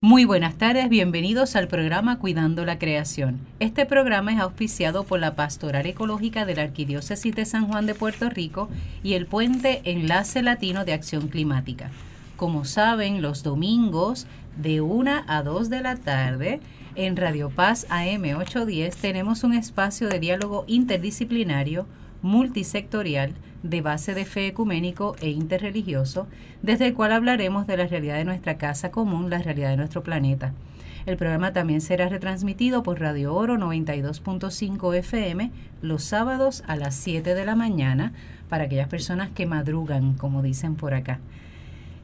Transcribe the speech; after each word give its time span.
Muy 0.00 0.24
buenas 0.24 0.54
tardes, 0.54 0.88
bienvenidos 0.88 1.56
al 1.56 1.66
programa 1.66 2.20
Cuidando 2.20 2.64
la 2.64 2.78
Creación. 2.78 3.40
Este 3.58 3.84
programa 3.84 4.32
es 4.32 4.38
auspiciado 4.38 5.02
por 5.02 5.18
la 5.18 5.34
Pastoral 5.34 5.86
Ecológica 5.86 6.46
de 6.46 6.54
la 6.54 6.62
Arquidiócesis 6.62 7.34
de 7.34 7.44
San 7.44 7.66
Juan 7.66 7.86
de 7.86 7.96
Puerto 7.96 8.30
Rico 8.30 8.68
y 9.02 9.14
el 9.14 9.26
Puente 9.26 9.80
Enlace 9.82 10.40
Latino 10.40 10.84
de 10.84 10.92
Acción 10.92 11.26
Climática. 11.26 11.90
Como 12.36 12.64
saben, 12.64 13.22
los 13.22 13.42
domingos 13.42 14.28
de 14.56 14.80
1 14.82 15.24
a 15.26 15.42
2 15.42 15.68
de 15.68 15.80
la 15.80 15.96
tarde 15.96 16.60
en 16.94 17.16
Radio 17.16 17.50
Paz 17.50 17.84
AM 17.90 18.22
810 18.22 18.96
tenemos 18.98 19.42
un 19.42 19.52
espacio 19.52 20.08
de 20.08 20.20
diálogo 20.20 20.62
interdisciplinario, 20.68 21.86
multisectorial, 22.22 23.32
de 23.62 23.80
base 23.80 24.14
de 24.14 24.24
fe 24.24 24.46
ecuménico 24.46 25.16
e 25.20 25.30
interreligioso, 25.30 26.26
desde 26.62 26.86
el 26.86 26.94
cual 26.94 27.12
hablaremos 27.12 27.66
de 27.66 27.76
la 27.76 27.86
realidad 27.86 28.16
de 28.16 28.24
nuestra 28.24 28.56
casa 28.56 28.90
común, 28.90 29.30
la 29.30 29.38
realidad 29.38 29.70
de 29.70 29.76
nuestro 29.76 30.02
planeta. 30.02 30.52
El 31.06 31.16
programa 31.16 31.52
también 31.52 31.80
será 31.80 32.08
retransmitido 32.08 32.82
por 32.82 33.00
Radio 33.00 33.34
Oro 33.34 33.56
92.5 33.56 34.94
FM 34.96 35.50
los 35.80 36.04
sábados 36.04 36.62
a 36.66 36.76
las 36.76 36.94
7 36.96 37.34
de 37.34 37.44
la 37.46 37.56
mañana 37.56 38.12
para 38.48 38.64
aquellas 38.64 38.88
personas 38.88 39.30
que 39.30 39.46
madrugan, 39.46 40.14
como 40.14 40.42
dicen 40.42 40.74
por 40.74 40.94
acá. 40.94 41.18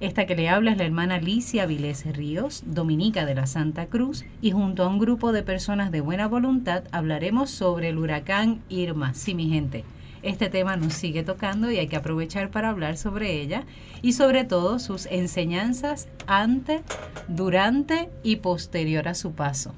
Esta 0.01 0.27
que 0.27 0.35
le 0.35 0.49
habla 0.49 0.73
es 0.73 0.79
la 0.79 0.85
hermana 0.85 1.17
Alicia 1.17 1.67
Vilés 1.67 2.05
Ríos, 2.17 2.65
dominica 2.67 3.25
de 3.27 3.35
la 3.35 3.47
Santa 3.47 3.87
Cruz, 3.87 4.25
y 4.43 4.51
junto 4.51 4.83
a 4.83 4.89
un 4.89 4.99
grupo 4.99 5.33
de 5.33 5.43
personas 5.43 5.93
de 5.93 6.01
buena 6.01 6.27
voluntad 6.27 6.85
hablaremos 6.91 7.51
sobre 7.51 7.91
el 7.91 7.99
huracán 7.99 8.61
Irma. 8.69 9.15
Sí, 9.15 9.35
mi 9.35 9.49
gente, 9.49 9.85
este 10.25 10.49
tema 10.49 10.77
nos 10.77 10.95
sigue 10.95 11.23
tocando 11.23 11.71
y 11.71 11.79
hay 11.79 11.87
que 11.87 11.97
aprovechar 11.97 12.51
para 12.51 12.71
hablar 12.71 12.97
sobre 12.97 13.41
ella 13.41 13.65
y 14.03 14.13
sobre 14.13 14.45
todo 14.45 14.79
sus 14.79 15.07
enseñanzas 15.07 16.09
antes, 16.27 16.83
durante 17.29 18.11
y 18.23 18.37
posterior 18.37 19.07
a 19.09 19.15
su 19.15 19.33
paso. 19.33 19.75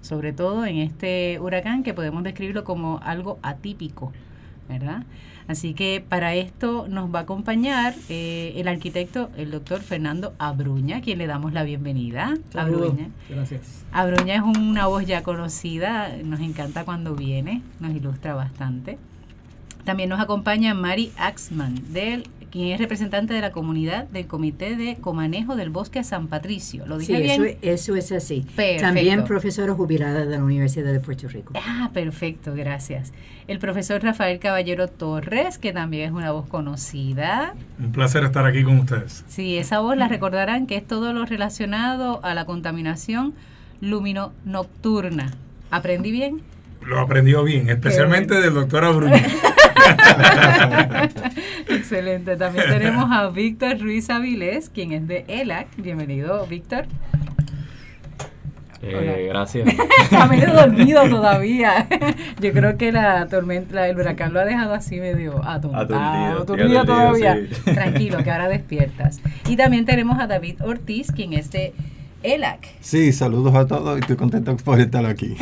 Sobre 0.00 0.32
todo 0.32 0.64
en 0.64 0.78
este 0.78 1.38
huracán 1.40 1.82
que 1.82 1.94
podemos 1.94 2.24
describirlo 2.24 2.64
como 2.64 2.98
algo 3.02 3.38
atípico, 3.42 4.12
¿verdad? 4.68 5.04
Así 5.46 5.74
que 5.74 6.02
para 6.06 6.34
esto 6.34 6.86
nos 6.88 7.12
va 7.12 7.20
a 7.20 7.22
acompañar 7.22 7.94
eh, 8.08 8.52
el 8.56 8.68
arquitecto, 8.68 9.30
el 9.36 9.50
doctor 9.50 9.80
Fernando 9.80 10.32
Abruña, 10.38 11.00
quien 11.00 11.18
le 11.18 11.26
damos 11.26 11.52
la 11.52 11.64
bienvenida. 11.64 12.36
Abruña. 12.54 13.08
Gracias. 13.28 13.84
Abruña 13.90 14.36
es 14.36 14.42
una 14.42 14.86
voz 14.86 15.06
ya 15.06 15.24
conocida, 15.24 16.16
nos 16.22 16.38
encanta 16.38 16.84
cuando 16.84 17.16
viene, 17.16 17.62
nos 17.80 17.90
ilustra 17.92 18.34
bastante. 18.34 18.96
También 19.84 20.08
nos 20.08 20.20
acompaña 20.20 20.74
Mari 20.74 21.12
Axman, 21.16 21.80
del, 21.92 22.28
quien 22.50 22.68
es 22.68 22.78
representante 22.78 23.32
de 23.32 23.40
la 23.40 23.50
comunidad 23.50 24.06
del 24.08 24.26
Comité 24.26 24.76
de 24.76 24.96
Comanejo 24.96 25.56
del 25.56 25.70
Bosque 25.70 26.04
San 26.04 26.28
Patricio. 26.28 26.86
¿Lo 26.86 26.98
dije 26.98 27.16
sí, 27.16 27.22
bien? 27.22 27.58
Eso, 27.62 27.94
eso 27.94 27.96
es 27.96 28.12
así. 28.12 28.46
Perfecto. 28.54 28.82
También 28.82 29.24
profesora 29.24 29.72
jubilada 29.72 30.26
de 30.26 30.36
la 30.36 30.44
Universidad 30.44 30.92
de 30.92 31.00
Puerto 31.00 31.28
Rico. 31.28 31.52
Ah, 31.56 31.90
perfecto, 31.92 32.54
gracias. 32.54 33.12
El 33.48 33.58
profesor 33.58 34.02
Rafael 34.02 34.38
Caballero 34.38 34.88
Torres, 34.88 35.58
que 35.58 35.72
también 35.72 36.04
es 36.04 36.12
una 36.12 36.30
voz 36.30 36.46
conocida. 36.46 37.54
Un 37.78 37.92
placer 37.92 38.22
estar 38.24 38.46
aquí 38.46 38.62
con 38.62 38.78
ustedes. 38.78 39.24
Sí, 39.28 39.56
esa 39.56 39.80
voz 39.80 39.96
la 39.96 40.08
recordarán 40.08 40.66
que 40.66 40.76
es 40.76 40.86
todo 40.86 41.12
lo 41.12 41.24
relacionado 41.24 42.20
a 42.22 42.34
la 42.34 42.44
contaminación 42.44 43.34
lumino-nocturna. 43.80 45.30
¿Aprendí 45.70 46.10
bien? 46.10 46.42
Lo 46.86 46.98
aprendió 46.98 47.44
bien, 47.44 47.68
especialmente 47.68 48.40
del 48.40 48.54
doctor 48.54 48.84
Abruña. 48.84 49.22
Excelente. 51.68 52.36
También 52.36 52.66
tenemos 52.68 53.10
a 53.10 53.28
Víctor 53.28 53.80
Ruiz 53.80 54.10
Avilés, 54.10 54.70
quien 54.70 54.92
es 54.92 55.06
de 55.06 55.24
ELAC. 55.28 55.68
Bienvenido, 55.76 56.46
Víctor. 56.46 56.86
Eh, 58.82 59.26
gracias. 59.28 59.68
Está 60.02 60.26
medio 60.26 60.52
dormido 60.52 61.02
todavía. 61.10 61.86
Yo 62.40 62.52
creo 62.52 62.78
que 62.78 62.92
la 62.92 63.26
tormenta, 63.26 63.86
el 63.88 63.96
huracán 63.98 64.32
lo 64.32 64.40
ha 64.40 64.44
dejado 64.44 64.74
así 64.74 64.98
medio 65.00 65.44
atontado, 65.44 65.82
Aturdido, 65.82 66.42
aturdido 66.42 66.84
todavía. 66.84 67.36
sí. 67.36 67.72
Tranquilo, 67.72 68.18
que 68.24 68.30
ahora 68.30 68.48
despiertas. 68.48 69.20
Y 69.48 69.56
también 69.56 69.84
tenemos 69.84 70.18
a 70.18 70.26
David 70.26 70.62
Ortiz, 70.62 71.12
quien 71.12 71.34
es 71.34 71.50
de 71.50 71.74
ELAC. 72.22 72.68
Sí, 72.80 73.12
saludos 73.12 73.54
a 73.54 73.66
todos 73.66 73.98
y 73.98 74.00
estoy 74.00 74.16
contento 74.16 74.56
por 74.56 74.80
estar 74.80 75.04
aquí. 75.04 75.36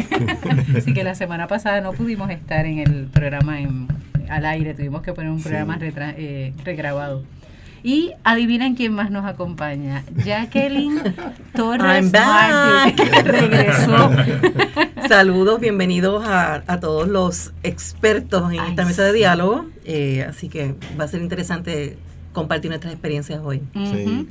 Así 0.77 0.93
que 0.93 1.05
la 1.05 1.15
semana 1.15 1.47
pasada 1.47 1.81
no 1.81 1.93
pudimos 1.93 2.31
estar 2.31 2.67
en 2.67 2.79
el 2.79 3.07
programa 3.07 3.61
en, 3.61 3.89
al 4.29 4.47
aire, 4.47 4.75
tuvimos 4.75 5.03
que 5.03 5.13
poner 5.13 5.31
un 5.31 5.43
programa 5.43 5.79
retra- 5.79 6.15
eh, 6.17 6.53
regrabado. 6.65 7.25
Y 7.83 8.13
adivinen 8.25 8.75
quién 8.75 8.93
más 8.93 9.11
nos 9.11 9.25
acompaña. 9.25 10.03
Jacqueline 10.25 11.01
Torres 11.55 11.81
I'm 12.03 12.11
back. 12.11 12.51
Martí, 12.51 12.95
que 13.03 13.23
regresó. 13.23 14.11
Saludos, 15.09 15.61
bienvenidos 15.61 16.27
a, 16.27 16.63
a 16.67 16.81
todos 16.81 17.09
los 17.09 17.53
expertos 17.63 18.53
en 18.53 18.61
Ay, 18.61 18.71
esta 18.71 18.85
mesa 18.85 19.05
de 19.05 19.13
sí. 19.13 19.19
diálogo. 19.19 19.67
Eh, 19.85 20.25
así 20.29 20.49
que 20.49 20.75
va 21.01 21.05
a 21.05 21.09
ser 21.09 21.23
interesante 21.23 21.97
compartir 22.33 22.71
nuestras 22.71 22.93
experiencias 22.93 23.41
hoy. 23.45 23.63
Ujú. 23.75 23.87
Sí, 23.87 24.29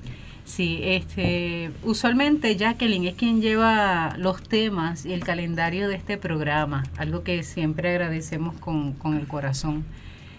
este, 0.56 1.72
usualmente 1.84 2.56
Jacqueline 2.56 3.06
es 3.06 3.16
quien 3.16 3.41
lleva 3.41 4.16
los 4.18 4.41
temas 4.41 5.06
y 5.06 5.13
el 5.13 5.24
calendario 5.24 5.90
de 5.90 5.96
este 5.96 6.18
programa, 6.18 6.84
algo 6.97 7.24
que 7.24 7.44
siempre 7.44 7.90
agradecemos 7.90 8.56
con, 8.56 8.94
con 8.94 9.18
el 9.18 9.28
corazón. 9.28 9.85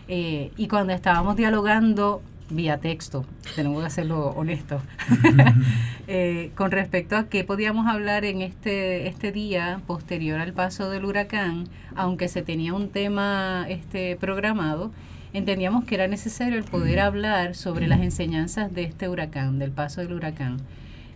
Eh, 0.09 0.51
y 0.57 0.69
cuando 0.69 0.95
estábamos 0.95 1.37
dialogando 1.37 2.23
vía 2.51 2.79
texto, 2.79 3.27
tenemos 3.55 3.81
que 3.81 3.87
hacerlo 3.87 4.29
honesto, 4.31 4.81
eh, 6.09 6.51
con 6.55 6.71
respecto 6.71 7.17
a 7.17 7.29
qué 7.29 7.45
podíamos 7.45 7.87
hablar 7.87 8.25
en 8.25 8.41
este, 8.41 9.07
este 9.07 9.33
día 9.33 9.83
posterior 9.87 10.41
al 10.41 10.55
paso 10.55 10.89
del 10.89 11.05
huracán, 11.05 11.69
aunque 11.95 12.29
se 12.29 12.41
tenía 12.41 12.73
un 12.73 12.89
tema 12.89 13.67
este, 13.69 14.17
programado, 14.17 14.91
entendíamos 15.33 15.85
que 15.85 15.95
era 15.95 16.09
necesario 16.09 16.59
el 16.59 16.65
poder 16.65 17.01
hablar 17.01 17.55
sobre 17.55 17.87
las 17.87 18.01
enseñanzas 18.01 18.73
de 18.75 18.85
este 18.85 19.09
huracán, 19.09 19.59
del 19.59 19.71
paso 19.71 20.01
del 20.01 20.13
huracán, 20.13 20.59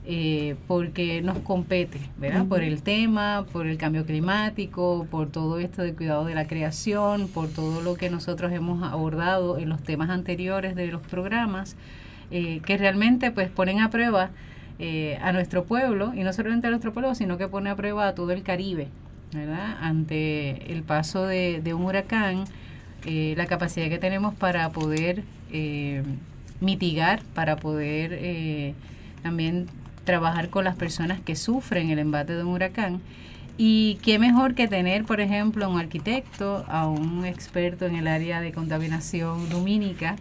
eh, 0.05 0.57
porque 0.67 1.23
nos 1.23 1.39
compete, 1.39 1.99
¿verdad? 2.19 2.47
Por 2.47 2.63
el 2.63 2.83
tema, 2.83 3.47
por 3.53 3.67
el 3.67 3.79
cambio 3.79 4.05
climático, 4.05 5.07
por 5.11 5.31
todo 5.31 5.61
esto 5.61 5.83
de 5.83 5.95
cuidado 5.95 6.25
de 6.25 6.35
la 6.35 6.47
creación, 6.47 7.29
por 7.29 7.49
todo 7.49 7.81
lo 7.83 7.95
que 7.95 8.11
nosotros 8.11 8.53
hemos 8.53 8.83
abordado 8.83 9.59
en 9.59 9.69
los 9.69 9.81
temas 9.83 10.11
anteriores 10.11 10.75
de 10.75 10.89
los 10.89 11.03
programas, 11.03 11.77
eh, 12.33 12.61
que 12.67 12.77
realmente 12.79 13.31
pues 13.31 13.49
ponen 13.49 13.81
a 13.81 13.91
prueba 13.91 14.31
eh, 14.79 15.19
a 15.23 15.33
nuestro 15.33 15.65
pueblo, 15.65 16.13
y 16.15 16.25
no 16.25 16.33
solamente 16.33 16.67
a 16.67 16.71
nuestro 16.71 16.93
pueblo, 16.93 17.15
sino 17.15 17.39
que 17.39 17.47
pone 17.47 17.71
a 17.71 17.77
prueba 17.77 18.09
a 18.09 18.15
todo 18.17 18.33
el 18.33 18.43
Caribe, 18.43 18.89
¿verdad? 19.33 19.77
Ante 19.81 20.73
el 20.73 20.83
paso 20.83 21.27
de, 21.27 21.61
de 21.63 21.75
un 21.75 21.85
huracán, 21.85 22.45
eh, 23.05 23.35
la 23.37 23.47
capacidad 23.47 23.89
que 23.89 23.99
tenemos 23.99 24.35
para 24.35 24.71
poder 24.71 25.23
eh, 25.53 26.03
mitigar, 26.61 27.23
para 27.35 27.57
poder 27.57 28.11
eh, 28.15 28.75
también 29.23 29.67
trabajar 30.05 30.49
con 30.49 30.65
las 30.65 30.77
personas 30.77 31.21
que 31.21 31.37
sufren 31.37 31.91
el 31.91 31.99
embate 31.99 32.35
de 32.35 32.43
un 32.45 32.51
huracán. 32.51 33.01
Y 33.59 33.99
qué 34.03 34.19
mejor 34.19 34.55
que 34.55 34.67
tener, 34.67 35.05
por 35.05 35.21
ejemplo, 35.21 35.65
a 35.67 35.69
un 35.69 35.79
arquitecto, 35.79 36.65
a 36.69 36.87
un 36.89 37.25
experto 37.27 37.87
en 37.87 37.97
el 37.97 38.07
área 38.07 38.41
de 38.41 38.51
contaminación 38.51 39.49
lumínica, 39.51 40.17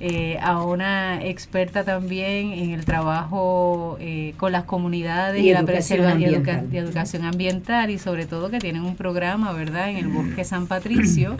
eh, 0.00 0.38
a 0.42 0.62
una 0.62 1.22
experta 1.24 1.84
también 1.84 2.52
en 2.52 2.70
el 2.72 2.84
trabajo 2.84 3.96
eh, 4.00 4.34
con 4.36 4.52
las 4.52 4.64
comunidades 4.64 5.42
Y 5.42 5.48
y, 5.50 5.52
la 5.52 5.60
educación 5.60 6.00
preserva- 6.00 6.20
y 6.20 6.24
educa- 6.24 6.64
y 6.70 6.76
educación 6.76 7.24
ambiental 7.24 7.90
y 7.90 7.98
sobre 7.98 8.26
todo 8.26 8.50
que 8.50 8.58
tienen 8.58 8.82
un 8.82 8.96
programa, 8.96 9.52
¿verdad?, 9.52 9.88
en 9.90 9.96
el 9.96 10.08
bosque 10.08 10.44
San 10.44 10.66
Patricio 10.66 11.36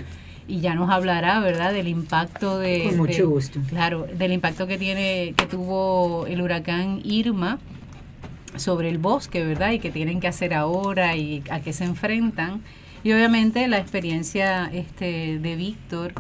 y 0.47 0.61
ya 0.61 0.75
nos 0.75 0.91
hablará, 0.91 1.41
¿verdad?, 1.41 1.73
del 1.73 1.89
impacto 1.89 2.59
de... 2.59 2.85
Con 2.85 2.97
mucho 2.99 3.13
de- 3.13 3.23
gusto. 3.23 3.61
Claro, 3.69 4.07
del 4.17 4.33
impacto 4.33 4.67
que 4.67 4.79
tiene, 4.79 5.35
que 5.37 5.47
tuvo 5.47 6.27
el 6.27 6.43
huracán 6.43 7.01
Irma 7.05 7.59
sobre 8.57 8.89
el 8.89 8.99
bosque, 8.99 9.45
¿verdad? 9.45 9.73
Y 9.73 9.79
que 9.79 9.91
tienen 9.91 10.21
que 10.21 10.29
hacer 10.29 10.55
ahora 10.55 11.17
y 11.17 11.43
a 11.51 11.61
qué 11.61 11.73
se 11.73 11.85
enfrentan. 11.85 12.63
Y 13.03 13.13
obviamente 13.13 13.67
la 13.69 13.79
experiencia 13.79 14.71
este, 14.73 15.39
de 15.39 15.57
Víctor 15.57 16.13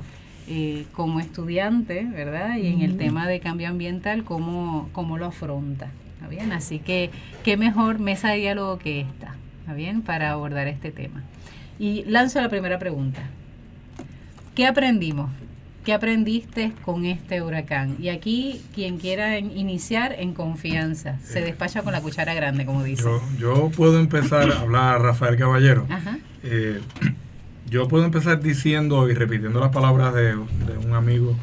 eh, 0.48 0.84
como 0.92 1.20
estudiante, 1.20 2.04
¿verdad? 2.04 2.56
Y 2.56 2.66
en 2.66 2.82
el 2.82 2.96
tema 2.96 3.26
de 3.26 3.40
cambio 3.40 3.68
ambiental, 3.68 4.24
cómo, 4.24 4.88
cómo 4.92 5.16
lo 5.16 5.26
afronta. 5.26 5.90
¿Está 6.16 6.28
bien? 6.28 6.52
Así 6.52 6.78
que, 6.78 7.10
qué 7.44 7.56
mejor 7.56 7.98
mesa 7.98 8.30
de 8.30 8.38
diálogo 8.38 8.78
que 8.78 9.00
esta, 9.02 9.34
¿está 9.60 9.74
bien? 9.74 10.02
Para 10.02 10.32
abordar 10.32 10.66
este 10.68 10.90
tema. 10.90 11.22
Y 11.78 12.04
lanzo 12.04 12.40
la 12.40 12.48
primera 12.48 12.78
pregunta. 12.78 13.22
¿Qué 14.54 14.66
aprendimos? 14.66 15.30
¿Qué 15.84 15.92
aprendiste 15.92 16.72
con 16.84 17.04
este 17.04 17.42
huracán? 17.42 17.96
Y 18.00 18.08
aquí, 18.08 18.62
quien 18.74 18.96
quiera 18.98 19.36
en- 19.36 19.56
iniciar 19.56 20.14
en 20.18 20.32
confianza, 20.32 21.18
se 21.22 21.40
despacha 21.42 21.82
con 21.82 21.92
la 21.92 22.00
cuchara 22.00 22.32
grande, 22.32 22.64
como 22.64 22.82
dice. 22.82 23.02
Yo, 23.02 23.20
yo 23.38 23.70
puedo 23.76 23.98
empezar 24.00 24.50
a 24.50 24.60
hablar 24.60 25.02
Rafael 25.02 25.36
Caballero. 25.36 25.86
Ajá. 25.90 26.18
Eh, 26.42 26.80
yo 27.68 27.86
puedo 27.88 28.04
empezar 28.04 28.40
diciendo 28.40 29.10
y 29.10 29.14
repitiendo 29.14 29.60
las 29.60 29.70
palabras 29.72 30.14
de, 30.14 30.28
de 30.36 30.78
un 30.86 30.94
amigo, 30.94 31.36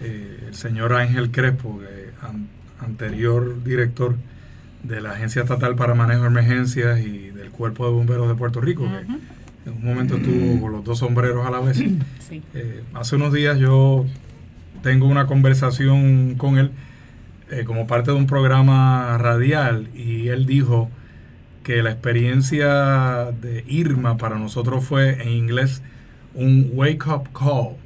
eh, 0.00 0.44
el 0.48 0.54
señor 0.54 0.92
Ángel 0.92 1.30
Crespo, 1.32 1.80
an- 2.20 2.48
anterior 2.80 3.64
director 3.64 4.14
de 4.84 5.00
la 5.00 5.12
Agencia 5.12 5.42
Estatal 5.42 5.74
para 5.74 5.94
Manejo 5.94 6.22
de 6.22 6.26
Emergencias 6.28 7.00
y 7.00 7.30
del 7.30 7.50
Cuerpo 7.50 7.86
de 7.86 7.92
Bomberos 7.92 8.28
de 8.28 8.34
Puerto 8.36 8.60
Rico, 8.60 8.84
que. 8.84 9.18
En 9.66 9.72
un 9.72 9.84
momento 9.84 10.16
estuvo 10.16 10.60
con 10.60 10.72
los 10.72 10.84
dos 10.84 10.98
sombreros 10.98 11.46
a 11.46 11.50
la 11.50 11.60
vez. 11.60 11.78
Sí. 12.18 12.42
Eh, 12.54 12.82
hace 12.94 13.16
unos 13.16 13.32
días 13.32 13.58
yo 13.58 14.06
tengo 14.82 15.06
una 15.06 15.26
conversación 15.26 16.34
con 16.36 16.58
él 16.58 16.70
eh, 17.50 17.64
como 17.64 17.86
parte 17.86 18.10
de 18.10 18.16
un 18.16 18.26
programa 18.26 19.18
radial 19.18 19.88
y 19.94 20.28
él 20.28 20.46
dijo 20.46 20.90
que 21.62 21.82
la 21.82 21.90
experiencia 21.90 23.30
de 23.40 23.64
Irma 23.68 24.16
para 24.16 24.38
nosotros 24.38 24.84
fue 24.84 25.22
en 25.22 25.28
inglés 25.28 25.82
un 26.34 26.70
wake 26.72 27.06
up 27.06 27.28
call, 27.32 27.76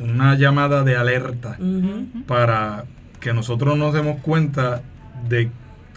una 0.00 0.34
llamada 0.34 0.84
de 0.84 0.96
alerta 0.96 1.56
para 2.26 2.84
que 3.20 3.32
nosotros 3.32 3.78
nos 3.78 3.94
demos 3.94 4.20
cuenta 4.20 4.82
de 5.28 5.50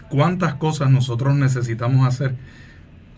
cuántas 0.08 0.54
cosas 0.54 0.90
nosotros 0.90 1.34
necesitamos 1.34 2.06
hacer 2.06 2.34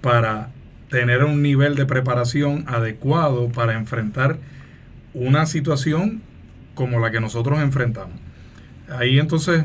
para 0.00 0.50
tener 0.90 1.24
un 1.24 1.42
nivel 1.42 1.74
de 1.74 1.86
preparación 1.86 2.64
adecuado 2.68 3.48
para 3.48 3.74
enfrentar 3.74 4.38
una 5.14 5.46
situación 5.46 6.22
como 6.74 7.00
la 7.00 7.10
que 7.10 7.20
nosotros 7.20 7.58
enfrentamos. 7.60 8.14
Ahí 8.88 9.18
entonces 9.18 9.64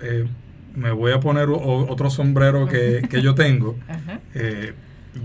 eh, 0.00 0.26
me 0.74 0.90
voy 0.90 1.12
a 1.12 1.20
poner 1.20 1.48
o- 1.48 1.86
otro 1.88 2.10
sombrero 2.10 2.66
que, 2.66 3.02
que 3.08 3.22
yo 3.22 3.34
tengo. 3.34 3.76
Eh, 4.34 4.74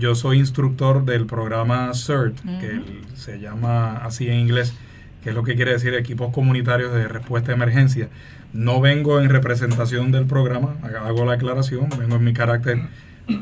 yo 0.00 0.14
soy 0.14 0.38
instructor 0.38 1.04
del 1.04 1.26
programa 1.26 1.92
CERT, 1.94 2.36
que 2.60 2.80
se 3.14 3.38
llama 3.40 3.98
así 3.98 4.28
en 4.28 4.38
inglés, 4.40 4.74
que 5.22 5.30
es 5.30 5.34
lo 5.34 5.42
que 5.44 5.54
quiere 5.54 5.72
decir 5.72 5.94
equipos 5.94 6.32
comunitarios 6.32 6.92
de 6.92 7.06
respuesta 7.08 7.52
a 7.52 7.54
emergencia. 7.54 8.08
No 8.52 8.80
vengo 8.80 9.20
en 9.20 9.28
representación 9.28 10.12
del 10.12 10.24
programa, 10.26 10.76
hago 11.04 11.24
la 11.24 11.34
aclaración, 11.34 11.88
vengo 11.98 12.16
en 12.16 12.24
mi 12.24 12.32
carácter 12.32 12.80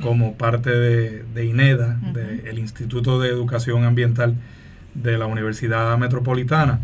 como 0.02 0.34
parte 0.34 0.70
de, 0.70 1.24
de 1.34 1.44
INEDA, 1.44 1.98
Ujú. 2.02 2.12
del 2.14 2.58
Instituto 2.58 3.20
de 3.20 3.28
Educación 3.28 3.84
Ambiental 3.84 4.34
de 4.94 5.18
la 5.18 5.26
Universidad 5.26 5.96
Metropolitana, 5.98 6.80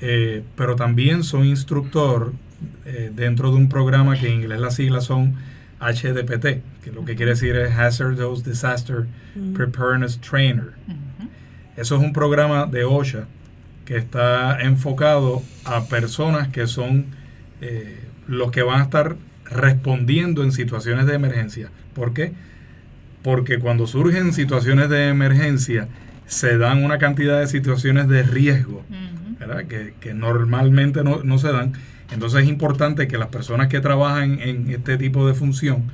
Eh, 0.00 0.42
pero 0.56 0.74
también 0.74 1.22
soy 1.22 1.48
instructor 1.48 2.32
eh, 2.84 3.10
dentro 3.14 3.50
de 3.52 3.56
un 3.56 3.68
programa 3.68 4.18
que 4.18 4.26
en 4.28 4.40
inglés 4.40 4.60
las 4.60 4.74
siglas 4.74 5.04
son 5.04 5.34
HDPT, 5.80 6.46
que 6.82 6.90
lo 6.92 7.04
que 7.04 7.14
quiere 7.14 7.30
decir 7.32 7.54
es 7.56 7.72
Hazardous 7.78 8.42
Disaster 8.44 9.06
Preparedness 9.54 10.18
Trainer. 10.20 10.72
Eso 11.76 11.96
es 11.96 12.02
un 12.02 12.12
programa 12.12 12.66
de 12.66 12.84
OSHA 12.84 13.24
que 13.86 13.96
está 13.96 14.60
enfocado 14.60 15.42
a 15.64 15.84
personas 15.86 16.48
que 16.48 16.66
son 16.66 17.06
eh, 17.60 17.98
los 18.26 18.50
que 18.50 18.62
van 18.62 18.80
a 18.80 18.84
estar 18.84 19.16
respondiendo 19.44 20.42
en 20.42 20.52
situaciones 20.52 21.06
de 21.06 21.14
emergencia. 21.14 21.70
¿Por 21.94 22.12
qué? 22.12 22.32
Porque 23.22 23.58
cuando 23.58 23.86
surgen 23.86 24.32
situaciones 24.32 24.88
de 24.88 25.08
emergencia, 25.08 25.88
se 26.26 26.58
dan 26.58 26.84
una 26.84 26.98
cantidad 26.98 27.40
de 27.40 27.46
situaciones 27.46 28.08
de 28.08 28.22
riesgo. 28.22 28.84
¿verdad? 29.38 29.64
Que, 29.64 29.94
que 30.00 30.14
normalmente 30.14 31.04
no, 31.04 31.22
no 31.22 31.38
se 31.38 31.52
dan. 31.52 31.72
Entonces 32.12 32.42
es 32.42 32.48
importante 32.48 33.08
que 33.08 33.18
las 33.18 33.28
personas 33.28 33.68
que 33.68 33.80
trabajan 33.80 34.40
en 34.40 34.70
este 34.70 34.96
tipo 34.96 35.26
de 35.26 35.34
función 35.34 35.84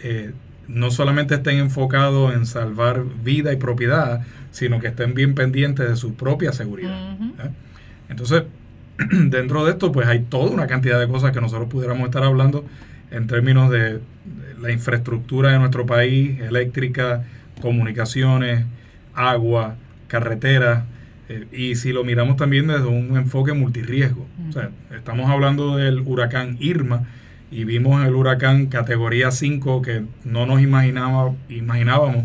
eh, 0.00 0.32
no 0.68 0.90
solamente 0.90 1.34
estén 1.34 1.58
enfocados 1.58 2.32
en 2.34 2.46
salvar 2.46 3.04
vida 3.24 3.52
y 3.52 3.56
propiedad, 3.56 4.22
sino 4.52 4.78
que 4.78 4.88
estén 4.88 5.14
bien 5.14 5.34
pendientes 5.34 5.88
de 5.88 5.96
su 5.96 6.14
propia 6.14 6.52
seguridad. 6.52 7.16
Entonces, 8.08 8.44
dentro 9.10 9.64
de 9.64 9.72
esto, 9.72 9.90
pues 9.90 10.06
hay 10.06 10.20
toda 10.20 10.50
una 10.50 10.66
cantidad 10.68 11.00
de 11.00 11.08
cosas 11.08 11.32
que 11.32 11.40
nosotros 11.40 11.68
pudiéramos 11.68 12.04
estar 12.06 12.22
hablando 12.22 12.64
en 13.10 13.26
términos 13.26 13.70
de, 13.70 14.00
la 14.60 14.70
infraestructura 14.70 15.52
de 15.52 15.58
nuestro 15.58 15.86
país, 15.86 16.38
eléctrica, 16.40 17.24
comunicaciones, 17.60 18.64
agua, 19.14 19.76
carreteras, 20.06 20.84
eh, 21.28 21.46
y 21.52 21.76
si 21.76 21.92
lo 21.92 22.04
miramos 22.04 22.36
también 22.36 22.66
desde 22.66 22.86
un 22.86 23.16
enfoque 23.16 23.52
multirriesgo. 23.52 24.26
O 24.48 24.52
sea, 24.52 24.70
estamos 24.94 25.30
hablando 25.30 25.76
del 25.76 26.00
huracán 26.00 26.56
Irma 26.60 27.04
y 27.50 27.64
vimos 27.64 28.04
el 28.06 28.14
huracán 28.14 28.66
categoría 28.66 29.30
5 29.30 29.82
que 29.82 30.02
no 30.24 30.46
nos 30.46 30.60
imaginaba, 30.60 31.32
imaginábamos 31.48 32.24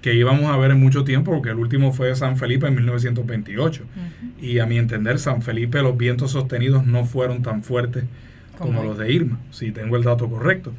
que 0.00 0.14
íbamos 0.14 0.44
a 0.44 0.56
ver 0.58 0.70
en 0.70 0.80
mucho 0.80 1.02
tiempo, 1.02 1.32
porque 1.32 1.50
el 1.50 1.56
último 1.56 1.92
fue 1.92 2.14
San 2.14 2.36
Felipe 2.36 2.66
en 2.66 2.74
1928. 2.74 3.82
Ujú. 3.82 4.44
Y 4.46 4.58
a 4.58 4.66
mi 4.66 4.76
entender, 4.76 5.18
San 5.18 5.40
Felipe, 5.40 5.80
los 5.80 5.96
vientos 5.96 6.32
sostenidos 6.32 6.86
no 6.86 7.06
fueron 7.06 7.42
tan 7.42 7.62
fuertes 7.62 8.04
como, 8.58 8.82
los 8.82 8.98
de 8.98 9.12
Irma, 9.12 9.38
si 9.50 9.70
tengo 9.72 9.96
el 9.96 10.02
dato 10.04 10.28
correcto. 10.28 10.72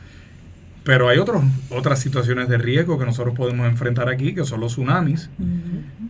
Pero 0.84 1.10
hay 1.10 1.18
otros, 1.18 1.44
otras 1.72 2.00
situaciones 2.00 2.48
de 2.48 2.58
riesgo 2.60 3.00
que 3.00 3.06
nosotros 3.06 3.34
podemos 3.36 3.68
enfrentar 3.68 4.08
aquí, 4.08 4.36
que 4.36 4.44
son 4.46 4.60
los 4.60 4.74
tsunamis 4.74 5.30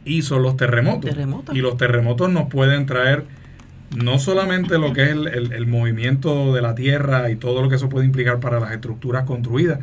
y 0.03 0.21
son 0.21 0.43
los 0.43 0.57
terremotos. 0.57 1.11
Terremotos. 1.11 1.55
Y 1.55 1.59
los 1.59 1.77
terremotos 1.77 2.29
nos 2.29 2.49
pueden 2.49 2.85
traer 2.85 3.23
no 3.95 4.19
solamente 4.19 4.77
lo 4.77 4.91
que 4.91 5.03
es 5.03 5.09
el, 5.11 5.27
el- 5.27 5.53
el 5.53 5.67
movimiento 5.67 6.53
de 6.53 6.61
la 6.61 6.75
tierra 6.75 7.29
y 7.31 7.37
todo 7.37 7.61
lo 7.61 7.69
que 7.69 7.75
eso 7.75 7.87
puede 7.87 8.05
implicar 8.05 8.39
para 8.41 8.59
las 8.59 8.71
estructuras 8.73 9.23
construidas, 9.23 9.79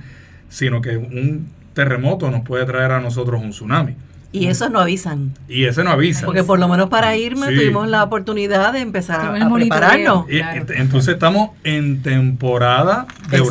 sino 0.51 0.83
que 0.83 0.99
un 0.99 1.47
terremoto 1.73 2.31
nos 2.31 2.43
puede 2.43 2.67
traer 2.67 2.91
a 2.93 3.01
nosotros 3.01 3.41
un 3.41 3.51
tsunami. 3.51 3.95
Y 4.35 4.47
esos 4.47 4.71
no 4.71 4.81
avisan. 4.81 5.35
Y 5.47 5.65
ese 5.67 5.85
no 5.85 5.91
avisa. 5.91 6.25
Porque 6.25 6.43
por 6.43 6.59
lo 6.59 6.67
menos 6.67 6.89
para 6.89 7.15
irme 7.17 7.49
Sí. 7.49 7.55
tuvimos 7.55 7.87
la 7.89 8.03
oportunidad 8.03 8.73
de 8.73 8.81
empezar 8.81 9.21
a, 9.21 9.37
el 9.37 9.53
prepararnos. 9.53 10.25
Y- 10.31 10.39
Claro. 10.39 10.65
entonces 10.75 11.13
estamos 11.15 11.51
en 11.65 12.03
temporada 12.03 13.07
de 13.31 13.37
Exacto, 13.39 13.49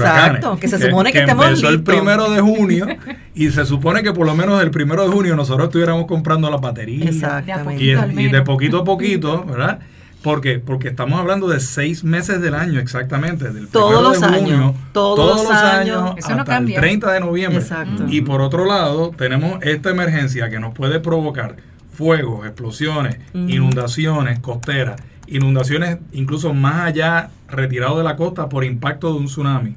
huracanes. 0.47 0.59
que 0.59 0.67
se 0.67 0.79
supone 0.79 1.11
que 1.11 1.19
estemos 1.19 1.45
empezó 1.45 1.69
el 1.69 1.83
primero 1.83 2.31
de 2.31 2.41
junio 2.41 2.87
y 3.35 3.49
se 3.51 3.65
supone 3.65 4.01
que 4.01 4.11
por 4.11 4.25
lo 4.25 4.33
menos 4.35 4.61
el 4.63 4.71
primero 4.71 5.03
de 5.07 5.09
junio 5.13 5.35
nosotros 5.35 5.67
estuviéramos 5.67 6.05
comprando 6.07 6.49
las 6.49 6.59
baterías. 6.61 7.07
Exactamente. 7.15 7.83
Y, 7.83 7.91
y 7.91 8.29
de 8.31 8.41
poquito 8.41 8.79
a 8.79 8.83
poquito, 8.83 9.43
¿verdad? 9.45 9.79
Porque, 10.23 10.59
porque 10.59 10.89
estamos 10.89 11.19
hablando 11.19 11.47
de 11.47 11.59
seis 11.59 12.03
meses 12.03 12.41
del 12.41 12.53
año 12.53 12.79
exactamente, 12.79 13.51
del 13.51 13.67
Todos 13.67 14.03
los 14.03 14.21
de 14.21 14.27
junio, 14.27 14.55
años, 14.55 14.75
todos 14.93 15.41
los 15.41 15.51
años. 15.51 16.01
No 16.03 16.15
hasta 16.17 16.33
el 16.33 16.43
cambia. 16.43 16.79
30 16.79 17.11
de 17.13 17.19
noviembre. 17.19 17.59
Exacto. 17.59 18.05
Y 18.07 18.21
por 18.21 18.41
otro 18.41 18.65
lado, 18.65 19.11
tenemos 19.17 19.57
esta 19.63 19.89
emergencia 19.89 20.49
que 20.49 20.59
nos 20.59 20.73
puede 20.73 20.99
provocar 20.99 21.55
fuegos, 21.91 22.45
explosiones, 22.45 23.17
inundaciones 23.33 24.39
costeras, 24.39 25.01
inundaciones 25.27 25.97
incluso 26.11 26.53
más 26.53 26.87
allá, 26.87 27.29
retirado 27.49 27.97
de 27.97 28.03
la 28.03 28.15
costa 28.15 28.47
por 28.47 28.63
impacto 28.63 29.13
de 29.13 29.19
un 29.19 29.25
tsunami, 29.25 29.75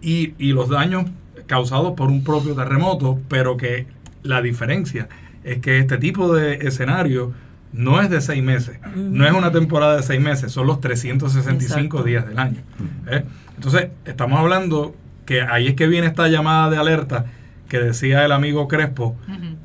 y, 0.00 0.34
y 0.38 0.52
los 0.52 0.68
daños 0.68 1.06
causados 1.46 1.94
por 1.94 2.08
un 2.08 2.24
propio 2.24 2.54
terremoto, 2.54 3.20
pero 3.28 3.56
que 3.56 3.86
la 4.22 4.42
diferencia 4.42 5.08
es 5.44 5.60
que 5.60 5.78
este 5.78 5.98
tipo 5.98 6.34
de 6.34 6.66
escenario 6.66 7.32
no 7.76 8.00
es 8.00 8.08
de 8.08 8.20
seis 8.20 8.42
meses, 8.42 8.78
no 8.96 9.26
es 9.26 9.32
una 9.32 9.52
temporada 9.52 9.96
de 9.96 10.02
seis 10.02 10.20
meses, 10.20 10.50
son 10.50 10.66
los 10.66 10.80
365 10.80 11.76
Exacto. 11.76 12.02
días 12.02 12.26
del 12.26 12.38
año. 12.38 12.62
¿eh? 13.06 13.24
Entonces, 13.54 13.88
estamos 14.06 14.40
hablando 14.40 14.96
que 15.26 15.42
ahí 15.42 15.68
es 15.68 15.74
que 15.74 15.86
viene 15.86 16.06
esta 16.06 16.26
llamada 16.28 16.70
de 16.70 16.78
alerta 16.78 17.26
que 17.68 17.78
decía 17.78 18.24
el 18.24 18.32
amigo 18.32 18.66
Crespo, 18.68 19.16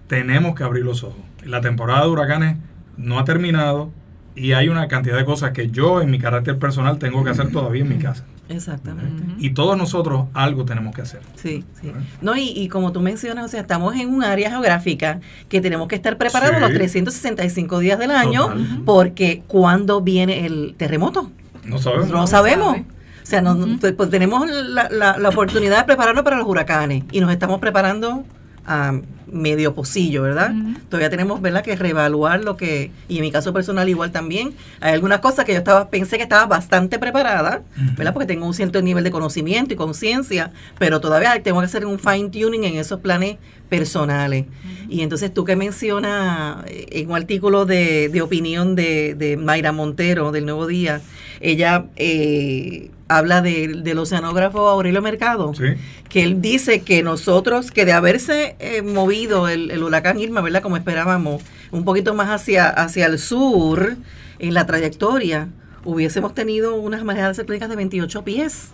tenemos 0.08 0.56
que 0.56 0.64
abrir 0.64 0.84
los 0.84 1.04
ojos. 1.04 1.22
La 1.46 1.62
temporada 1.62 2.02
de 2.02 2.10
huracanes 2.10 2.58
no 2.98 3.18
ha 3.18 3.24
terminado 3.24 3.92
y 4.36 4.54
hay 4.54 4.70
una 4.70 4.88
cantidad 4.88 5.18
de 5.18 5.26
cosas 5.26 5.52
que 5.52 5.70
yo 5.70 6.02
en 6.02 6.10
mi 6.12 6.20
carácter 6.20 6.58
personal 6.58 7.00
tengo 7.00 7.24
que 7.24 7.30
hacer 7.30 7.52
todavía 7.52 7.84
en 7.84 7.90
mi 7.90 7.98
casa. 7.98 8.26
Exactamente. 8.52 9.24
Y 9.40 9.52
todos 9.54 9.78
nosotros 9.78 10.26
algo 10.34 10.66
tenemos 10.66 10.94
que 10.96 11.02
hacer. 11.02 11.22
Sí, 11.36 11.64
sí. 11.82 11.92
No, 12.22 12.36
y, 12.36 12.50
y 12.50 12.68
como 12.68 12.92
tú 12.92 13.00
mencionas, 13.02 13.46
o 13.46 13.48
sea, 13.48 13.62
estamos 13.62 13.96
en 13.96 14.10
un 14.14 14.24
área 14.24 14.50
geográfica 14.50 15.20
que 15.50 15.62
tenemos 15.62 15.88
que 15.88 15.96
estar 15.96 16.18
preparados 16.18 16.56
Sí. 16.58 16.62
los 16.62 16.74
365 16.74 17.80
días 17.80 17.98
del 18.00 18.12
año, 18.12 18.48
Total. 18.48 18.82
porque 18.86 19.44
cuando 19.48 20.02
viene 20.02 20.46
el 20.46 20.76
terremoto, 20.78 21.32
No 21.64 21.78
sabemos. 21.78 22.10
no, 22.10 22.16
No 22.18 22.28
sabemos. 22.28 22.68
sabe. 22.78 22.86
O 23.24 23.26
sea, 23.32 23.42
no- 23.42 23.78
pues, 23.80 23.94
pues 23.94 24.10
tenemos 24.10 24.50
la, 24.50 24.90
la- 24.90 25.18
la 25.18 25.30
oportunidad 25.30 25.78
de 25.80 25.84
prepararnos 25.86 26.24
para 26.24 26.38
los 26.38 26.48
huracanes 26.48 27.04
y 27.12 27.22
nos 27.22 27.32
estamos 27.32 27.60
preparando 27.60 28.24
a 28.66 29.00
medio 29.28 29.74
pocillo, 29.74 30.24
¿verdad? 30.24 30.54
Todavía 30.90 31.10
tenemos, 31.10 31.42
¿verdad?, 31.42 31.64
que 31.64 31.76
reevaluar 31.76 32.44
lo 32.44 32.58
que, 32.58 32.92
y 33.08 33.18
en 33.18 33.22
mi 33.22 33.32
caso 33.32 33.54
personal 33.54 33.88
igual 33.88 34.12
también, 34.12 34.54
hay 34.82 34.94
algunas 34.94 35.20
cosas 35.20 35.46
que 35.46 35.54
yo 35.54 35.60
estaba 35.60 35.90
pensé 35.90 36.18
que 36.18 36.24
estaba 36.24 36.46
bastante 36.46 37.00
preparada, 37.00 37.64
¿verdad? 37.98 38.14
Porque 38.14 38.28
tengo 38.28 38.46
un 38.46 38.54
cierto 38.54 38.82
nivel 38.82 39.04
de 39.04 39.12
conocimiento 39.12 39.74
y 39.74 39.78
conciencia, 39.78 40.52
pero 40.78 41.00
todavía 41.00 41.42
tengo 41.42 41.60
que 41.60 41.66
hacer 41.66 41.86
un 41.86 41.98
fine 41.98 42.30
tuning 42.30 42.66
en 42.66 42.76
esos 42.76 43.00
planes 43.00 43.38
personales. 43.70 44.46
Y 44.90 45.02
entonces 45.02 45.34
tú 45.34 45.46
que 45.46 45.56
mencionas 45.56 46.66
eh, 46.68 46.88
en 46.92 47.10
un 47.10 47.16
artículo 47.16 47.66
de, 47.66 48.10
de 48.10 48.22
opinión 48.22 48.76
de, 48.76 49.16
de 49.16 49.38
Mayra 49.38 49.72
Montero 49.72 50.34
del 50.34 50.46
Nuevo 50.46 50.68
Día, 50.68 51.02
ella 51.40 51.86
eh, 51.96 52.92
habla 53.18 53.42
de- 53.42 53.80
del 53.84 53.98
oceanógrafo 54.00 54.68
Aurelio 54.70 55.02
Mercado, 55.02 55.54
Sí. 55.54 55.64
que 56.10 56.24
él 56.24 56.42
dice 56.42 56.82
que 56.82 57.04
nosotros, 57.04 57.72
que 57.72 57.86
de 57.86 57.94
haberse 57.94 58.56
eh, 58.60 58.82
movido 58.82 59.48
el, 59.48 59.72
el 59.72 59.84
huracán 59.84 60.20
Irma, 60.20 60.42
¿verdad? 60.42 60.62
Como 60.62 60.78
esperábamos, 60.78 61.42
un 61.72 61.84
poquito 61.86 62.14
más 62.14 62.30
hacia, 62.30 62.68
hacia 62.70 63.06
el 63.08 63.20
sur 63.20 63.96
en 64.40 64.54
la 64.54 64.66
trayectoria, 64.66 65.48
hubiésemos 65.86 66.34
tenido 66.34 66.76
unas 66.76 67.04
marejadas 67.04 67.38
ciclónicas 67.38 67.70
de 67.70 67.76
28 67.76 68.24
pies. 68.24 68.70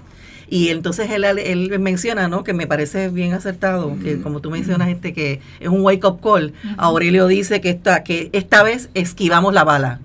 Y 0.49 0.69
entonces 0.69 1.09
él, 1.11 1.25
él 1.25 1.77
menciona, 1.79 2.29
¿no? 2.29 2.45
Que 2.45 2.53
me 2.53 2.67
parece 2.67 3.09
bien 3.09 3.33
acertado, 3.33 3.97
que 4.01 4.21
como 4.21 4.39
tú 4.39 4.49
mencionas, 4.49 4.87
este, 4.87 5.11
que 5.13 5.41
es 5.59 5.67
un 5.67 5.81
wake 5.81 6.05
up 6.05 6.21
call. 6.21 6.53
Aurelio 6.77 7.27
dice 7.27 7.59
que 7.59 7.69
esta, 7.69 8.01
que 8.03 8.29
esta 8.31 8.63
vez 8.63 8.89
esquivamos 8.93 9.53
la 9.53 9.65
bala. 9.65 9.99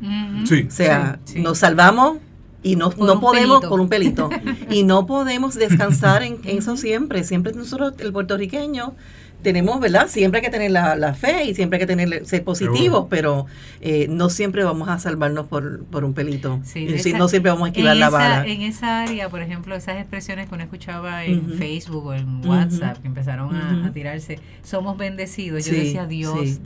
Sí. 0.45 0.65
O 0.67 0.71
sea, 0.73 1.21
Sí, 1.25 1.35
sí. 1.35 1.41
nos 1.43 1.59
salvamos 1.59 2.19
y 2.63 2.77
no, 2.77 2.91
Por 2.91 3.07
no 3.07 3.21
podemos, 3.21 3.59
pelito. 3.59 3.69
por 3.69 3.81
un 3.81 3.89
pelito, 3.89 4.31
y 4.71 4.85
no 4.85 5.07
podemos 5.07 5.55
descansar 5.55 6.23
en, 6.23 6.39
en 6.45 6.59
eso 6.59 6.77
siempre. 6.77 7.25
Siempre 7.25 7.53
nosotros, 7.53 7.95
el 7.99 8.13
puertorriqueño, 8.13 8.95
tenemos, 9.43 9.81
¿verdad? 9.81 10.07
Siempre 10.09 10.39
hay 10.41 10.45
que 10.45 10.51
tener 10.51 10.71
la, 10.71 10.97
la 10.97 11.15
fe 11.15 11.45
y 11.45 11.55
siempre 11.55 11.77
hay 11.77 11.81
que 11.81 11.87
tener, 11.87 12.25
ser 12.27 12.45
positivos, 12.45 12.79
Seguro. 12.85 13.09
pero 13.09 13.47
eh, 13.81 14.07
no 14.09 14.31
siempre 14.31 14.65
vamos 14.65 14.89
a 14.89 14.99
salvarnos 14.99 15.47
por, 15.49 15.85
por 15.87 16.05
un 16.05 16.15
pelito. 16.15 16.61
Sí, 16.65 16.81
Y 16.81 16.87
de 16.93 16.99
sí, 16.99 17.11
esa- 17.11 17.19
no 17.19 17.29
siempre 17.29 17.51
vamos 17.53 17.67
a 17.67 17.69
esquivar 17.71 17.97
la 17.97 18.07
esa- 18.09 18.17
bala. 18.19 18.47
En 18.47 18.63
esa 18.63 19.03
área, 19.03 19.29
por 19.29 19.43
ejemplo, 19.43 19.75
esas 19.75 19.97
expresiones 19.99 20.49
que 20.49 20.55
uno 20.55 20.65
escuchaba 20.65 21.25
en. 21.25 21.53
Facebook 21.59 22.07
o 22.07 22.15
en. 22.15 22.45
WhatsApp, 22.47 22.99
que 22.99 23.09
empezaron 23.09 23.55
a- 23.55 23.91
tirarse, 23.93 24.39
somos 24.63 24.97
bendecidos. 24.97 25.65
Yo 25.67 25.73
Sí, 25.73 25.79
decía, 25.81 26.07
Dios, 26.07 26.39
sí, 26.41 26.59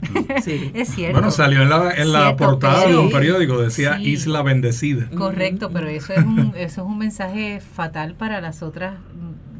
sí. 0.43 0.71
es 0.75 0.89
cierto. 0.89 1.13
Bueno, 1.17 1.31
salió 1.31 1.61
en 1.63 1.69
la, 1.69 1.91
en 1.91 2.11
la 2.11 2.21
Cierto, 2.27 2.37
portada 2.37 2.87
de 2.87 2.95
un 2.97 3.11
periódico, 3.11 3.59
decía 3.61 3.97
Sí. 3.97 4.09
Isla 4.11 4.41
Bendecida. 4.43 5.09
Correcto, 5.09 5.69
pero 5.71 5.87
eso 5.87 6.13
es 6.13 6.23
un, 6.23 6.53
eso 6.55 6.81
es 6.81 6.87
un 6.87 6.97
mensaje 6.97 7.59
fatal 7.59 8.13
para 8.15 8.39
las 8.41 8.61
otras, 8.63 8.95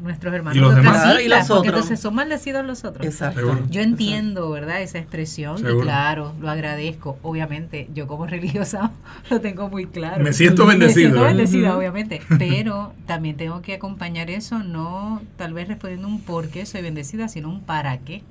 nuestros 0.02 0.34
hermanos 0.34 0.56
Y 0.56 0.60
los 0.60 0.74
demás. 0.74 1.02
Claro, 1.02 1.20
y 1.20 1.28
los 1.28 1.38
porque 1.40 1.52
otros. 1.52 1.66
entonces 1.74 2.00
son 2.00 2.14
maldecidos 2.14 2.64
los 2.64 2.84
otros. 2.84 3.06
Exacto. 3.06 3.40
Seguro. 3.40 3.66
Yo 3.70 3.80
entiendo, 3.80 4.50
¿verdad? 4.50 4.80
Esa 4.82 4.98
expresión 4.98 5.58
y 5.58 5.80
claro, 5.82 6.34
lo 6.40 6.50
agradezco. 6.50 7.18
Obviamente, 7.22 7.88
yo 7.94 8.06
como 8.06 8.26
religiosa 8.26 8.92
lo 9.30 9.40
tengo 9.40 9.68
muy 9.68 9.86
claro. 9.86 10.22
Me 10.24 10.32
siento 10.32 10.64
Me 10.64 10.70
bendecido. 10.72 11.00
siento 11.10 11.24
¿eh? 11.24 11.28
bendecida, 11.28 11.76
obviamente. 11.76 12.20
Pero 12.38 12.92
también 13.06 13.36
tengo 13.36 13.62
que 13.62 13.74
acompañar 13.74 14.30
eso, 14.30 14.58
no 14.60 15.22
tal 15.36 15.52
vez 15.54 15.68
respondiendo 15.68 16.08
un 16.08 16.20
por 16.20 16.48
qué 16.48 16.66
soy 16.66 16.82
bendecida, 16.82 17.28
sino 17.28 17.48
un 17.48 17.60
para 17.62 17.98
qué. 17.98 18.22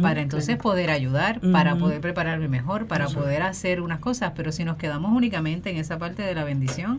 Para 0.00 0.22
entonces 0.22 0.56
poder 0.56 0.90
ayudar, 0.90 1.38
para 1.52 1.76
poder 1.76 2.00
prepararme 2.00 2.48
mejor, 2.48 2.86
para 2.86 3.08
poder 3.08 3.42
hacer 3.42 3.82
unas 3.82 3.98
cosas. 3.98 4.32
Pero 4.34 4.52
si 4.52 4.64
nos 4.64 4.78
quedamos 4.78 5.12
únicamente 5.12 5.68
en 5.70 5.76
esa 5.76 5.98
parte 5.98 6.22
de 6.22 6.34
la 6.34 6.44
bendición. 6.44 6.98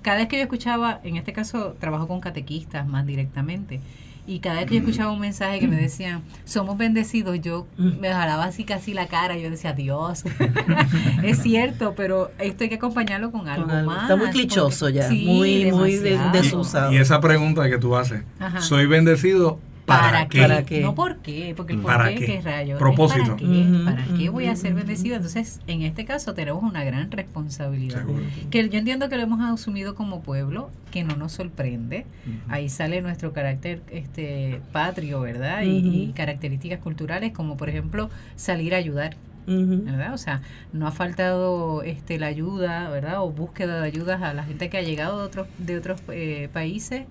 Cada 0.00 0.18
vez 0.18 0.28
que 0.28 0.36
yo 0.36 0.42
escuchaba, 0.42 1.00
en 1.04 1.16
este 1.16 1.32
caso 1.32 1.76
trabajo 1.78 2.08
con 2.08 2.20
catequistas 2.20 2.86
más 2.86 3.04
directamente, 3.06 3.80
y 4.24 4.38
cada 4.38 4.60
vez 4.60 4.66
que 4.66 4.74
yo 4.76 4.80
escuchaba 4.82 5.10
un 5.12 5.18
mensaje 5.18 5.58
que 5.58 5.66
me 5.66 5.74
decían, 5.76 6.22
somos 6.44 6.78
bendecidos, 6.78 7.40
yo 7.40 7.66
me 7.76 8.08
jalaba 8.08 8.44
así 8.44 8.62
casi 8.64 8.94
la 8.94 9.08
cara, 9.08 9.36
yo 9.36 9.50
decía, 9.50 9.72
Dios, 9.72 10.22
es 11.24 11.38
cierto, 11.42 11.94
pero 11.96 12.30
esto 12.38 12.62
hay 12.64 12.68
que 12.68 12.76
acompañarlo 12.76 13.32
con 13.32 13.48
algo, 13.48 13.70
algo. 13.70 13.90
más. 13.90 14.02
Está 14.02 14.16
muy 14.16 14.26
porque- 14.26 14.38
clichoso 14.40 14.88
ya, 14.88 15.08
Sí, 15.08 15.24
muy- 15.26 15.72
muy 15.72 15.96
de- 15.96 16.18
desusado. 16.32 16.92
Y 16.92 16.98
esa 16.98 17.20
pregunta 17.20 17.68
que 17.68 17.78
tú 17.78 17.96
haces, 17.96 18.22
Ajá. 18.38 18.60
¿soy 18.60 18.86
bendecido 18.86 19.58
para, 20.00 20.10
¿Para 20.12 20.28
qué? 20.28 20.38
qué? 20.38 20.42
¿Para 20.42 20.62
qué? 20.64 20.80
No 20.80 20.94
por 20.94 21.16
qué, 21.18 21.54
porque 21.56 21.72
el 21.74 21.80
por 21.80 21.92
¿Para 21.92 22.08
qué, 22.10 22.14
qué? 22.16 22.26
¿qué 22.26 22.40
rayos? 22.42 22.76
Es 22.76 22.78
Propósito. 22.78 23.24
¿Para 23.24 23.36
qué? 23.36 23.44
Ujú, 23.44 23.84
¿Para 23.84 24.04
qué 24.16 24.28
voy 24.28 24.46
a 24.46 24.56
ser 24.56 24.74
bendecido? 24.74 25.16
Entonces, 25.16 25.60
en 25.66 25.82
este 25.82 26.04
caso 26.04 26.34
tenemos 26.34 26.62
una 26.62 26.84
gran 26.84 27.10
responsabilidad. 27.10 28.00
Seguro. 28.00 28.22
Que 28.50 28.68
yo 28.68 28.78
entiendo 28.78 29.08
que 29.08 29.16
lo 29.16 29.22
hemos 29.22 29.40
asumido 29.40 29.94
como 29.94 30.22
pueblo, 30.22 30.70
que 30.90 31.04
no 31.04 31.16
nos 31.16 31.32
sorprende. 31.32 32.06
Ahí 32.48 32.68
sale 32.68 33.02
nuestro 33.02 33.32
carácter 33.32 33.82
este 33.90 34.60
patrio, 34.72 35.20
¿verdad? 35.20 35.62
Y, 35.62 35.78
y 35.78 36.12
características 36.14 36.80
culturales, 36.80 37.32
como 37.32 37.56
por 37.56 37.68
ejemplo 37.68 38.10
salir 38.36 38.74
a 38.74 38.78
ayudar. 38.78 39.16
¿verdad? 39.46 40.14
O 40.14 40.18
sea, 40.18 40.40
no 40.72 40.86
ha 40.86 40.92
faltado 40.92 41.82
este 41.82 42.18
la 42.18 42.26
ayuda, 42.26 42.88
¿verdad? 42.90 43.22
O 43.22 43.30
búsqueda 43.30 43.80
de 43.80 43.86
ayudas 43.86 44.22
a 44.22 44.34
la 44.34 44.44
gente 44.44 44.70
que 44.70 44.78
ha 44.78 44.82
llegado 44.82 45.18
de 45.18 45.24
otros 45.24 45.48
de 45.58 45.76
otros 45.76 46.00
eh, 46.12 46.48
países 46.52 47.06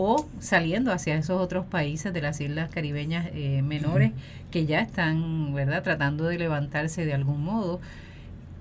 o 0.00 0.28
saliendo 0.38 0.92
hacia 0.92 1.16
esos 1.16 1.40
otros 1.42 1.66
países 1.66 2.12
de 2.12 2.22
las 2.22 2.40
islas 2.40 2.70
caribeñas 2.70 3.26
eh, 3.34 3.62
menores 3.62 4.12
que 4.52 4.64
ya 4.64 4.78
están, 4.78 5.52
¿verdad? 5.52 5.82
Tratando 5.82 6.26
de 6.26 6.38
levantarse 6.38 7.04
de 7.04 7.14
algún 7.14 7.42
modo. 7.42 7.80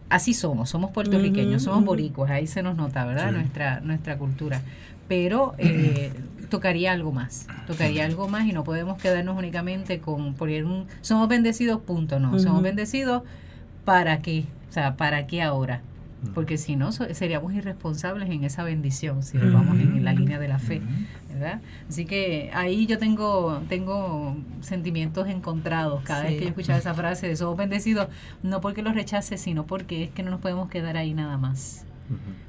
Así 0.10 0.34
somos, 0.34 0.72
somos 0.72 0.90
puertorriqueños, 0.90 1.62
somos 1.62 1.86
boricuas, 1.86 2.32
ahí 2.32 2.48
se 2.48 2.64
nos 2.64 2.76
nota, 2.76 3.06
¿verdad? 3.06 3.30
Sí. 3.30 3.36
Nuestra 3.36 3.82
nuestra 3.82 4.18
cultura. 4.18 4.62
Pero 5.08 5.54
eh, 5.60 6.12
tocaría 6.50 6.92
algo 6.92 7.12
más, 7.12 7.46
tocaría 7.68 8.06
algo 8.06 8.28
más 8.28 8.48
y 8.48 8.52
no 8.52 8.64
podemos 8.64 9.00
quedarnos 9.00 9.38
únicamente 9.38 10.00
con 10.00 10.34
poner 10.34 10.66
un 10.66 10.88
somos 11.02 11.30
bendecidos, 11.30 11.80
punto, 11.82 12.20
no, 12.20 12.40
somos 12.40 12.64
bendecidos 12.64 13.22
para 13.86 14.24
qué, 14.24 14.46
o 14.72 14.74
sea, 14.74 14.98
para 14.98 15.28
qué 15.28 15.44
ahora, 15.44 15.82
porque 16.34 16.58
si 16.58 16.76
no 16.76 16.92
so- 16.92 17.14
seríamos 17.14 17.54
irresponsables 17.54 18.30
en 18.30 18.44
esa 18.44 18.64
bendición, 18.64 19.24
si 19.24 19.38
nos 19.38 19.54
vamos 19.54 19.80
en 19.80 20.04
la 20.04 20.14
línea 20.14 20.40
de 20.40 20.48
la 20.48 20.60
fe, 20.60 20.82
¿verdad? 21.32 21.62
Así 21.88 22.06
que 22.06 22.50
ahí 22.54 22.88
yo 22.88 22.98
tengo 22.98 23.62
tengo 23.70 24.36
sentimientos 24.62 25.28
encontrados 25.30 26.02
cada 26.04 26.24
vez 26.24 26.34
que 26.38 26.42
yo 26.46 26.50
escuchaba 26.50 26.80
esa 26.80 26.94
frase 26.96 27.28
de 27.28 27.36
somos 27.36 27.56
bendecidos, 27.58 28.08
no 28.44 28.62
porque 28.62 28.82
los 28.82 28.96
rechace, 28.96 29.38
sino 29.38 29.66
porque 29.68 30.06
es 30.06 30.10
que 30.10 30.24
no 30.24 30.32
nos 30.32 30.40
podemos 30.42 30.70
quedar 30.70 30.98
ahí 30.98 31.14
nada 31.14 31.38
más. 31.38 31.86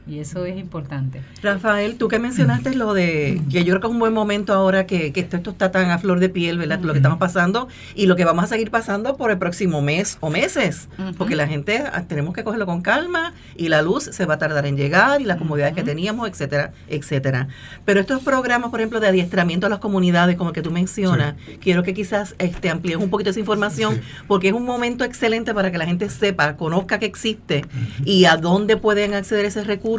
Y 0.08 0.20
eso 0.20 0.44
es 0.46 0.56
importante. 0.58 1.20
Rafael, 1.42 1.96
tú 1.96 2.08
que 2.08 2.18
mencionaste 2.18 2.74
lo 2.74 2.94
de 2.94 3.40
que 3.50 3.64
yo 3.64 3.72
creo 3.72 3.80
que 3.80 3.86
es 3.88 3.92
un 3.92 3.98
buen 3.98 4.14
momento 4.14 4.54
ahora 4.54 4.86
que, 4.86 5.12
que 5.12 5.20
esto, 5.20 5.36
esto 5.36 5.50
está 5.50 5.70
tan 5.70 5.90
a 5.90 5.98
flor 5.98 6.18
de 6.18 6.28
piel, 6.30 6.56
¿verdad? 6.58 6.80
Lo 6.80 6.92
que 6.94 6.98
estamos 7.00 7.18
pasando 7.18 7.68
y 7.94 8.06
lo 8.06 8.16
que 8.16 8.24
vamos 8.24 8.44
a 8.44 8.46
seguir 8.46 8.70
pasando 8.70 9.16
por 9.18 9.30
el 9.30 9.36
próximo 9.38 9.82
mes 9.82 10.16
o 10.20 10.30
meses, 10.30 10.88
porque 11.18 11.36
la 11.36 11.46
gente 11.46 11.84
ah, 11.92 12.04
tenemos 12.08 12.32
que 12.34 12.42
cogerlo 12.42 12.64
con 12.64 12.80
calma 12.80 13.34
y 13.56 13.68
la 13.68 13.82
luz 13.82 14.04
se 14.04 14.24
va 14.24 14.34
a 14.34 14.38
tardar 14.38 14.64
en 14.64 14.76
llegar 14.78 15.20
y 15.20 15.24
las 15.24 15.36
comodidades 15.36 15.74
que 15.74 15.82
teníamos, 15.82 16.26
etcétera, 16.28 16.72
etcétera. 16.88 17.48
Pero 17.84 18.00
estos 18.00 18.22
programas, 18.22 18.70
por 18.70 18.80
ejemplo, 18.80 19.00
de 19.00 19.08
adiestramiento 19.08 19.66
a 19.66 19.70
las 19.70 19.78
comunidades, 19.78 20.36
como 20.36 20.50
el 20.50 20.54
que 20.54 20.62
tú 20.62 20.70
mencionas, 20.70 21.34
quiero 21.60 21.82
que 21.82 21.92
quizás 21.92 22.34
este, 22.38 22.70
amplíes 22.70 22.96
un 22.98 23.10
poquito 23.10 23.30
esa 23.30 23.40
información, 23.40 23.96
Sí. 23.96 24.00
porque 24.26 24.48
es 24.48 24.54
un 24.54 24.64
momento 24.64 25.04
excelente 25.04 25.52
para 25.52 25.70
que 25.70 25.76
la 25.78 25.84
gente 25.86 26.08
sepa, 26.08 26.56
conozca 26.56 26.98
que 26.98 27.06
existe 27.06 27.64
y 28.04 28.24
a 28.24 28.36
dónde 28.36 28.76
pueden 28.78 29.12
acceder 29.14 29.44
ese 29.44 29.64
recurso 29.64 29.97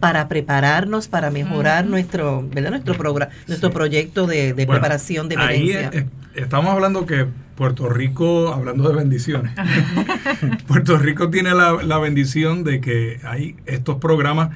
para 0.00 0.28
prepararnos, 0.28 1.08
para 1.08 1.30
mejorar 1.30 1.86
nuestro, 1.86 2.46
¿verdad? 2.52 2.70
nuestro 2.70 2.94
programa, 2.94 3.32
nuestro 3.48 3.68
Sí. 3.70 3.74
proyecto 3.74 4.26
de, 4.26 4.52
de 4.54 4.66
Bueno, 4.66 4.72
preparación 4.80 5.28
de 5.28 5.36
ahí 5.38 5.70
emergencia. 5.70 6.00
eh, 6.00 6.06
estamos 6.34 6.70
hablando 6.72 7.06
que 7.06 7.26
Puerto 7.56 7.88
Rico, 7.88 8.52
hablando 8.54 8.88
de 8.88 8.94
bendiciones, 8.96 9.52
Puerto 10.66 10.96
Rico 10.98 11.30
tiene 11.30 11.54
la, 11.54 11.82
la 11.82 11.98
bendición 11.98 12.64
de 12.64 12.80
que 12.80 13.20
hay 13.24 13.56
estos 13.66 13.96
programas 13.96 14.50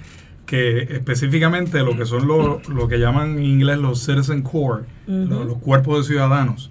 que 0.47 0.81
específicamente 0.95 1.79
lo 1.81 1.97
que 1.97 2.05
son 2.07 2.27
lo, 2.29 2.61
lo 2.69 2.89
que 2.89 2.99
llaman 2.99 3.39
en 3.39 3.45
inglés 3.45 3.79
los 3.79 4.05
citizen 4.05 4.43
core, 4.43 4.85
los 5.07 5.59
cuerpos 5.59 5.99
de 6.07 6.13
ciudadanos. 6.15 6.71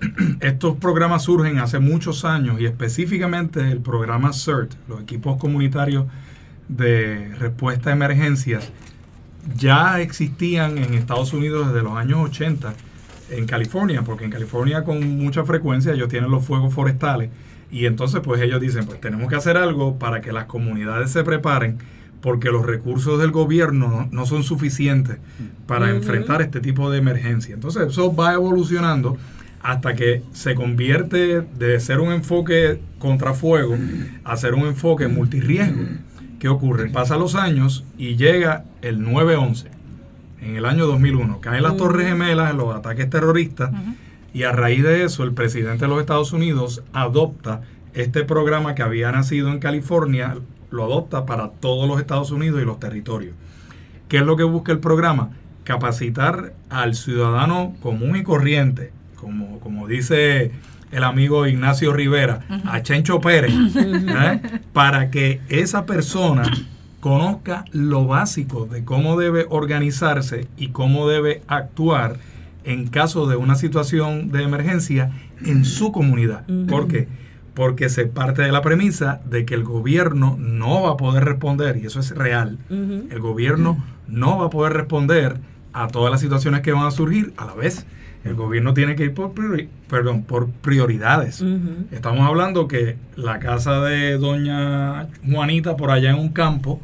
Estos 0.40 0.76
programas 0.76 1.24
surgen 1.24 1.58
hace 1.58 1.78
muchos 1.80 2.24
años 2.24 2.60
y 2.60 2.66
específicamente 2.66 3.60
el 3.72 3.80
programa 3.80 4.32
CERT, 4.32 4.72
los 4.88 5.00
equipos 5.02 5.38
comunitarios 5.38 6.04
de 6.68 7.34
respuesta 7.38 7.90
a 7.90 7.92
emergencias, 7.92 8.70
ya 9.56 10.00
existían 10.00 10.78
en 10.78 10.94
Estados 10.94 11.32
Unidos 11.32 11.68
desde 11.68 11.82
los 11.82 11.96
años 11.96 12.18
80 12.20 12.74
en 13.30 13.46
California, 13.46 14.02
porque 14.02 14.24
en 14.24 14.30
California 14.30 14.84
con 14.84 15.16
mucha 15.18 15.44
frecuencia 15.44 15.92
ellos 15.92 16.08
tienen 16.08 16.30
los 16.30 16.44
fuegos 16.44 16.72
forestales 16.72 17.30
y 17.70 17.86
entonces 17.86 18.20
pues 18.22 18.40
ellos 18.40 18.60
dicen, 18.60 18.86
pues 18.86 19.00
tenemos 19.00 19.28
que 19.28 19.36
hacer 19.36 19.56
algo 19.56 19.98
para 19.98 20.20
que 20.20 20.32
las 20.32 20.46
comunidades 20.46 21.10
se 21.10 21.24
preparen 21.24 21.78
porque 22.20 22.50
los 22.50 22.66
recursos 22.66 23.20
del 23.20 23.30
gobierno 23.30 24.08
no, 24.10 24.26
son 24.26 24.42
suficientes 24.42 25.18
para 25.66 25.90
enfrentar 25.90 26.42
este 26.42 26.60
tipo 26.60 26.90
de 26.90 26.98
emergencia. 26.98 27.54
Entonces 27.54 27.88
eso 27.88 28.14
va 28.14 28.34
evolucionando 28.34 29.16
hasta 29.62 29.94
que 29.94 30.22
se 30.32 30.54
convierte 30.54 31.42
de 31.42 31.78
ser 31.80 32.00
un 32.00 32.12
enfoque 32.12 32.80
contra 32.98 33.34
fuego 33.34 33.76
a 34.24 34.36
ser 34.36 34.54
un 34.54 34.66
enfoque 34.66 35.06
multirriesgo. 35.08 35.82
¿Qué 36.38 36.48
ocurre? 36.48 36.88
Pasan 36.90 37.18
los 37.18 37.34
años 37.34 37.84
y 37.96 38.16
llega 38.16 38.64
el 38.80 39.04
9-11, 39.04 39.66
en 40.40 40.56
el 40.56 40.66
año 40.66 40.86
2001. 40.86 41.40
Caen 41.40 41.64
las 41.64 41.76
Torres 41.76 42.06
Gemelas 42.06 42.52
en 42.52 42.58
los 42.58 42.74
ataques 42.74 43.10
terroristas 43.10 43.72
y 44.32 44.44
a 44.44 44.52
raíz 44.52 44.84
de 44.84 45.04
eso 45.04 45.24
el 45.24 45.32
presidente 45.32 45.84
de 45.84 45.88
los 45.88 46.00
Estados 46.00 46.32
Unidos 46.32 46.84
adopta 46.92 47.62
este 47.94 48.22
programa 48.22 48.76
que 48.76 48.82
había 48.82 49.10
nacido 49.10 49.48
en 49.48 49.58
California, 49.58 50.36
lo 50.70 50.84
adopta 50.84 51.26
para 51.26 51.50
todos 51.50 51.88
los 51.88 51.98
Estados 51.98 52.30
Unidos 52.30 52.62
y 52.62 52.64
los 52.64 52.78
territorios. 52.78 53.34
¿Qué 54.08 54.18
es 54.18 54.22
lo 54.22 54.36
que 54.36 54.44
busca 54.44 54.70
el 54.70 54.78
programa? 54.78 55.30
Capacitar 55.64 56.52
al 56.70 56.94
ciudadano 56.94 57.74
común 57.82 58.16
y 58.16 58.22
corriente, 58.22 58.92
como, 59.16 59.58
como 59.58 59.88
dice 59.88 60.52
el 60.92 61.04
amigo 61.04 61.46
Ignacio 61.46 61.92
Rivera, 61.92 62.40
a 62.64 62.82
Chencho 62.82 63.20
Pérez, 63.20 63.52
¿eh? 63.76 64.40
para 64.72 65.10
que 65.10 65.40
esa 65.48 65.86
persona 65.86 66.50
conozca 67.00 67.64
lo 67.72 68.06
básico 68.06 68.66
de 68.66 68.84
cómo 68.84 69.18
debe 69.18 69.46
organizarse 69.48 70.48
y 70.56 70.68
cómo 70.68 71.08
debe 71.08 71.42
actuar 71.46 72.16
en 72.64 72.88
caso 72.88 73.26
de 73.26 73.36
una 73.36 73.54
situación 73.54 74.30
de 74.30 74.42
emergencia 74.42 75.10
en 75.44 75.64
su 75.64 75.92
comunidad. 75.92 76.44
¿Por 76.68 76.88
qué? 76.88 77.08
Porque 77.54 77.88
se 77.88 78.06
parte 78.06 78.42
de 78.42 78.52
la 78.52 78.62
premisa 78.62 79.20
de 79.24 79.44
que 79.44 79.54
el 79.54 79.64
gobierno 79.64 80.36
no 80.38 80.82
va 80.82 80.90
a 80.90 80.96
poder 80.96 81.24
responder, 81.24 81.76
y 81.76 81.86
eso 81.86 82.00
es 82.00 82.14
real, 82.14 82.58
el 82.68 83.20
gobierno 83.20 83.82
no 84.06 84.38
va 84.38 84.46
a 84.46 84.50
poder 84.50 84.74
responder 84.74 85.38
a 85.72 85.88
todas 85.88 86.10
las 86.10 86.20
situaciones 86.20 86.62
que 86.62 86.72
van 86.72 86.86
a 86.86 86.90
surgir 86.90 87.32
a 87.36 87.46
la 87.46 87.54
vez. 87.54 87.86
El 88.28 88.34
gobierno 88.34 88.74
tiene 88.74 88.94
que 88.94 89.04
ir 89.04 89.14
por, 89.14 89.32
priori- 89.34 89.68
perdón, 89.88 90.22
por 90.22 90.48
prioridades. 90.48 91.42
Estamos 91.90 92.26
hablando 92.28 92.68
que 92.68 92.96
la 93.16 93.38
casa 93.38 93.80
de 93.82 94.18
doña 94.18 95.08
Juanita 95.26 95.76
por 95.76 95.90
allá 95.90 96.10
en 96.10 96.18
un 96.18 96.28
campo, 96.30 96.80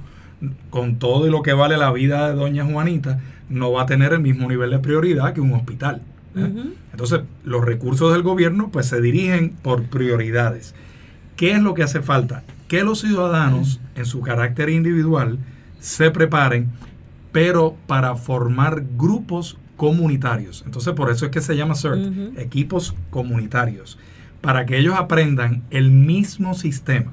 con 0.70 0.96
todo 0.96 1.26
y 1.26 1.30
lo 1.30 1.42
que 1.42 1.52
vale 1.52 1.76
la 1.76 1.92
vida 1.92 2.28
de 2.30 2.34
doña 2.36 2.64
Juanita, 2.64 3.20
no 3.48 3.72
va 3.72 3.82
a 3.82 3.86
tener 3.86 4.12
el 4.12 4.20
mismo 4.20 4.48
nivel 4.48 4.70
de 4.70 4.78
prioridad 4.78 5.32
que 5.34 5.40
un 5.40 5.52
hospital. 5.52 6.02
¿eh? 6.36 6.50
Entonces, 6.92 7.20
los 7.44 7.64
recursos 7.64 8.12
del 8.12 8.22
gobierno 8.22 8.70
pues 8.72 8.86
se 8.86 9.00
dirigen 9.00 9.50
por 9.62 9.82
prioridades. 9.84 10.74
¿Qué 11.36 11.52
es 11.52 11.60
lo 11.60 11.74
que 11.74 11.82
hace 11.82 12.00
falta? 12.00 12.42
Que 12.68 12.84
los 12.84 13.00
ciudadanos, 13.00 13.80
en 13.96 14.06
su 14.06 14.20
carácter 14.22 14.70
individual, 14.70 15.38
se 15.80 16.10
preparen, 16.10 16.68
pero 17.32 17.76
para 17.86 18.16
formar 18.16 18.82
grupos 18.96 19.58
comunitarios. 19.76 20.62
Entonces, 20.66 20.92
por 20.94 21.10
eso 21.10 21.26
es 21.26 21.30
que 21.30 21.40
se 21.40 21.56
llama 21.56 21.74
CERT, 21.74 22.38
equipos 22.38 22.94
comunitarios, 23.10 23.98
para 24.40 24.66
que 24.66 24.78
ellos 24.78 24.94
aprendan 24.96 25.62
el 25.70 25.90
mismo 25.90 26.54
sistema. 26.54 27.12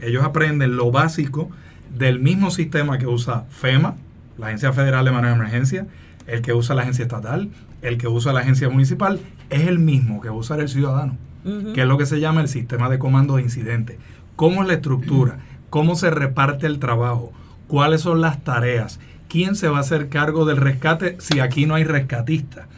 Ellos 0.00 0.24
aprenden 0.24 0.76
lo 0.76 0.90
básico 0.90 1.50
del 1.96 2.20
mismo 2.20 2.50
sistema 2.50 2.98
que 2.98 3.06
usa 3.06 3.44
FEMA, 3.50 3.94
la 4.36 4.48
Agencia 4.48 4.72
Federal 4.72 5.04
de 5.04 5.12
Manejo 5.12 5.34
de 5.34 5.40
Emergencia, 5.40 5.86
el 6.26 6.42
que 6.42 6.52
usa 6.52 6.74
la 6.74 6.82
agencia 6.82 7.02
estatal, 7.04 7.50
el 7.82 7.98
que 7.98 8.08
usa 8.08 8.32
la 8.32 8.40
agencia 8.40 8.68
municipal, 8.68 9.20
es 9.50 9.66
el 9.66 9.78
mismo 9.78 10.20
que 10.20 10.30
usa 10.30 10.56
el 10.56 10.68
ciudadano 10.68 11.16
Ujú. 11.44 11.74
que 11.74 11.82
es 11.82 11.86
lo 11.86 11.98
que 11.98 12.06
se 12.06 12.20
llama 12.20 12.40
el 12.40 12.48
sistema 12.48 12.88
de 12.88 12.98
comando 12.98 13.36
de 13.36 13.42
incidente. 13.42 13.98
¿Cómo 14.34 14.62
es 14.62 14.68
la 14.68 14.74
estructura? 14.74 15.38
¿Cómo 15.70 15.94
se 15.94 16.10
reparte 16.10 16.66
el 16.66 16.78
trabajo? 16.78 17.32
¿Cuáles 17.68 18.00
son 18.00 18.20
las 18.20 18.42
tareas? 18.42 18.98
¿Quién 19.34 19.56
se 19.56 19.66
va 19.66 19.78
a 19.78 19.80
hacer 19.80 20.08
cargo 20.10 20.44
del 20.44 20.58
rescate 20.58 21.16
si 21.18 21.40
aquí 21.40 21.66
no 21.66 21.74
hay 21.74 21.82
rescatista? 21.82 22.68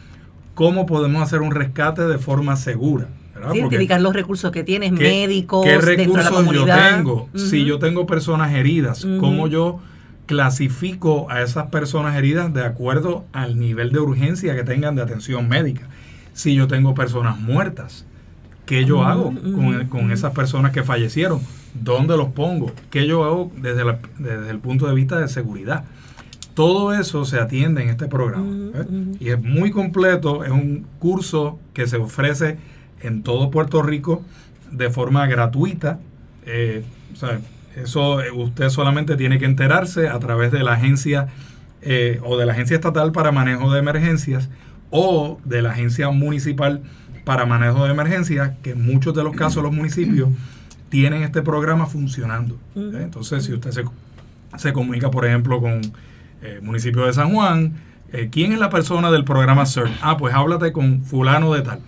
¿Cómo 0.55 0.87
podemos 0.87 1.21
hacer 1.21 1.41
un 1.41 1.51
rescate 1.51 2.01
de 2.07 2.17
forma 2.17 2.55
segura? 2.55 3.09
identificar 3.53 4.01
los 4.01 4.13
recursos 4.15 4.49
que 4.49 4.63
tienes, 4.63 4.89
¿qué- 4.93 5.03
médicos, 5.03 5.63
¿Qué 5.63 5.73
dentro 5.73 5.85
de 5.85 5.95
la 6.23 6.29
recursos 6.31 6.51
yo 6.55 6.65
tengo? 6.65 7.29
Si 7.35 7.63
yo 7.63 7.77
tengo 7.77 8.07
personas 8.07 8.55
heridas. 8.55 9.05
¿cómo 9.19 9.47
yo 9.47 9.79
clasifico 10.25 11.29
a 11.29 11.43
esas 11.43 11.67
personas 11.67 12.15
heridas 12.15 12.51
de 12.51 12.65
acuerdo 12.65 13.25
al 13.33 13.59
nivel 13.59 13.91
de 13.91 13.99
urgencia 13.99 14.55
que 14.55 14.63
tengan 14.63 14.95
de 14.95 15.03
atención 15.03 15.47
médica? 15.47 15.83
Si 16.33 16.55
yo 16.55 16.67
tengo 16.67 16.95
personas 16.95 17.39
muertas, 17.39 18.07
¿qué 18.65 18.83
yo 18.83 19.03
hago 19.03 19.31
con, 19.91 20.11
esas 20.11 20.31
personas 20.33 20.71
que 20.71 20.81
fallecieron? 20.81 21.39
¿Dónde 21.75 22.17
los 22.17 22.29
pongo? 22.29 22.71
¿Qué 22.89 23.05
yo 23.05 23.23
hago 23.25 23.51
desde, 23.57 23.85
la- 23.85 23.99
desde 24.17 24.49
el 24.49 24.57
punto 24.57 24.87
de 24.87 24.95
vista 24.95 25.19
de 25.19 25.27
seguridad? 25.27 25.83
Todo 26.57 26.91
eso 26.91 27.23
se 27.23 27.39
atiende 27.39 27.83
en 27.83 27.89
este 27.89 28.07
programa. 28.07 28.71
¿eh? 28.73 28.85
Y 29.19 29.29
es 29.29 29.39
muy 29.39 29.69
completo, 29.69 30.43
es 30.43 30.49
un 30.49 30.87
curso 30.97 31.59
que 31.75 31.85
se 31.85 31.97
ofrece 31.97 32.57
en 32.99 33.21
todo 33.21 33.51
Puerto 33.51 33.83
Rico 33.83 34.23
de 34.71 34.89
forma 34.89 35.27
gratuita. 35.27 35.99
Eh, 36.47 36.83
o 37.13 37.15
sea, 37.15 37.39
eso 37.75 38.23
eh, 38.23 38.31
usted 38.31 38.69
solamente 38.69 39.15
tiene 39.17 39.37
que 39.37 39.45
enterarse 39.45 40.07
a 40.07 40.17
través 40.17 40.51
de 40.51 40.63
la 40.63 40.73
agencia 40.73 41.27
eh, 41.83 42.19
o 42.23 42.37
de 42.37 42.47
la 42.47 42.53
agencia 42.53 42.73
estatal 42.73 43.11
para 43.11 43.31
manejo 43.31 43.71
de 43.71 43.77
emergencias 43.77 44.49
o 44.89 45.39
de 45.45 45.61
la 45.61 45.73
agencia 45.73 46.09
municipal 46.09 46.81
para 47.23 47.45
manejo 47.45 47.85
de 47.85 47.91
emergencias, 47.91 48.53
que 48.63 48.71
en 48.71 48.83
muchos 48.83 49.13
de 49.13 49.23
los 49.23 49.35
casos 49.35 49.61
los 49.61 49.71
municipios 49.71 50.29
tienen 50.89 51.21
este 51.21 51.43
programa 51.43 51.85
funcionando. 51.85 52.55
¿eh? 52.75 53.01
Entonces, 53.03 53.43
si 53.43 53.53
usted 53.53 53.69
se, 53.69 53.83
se 54.57 54.73
comunica, 54.73 55.11
por 55.11 55.23
ejemplo, 55.23 55.61
con 55.61 55.81
eh, 56.41 56.59
municipio 56.61 57.05
de 57.05 57.13
San 57.13 57.33
Juan, 57.33 57.73
eh, 58.13 58.29
¿quién 58.31 58.51
es 58.53 58.59
la 58.59 58.69
persona 58.69 59.11
del 59.11 59.23
programa 59.23 59.65
CERT? 59.65 59.91
Ah, 60.01 60.17
pues 60.17 60.33
háblate 60.33 60.71
con 60.71 61.03
fulano 61.03 61.53
de 61.53 61.61
tal. 61.61 61.79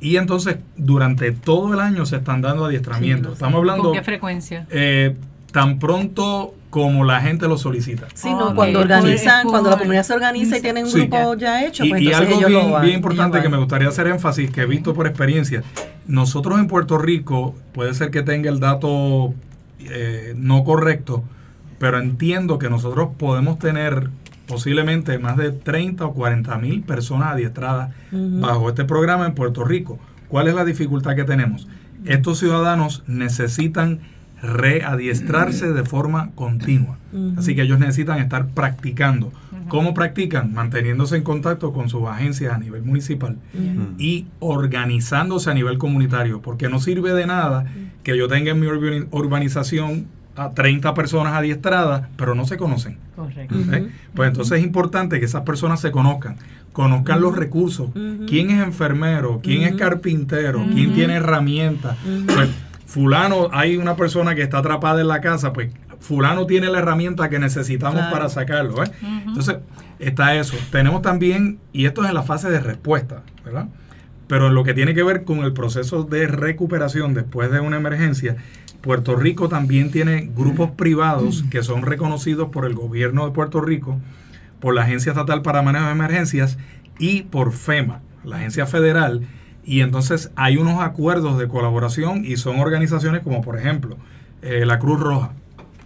Y 0.00 0.16
entonces, 0.16 0.58
durante 0.76 1.32
todo 1.32 1.74
el 1.74 1.80
año 1.80 2.06
se 2.06 2.16
están 2.16 2.40
dando 2.40 2.64
adiestramientos. 2.66 3.32
Estamos 3.34 3.56
hablando 3.58 3.84
¿Con 3.84 3.94
qué 3.94 4.02
frecuencia? 4.02 4.66
eh, 4.70 5.16
tan 5.50 5.78
pronto 5.80 6.54
como 6.70 7.02
la 7.04 7.20
gente 7.22 7.48
lo 7.48 7.56
solicita. 7.56 8.06
Sí, 8.14 8.28
no, 8.30 8.48
Ok, 8.50 8.54
cuando 8.54 8.80
es 8.80 8.86
por- 8.86 8.92
organizan, 8.96 9.48
cuando 9.48 9.70
la 9.70 9.78
comunidad 9.78 10.02
se 10.04 10.12
organiza 10.12 10.58
y 10.58 10.60
tienen 10.60 10.84
un 10.84 10.90
Sí. 10.90 11.00
grupo 11.00 11.34
ya 11.34 11.64
hecho, 11.64 11.84
Y, 11.84 11.88
pues 11.88 12.02
y 12.02 12.06
entonces 12.08 12.28
algo 12.28 12.38
ellos 12.46 12.50
bien, 12.60 12.72
van. 12.72 12.82
bien 12.82 12.94
importante 12.96 13.40
que 13.40 13.48
me 13.48 13.56
gustaría 13.56 13.88
hacer 13.88 14.06
énfasis, 14.06 14.50
que 14.50 14.60
he 14.60 14.66
visto 14.66 14.92
por 14.94 15.06
experiencia, 15.06 15.62
nosotros 16.06 16.58
en 16.60 16.66
Puerto 16.68 16.98
Rico, 16.98 17.54
puede 17.72 17.94
ser 17.94 18.10
que 18.10 18.22
tenga 18.22 18.50
el 18.50 18.60
dato 18.60 19.34
eh, 19.80 20.34
no 20.36 20.62
correcto, 20.64 21.24
pero 21.78 21.98
entiendo 21.98 22.58
que 22.58 22.68
nosotros 22.70 23.10
podemos 23.18 23.58
tener 23.58 24.10
posiblemente 24.46 25.18
más 25.18 25.36
de 25.36 25.50
30 25.52 26.06
o 26.06 26.14
40 26.14 26.56
mil 26.58 26.82
personas 26.82 27.32
adiestradas 27.34 27.90
bajo 28.12 28.68
este 28.70 28.84
programa 28.84 29.26
en 29.26 29.34
Puerto 29.34 29.64
Rico. 29.64 29.98
¿Cuál 30.28 30.48
es 30.48 30.54
la 30.54 30.64
dificultad 30.64 31.14
que 31.16 31.24
tenemos? 31.24 31.68
Estos 32.06 32.38
ciudadanos 32.38 33.02
necesitan 33.06 34.00
readiestrarse 34.40 35.72
de 35.72 35.84
forma 35.84 36.30
continua. 36.34 36.96
Así 37.36 37.54
que 37.54 37.62
ellos 37.62 37.78
necesitan 37.78 38.18
estar 38.18 38.46
practicando. 38.48 39.32
¿Cómo 39.68 39.92
practican? 39.92 40.54
Manteniéndose 40.54 41.16
en 41.16 41.22
contacto 41.24 41.72
con 41.74 41.88
sus 41.90 42.06
agencias 42.06 42.54
a 42.54 42.58
nivel 42.58 42.82
municipal 42.82 43.36
y 43.98 44.26
organizándose 44.40 45.50
a 45.50 45.54
nivel 45.54 45.76
comunitario, 45.78 46.40
porque 46.40 46.68
no 46.68 46.78
sirve 46.80 47.12
de 47.12 47.26
nada 47.26 47.66
que 48.02 48.16
yo 48.16 48.28
tenga 48.28 48.52
en 48.52 48.60
mi 48.60 48.66
urbani- 48.66 49.06
urbanización 49.10 50.06
a 50.38 50.50
30 50.52 50.94
personas 50.94 51.34
adiestradas, 51.34 52.06
pero 52.16 52.34
no 52.34 52.46
se 52.46 52.56
conocen. 52.56 52.98
Correcto. 53.16 53.56
Pues 54.14 54.28
entonces 54.28 54.58
es 54.58 54.64
importante 54.64 55.18
que 55.18 55.26
esas 55.26 55.42
personas 55.42 55.80
se 55.80 55.90
conozcan, 55.90 56.36
conozcan 56.72 57.20
los 57.20 57.36
recursos, 57.36 57.90
quién 58.28 58.50
es 58.50 58.62
enfermero, 58.62 59.40
quién 59.42 59.62
es 59.62 59.74
carpintero, 59.74 60.64
quién 60.72 60.94
tiene 60.94 61.14
herramientas. 61.14 61.96
Pues, 62.26 62.48
fulano, 62.86 63.48
hay 63.52 63.76
una 63.76 63.96
persona 63.96 64.34
que 64.34 64.42
está 64.42 64.58
atrapada 64.58 65.00
en 65.00 65.08
la 65.08 65.20
casa, 65.20 65.52
pues 65.52 65.70
fulano 66.00 66.46
tiene 66.46 66.68
la 66.70 66.78
herramienta 66.78 67.28
que 67.28 67.38
necesitamos 67.38 67.96
Claro. 67.98 68.12
para 68.12 68.28
sacarlo. 68.28 68.82
¿eh? 68.84 68.90
Entonces, 69.26 69.56
está 69.98 70.34
eso. 70.36 70.56
Tenemos 70.70 71.02
también, 71.02 71.58
y 71.72 71.86
esto 71.86 72.02
es 72.04 72.08
en 72.08 72.14
la 72.14 72.22
fase 72.22 72.48
de 72.48 72.60
respuesta, 72.60 73.22
¿verdad? 73.44 73.66
Pero 74.28 74.46
en 74.46 74.54
lo 74.54 74.62
que 74.62 74.74
tiene 74.74 74.94
que 74.94 75.02
ver 75.02 75.24
con 75.24 75.38
el 75.40 75.52
proceso 75.52 76.04
de 76.04 76.26
recuperación 76.28 77.14
después 77.14 77.50
de 77.50 77.60
una 77.60 77.78
emergencia, 77.78 78.36
Puerto 78.80 79.16
Rico 79.16 79.48
también 79.48 79.90
tiene 79.90 80.30
grupos 80.34 80.70
privados 80.70 81.44
que 81.50 81.62
son 81.62 81.82
reconocidos 81.82 82.50
por 82.50 82.64
el 82.64 82.74
gobierno 82.74 83.26
de 83.26 83.32
Puerto 83.32 83.60
Rico, 83.60 83.98
por 84.60 84.74
la 84.74 84.82
Agencia 84.82 85.10
Estatal 85.10 85.42
para 85.42 85.62
Manejo 85.62 85.86
de 85.86 85.92
Emergencias 85.92 86.58
y 86.98 87.22
por 87.22 87.52
FEMA, 87.52 88.00
la 88.24 88.36
agencia 88.36 88.66
federal. 88.66 89.26
Y 89.64 89.80
entonces 89.80 90.30
hay 90.36 90.56
unos 90.56 90.80
acuerdos 90.80 91.38
de 91.38 91.48
colaboración 91.48 92.24
y 92.24 92.36
son 92.36 92.60
organizaciones 92.60 93.22
como 93.22 93.42
por 93.42 93.58
ejemplo 93.58 93.96
eh, 94.42 94.64
la 94.64 94.78
Cruz 94.78 95.00
Roja, 95.00 95.32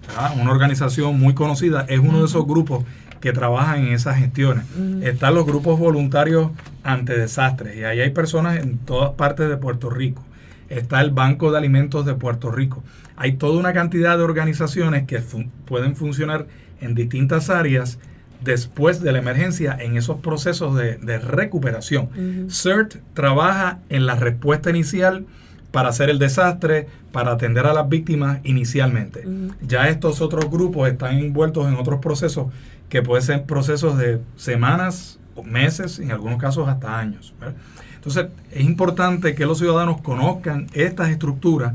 ¿verdad? 0.09 0.33
una 0.41 0.53
organización 0.53 1.19
muy 1.19 1.35
conocida, 1.35 1.87
es 1.89 1.99
uno 1.99 2.21
de 2.21 2.27
esos 2.27 2.47
grupos 2.47 2.85
que 3.23 3.33
trabajan 3.33 3.87
en 3.87 3.93
esas 3.95 4.19
gestiones. 4.19 4.65
Están 5.03 5.35
los 5.35 5.47
grupos 5.47 5.79
voluntarios 5.79 6.51
ante 6.83 7.17
desastres 7.17 7.77
y 7.77 7.85
ahí 7.85 8.01
hay 8.01 8.11
personas 8.11 8.59
en 8.59 8.77
todas 8.79 9.13
partes 9.13 9.49
de 9.49 9.57
Puerto 9.57 9.89
Rico. 9.89 10.23
Está 10.69 11.01
el 11.01 11.11
Banco 11.13 11.51
de 11.53 11.59
Alimentos 11.59 12.05
de 12.05 12.15
Puerto 12.15 12.51
Rico. 12.51 12.83
Hay 13.17 13.35
toda 13.35 13.59
una 13.61 13.73
cantidad 13.73 14.19
de 14.19 14.25
organizaciones 14.25 15.07
que 15.07 15.21
fun- 15.21 15.51
pueden 15.67 15.95
funcionar 15.97 16.47
en 16.81 16.95
distintas 16.97 17.49
áreas 17.49 17.99
después 18.43 19.01
de 19.01 19.13
la 19.13 19.19
emergencia 19.21 19.77
en 19.79 19.97
esos 19.97 20.17
procesos 20.19 20.75
de, 20.77 20.97
de 20.97 21.19
recuperación. 21.21 22.09
CERT 22.51 22.97
trabaja 23.15 23.79
en 23.89 24.05
la 24.07 24.17
respuesta 24.17 24.71
inicial 24.71 25.27
para 25.71 25.91
hacer 25.91 26.11
el 26.11 26.19
desastre, 26.19 26.87
para 27.13 27.33
atender 27.33 27.67
a 27.67 27.73
las 27.73 27.89
víctimas 27.89 28.41
inicialmente. 28.43 29.25
Ya 29.67 29.89
estos 29.89 30.21
otros 30.21 30.51
grupos 30.51 30.91
están 30.91 31.19
envueltos 31.19 31.69
en 31.69 31.77
otros 31.77 32.01
procesos 32.01 32.47
que 32.93 33.01
pueden 33.01 33.25
ser 33.25 33.45
procesos 33.45 33.97
de 33.97 34.21
semanas, 34.37 35.19
o 35.35 35.43
meses, 35.43 35.99
en 35.99 36.13
algunos 36.13 36.39
casos 36.39 36.69
hasta 36.69 36.99
años. 36.99 37.33
¿verdad? 37.41 37.57
Entonces, 37.95 38.27
es 38.51 38.61
importante 38.65 39.35
que 39.35 39.47
los 39.47 39.57
ciudadanos 39.57 40.03
conozcan 40.03 40.67
estas 40.75 41.09
estructuras, 41.09 41.73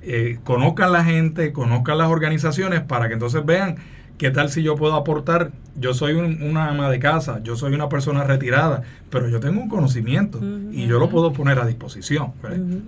eh, 0.00 0.38
conozcan 0.44 0.92
la 0.92 1.04
gente, 1.04 1.52
conozcan 1.52 1.98
las 1.98 2.08
organizaciones, 2.08 2.80
para 2.80 3.06
que 3.08 3.12
entonces 3.12 3.44
vean 3.44 3.76
qué 4.16 4.30
tal 4.30 4.48
si 4.48 4.62
yo 4.62 4.76
puedo 4.76 4.94
aportar. 4.94 5.50
Yo 5.78 5.92
soy 5.92 6.14
un- 6.14 6.40
una 6.40 6.70
ama 6.70 6.88
de 6.88 6.98
casa, 7.00 7.42
yo 7.42 7.54
soy 7.54 7.74
una 7.74 7.90
persona 7.90 8.24
retirada, 8.24 8.82
pero 9.10 9.28
yo 9.28 9.40
tengo 9.40 9.60
un 9.60 9.68
conocimiento 9.68 10.40
y 10.72 10.86
yo 10.86 10.98
lo 10.98 11.10
puedo 11.10 11.34
poner 11.34 11.58
a 11.58 11.66
disposición. 11.66 12.32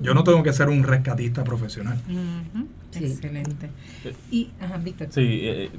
Yo 0.00 0.14
no 0.14 0.24
tengo 0.24 0.42
que 0.42 0.54
ser 0.54 0.70
un 0.70 0.84
rescatista 0.84 1.44
profesional. 1.44 1.98
Sí. 2.92 3.04
Excelente. 3.04 3.68
Y, 4.30 4.48
ajá, 4.58 4.78
Víctor. 4.78 5.08
Sí, 5.10 5.40
eh, 5.42 5.70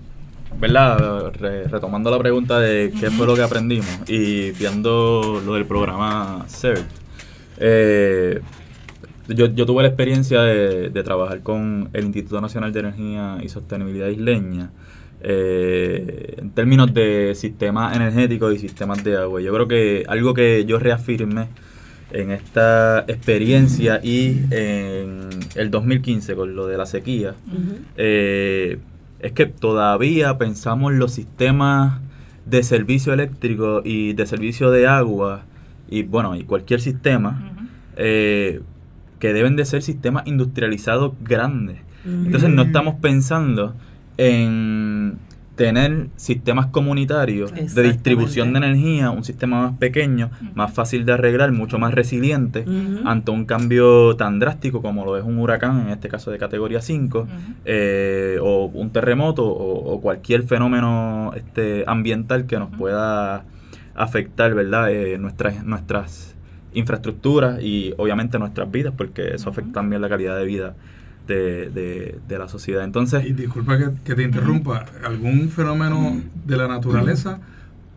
¿verdad? 0.59 1.31
Re- 1.33 1.63
retomando 1.65 2.09
la 2.11 2.19
pregunta 2.19 2.59
de 2.59 2.91
qué 2.99 3.09
fue 3.11 3.25
lo 3.27 3.35
que 3.35 3.41
aprendimos 3.43 3.87
y 4.07 4.51
viendo 4.51 5.41
lo 5.45 5.53
del 5.55 5.65
programa 5.65 6.45
CERT, 6.47 6.85
eh, 7.57 8.41
yo, 9.27 9.45
yo 9.47 9.65
tuve 9.65 9.83
la 9.83 9.89
experiencia 9.89 10.41
de, 10.41 10.89
de 10.89 11.03
trabajar 11.03 11.41
con 11.43 11.89
el 11.93 12.05
Instituto 12.05 12.41
Nacional 12.41 12.73
de 12.73 12.79
Energía 12.79 13.37
y 13.43 13.49
Sostenibilidad 13.49 14.07
Isleña 14.07 14.71
eh, 15.21 16.35
en 16.37 16.49
términos 16.51 16.93
de 16.93 17.33
sistemas 17.35 17.95
energéticos 17.95 18.55
y 18.55 18.57
sistemas 18.59 19.03
de 19.03 19.17
agua. 19.17 19.41
Yo 19.41 19.53
creo 19.53 19.67
que 19.67 20.03
algo 20.07 20.33
que 20.33 20.65
yo 20.65 20.79
reafirmé 20.79 21.47
en 22.11 22.31
esta 22.31 23.01
experiencia 23.07 23.99
y 24.01 24.39
en 24.49 25.29
el 25.55 25.69
2015 25.69 26.35
con 26.35 26.55
lo 26.55 26.65
de 26.65 26.77
la 26.77 26.85
sequía, 26.87 27.35
eh, 27.97 28.79
es 29.19 29.31
que 29.33 29.45
todavía 29.45 30.37
pensamos 30.37 30.93
los 30.93 31.13
sistemas 31.13 31.99
de 32.45 32.63
servicio 32.63 33.13
eléctrico 33.13 33.81
y 33.83 34.13
de 34.13 34.25
servicio 34.25 34.71
de 34.71 34.87
agua 34.87 35.43
y 35.89 36.03
bueno, 36.03 36.35
y 36.35 36.43
cualquier 36.43 36.81
sistema 36.81 37.53
eh, 37.95 38.61
que 39.19 39.33
deben 39.33 39.55
de 39.55 39.65
ser 39.65 39.81
sistemas 39.81 40.25
industrializados 40.25 41.13
grandes. 41.21 41.77
Entonces 42.05 42.49
no 42.49 42.61
estamos 42.61 42.95
pensando 43.01 43.75
en 44.17 44.88
tener 45.59 46.07
sistemas 46.15 46.67
comunitarios 46.67 47.53
de 47.53 47.83
distribución 47.83 48.53
de 48.53 48.59
energía, 48.59 49.11
un 49.11 49.25
sistema 49.25 49.63
más 49.63 49.77
pequeño, 49.77 50.31
más 50.55 50.73
fácil 50.73 51.05
de 51.05 51.11
arreglar, 51.11 51.51
mucho 51.51 51.77
más 51.77 51.93
resiliente 51.93 52.63
ante 53.03 53.31
un 53.31 53.43
cambio 53.43 54.15
tan 54.15 54.39
drástico 54.39 54.81
como 54.81 55.03
lo 55.03 55.17
es 55.17 55.25
un 55.25 55.37
huracán, 55.37 55.81
en 55.81 55.89
este 55.89 56.07
caso 56.07 56.31
de 56.31 56.37
categoría 56.37 56.79
5, 56.79 57.27
eh, 57.65 58.37
o 58.41 58.67
un 58.67 58.91
terremoto 58.91 59.45
o, 59.45 59.99
cualquier 59.99 60.43
fenómeno 60.43 61.33
este, 61.35 61.83
ambiental 61.87 62.45
que 62.45 62.57
nos 62.57 62.73
pueda 62.73 63.43
afectar 63.95 64.53
¿verdad? 64.53 64.89
Eh, 64.93 65.17
nuestras, 65.17 65.65
nuestras 65.65 66.37
infraestructuras 66.71 67.61
y 67.61 67.93
obviamente 67.97 68.39
nuestras 68.39 68.71
vidas, 68.71 68.93
porque 68.95 69.35
eso 69.35 69.49
afecta 69.49 69.73
también 69.73 70.01
la 70.01 70.07
calidad 70.07 70.37
de 70.37 70.45
vida 70.45 70.75
de, 71.33 72.19
de, 72.27 72.37
la 72.37 72.47
sociedad. 72.47 72.83
Entonces, 72.83 73.25
y 73.25 73.33
disculpa 73.33 73.77
que, 73.77 74.15
te 74.15 74.23
interrumpa, 74.23 74.85
¿algún 75.03 75.49
fenómeno 75.49 76.21
de 76.45 76.57
la 76.57 76.67
naturaleza 76.67 77.39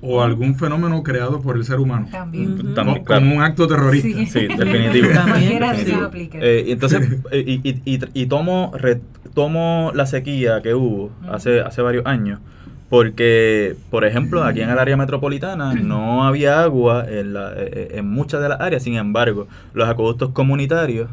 o 0.00 0.22
algún 0.22 0.56
fenómeno 0.56 1.02
creado 1.02 1.40
por 1.40 1.56
el 1.56 1.64
ser 1.64 1.80
humano? 1.80 2.08
También. 2.10 2.74
como, 2.74 3.36
un 3.36 3.42
acto 3.42 3.66
terrorista. 3.66 4.26
Sí, 4.26 4.46
definitivo. 4.46 5.08
Eh, 6.34 6.64
entonces, 6.68 7.18
eh, 7.30 7.44
y, 7.46 7.80
y, 7.84 8.00
y, 8.14 8.26
tomo, 8.26 8.72
retomo 8.74 9.92
la 9.94 10.06
sequía 10.06 10.60
que 10.62 10.74
hubo 10.74 11.10
hace, 11.28 11.60
hace 11.60 11.82
varios 11.82 12.06
años 12.06 12.40
porque, 12.92 13.74
por 13.90 14.04
ejemplo, 14.04 14.44
aquí 14.44 14.60
en 14.60 14.68
el 14.68 14.78
área 14.78 14.98
metropolitana 14.98 15.72
no 15.72 16.24
había 16.26 16.62
agua 16.62 17.06
en, 17.08 17.32
la, 17.32 17.54
eh, 17.56 17.92
en 17.92 18.06
muchas 18.06 18.42
de 18.42 18.50
las 18.50 18.60
áreas, 18.60 18.82
sin 18.82 18.96
embargo, 18.96 19.48
los 19.72 19.88
acueductos 19.88 20.32
comunitarios 20.32 21.08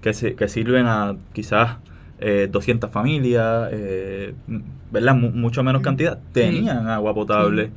que, 0.00 0.34
que 0.34 0.48
sirven 0.48 0.86
a 0.86 1.16
quizás 1.32 1.76
eh, 2.20 2.48
200 2.50 2.90
familias, 2.90 3.68
eh, 3.72 4.34
¿verdad? 4.90 5.14
mucho 5.14 5.62
menos 5.62 5.82
cantidad, 5.82 6.18
tenían 6.32 6.88
agua 6.88 7.14
potable 7.14 7.70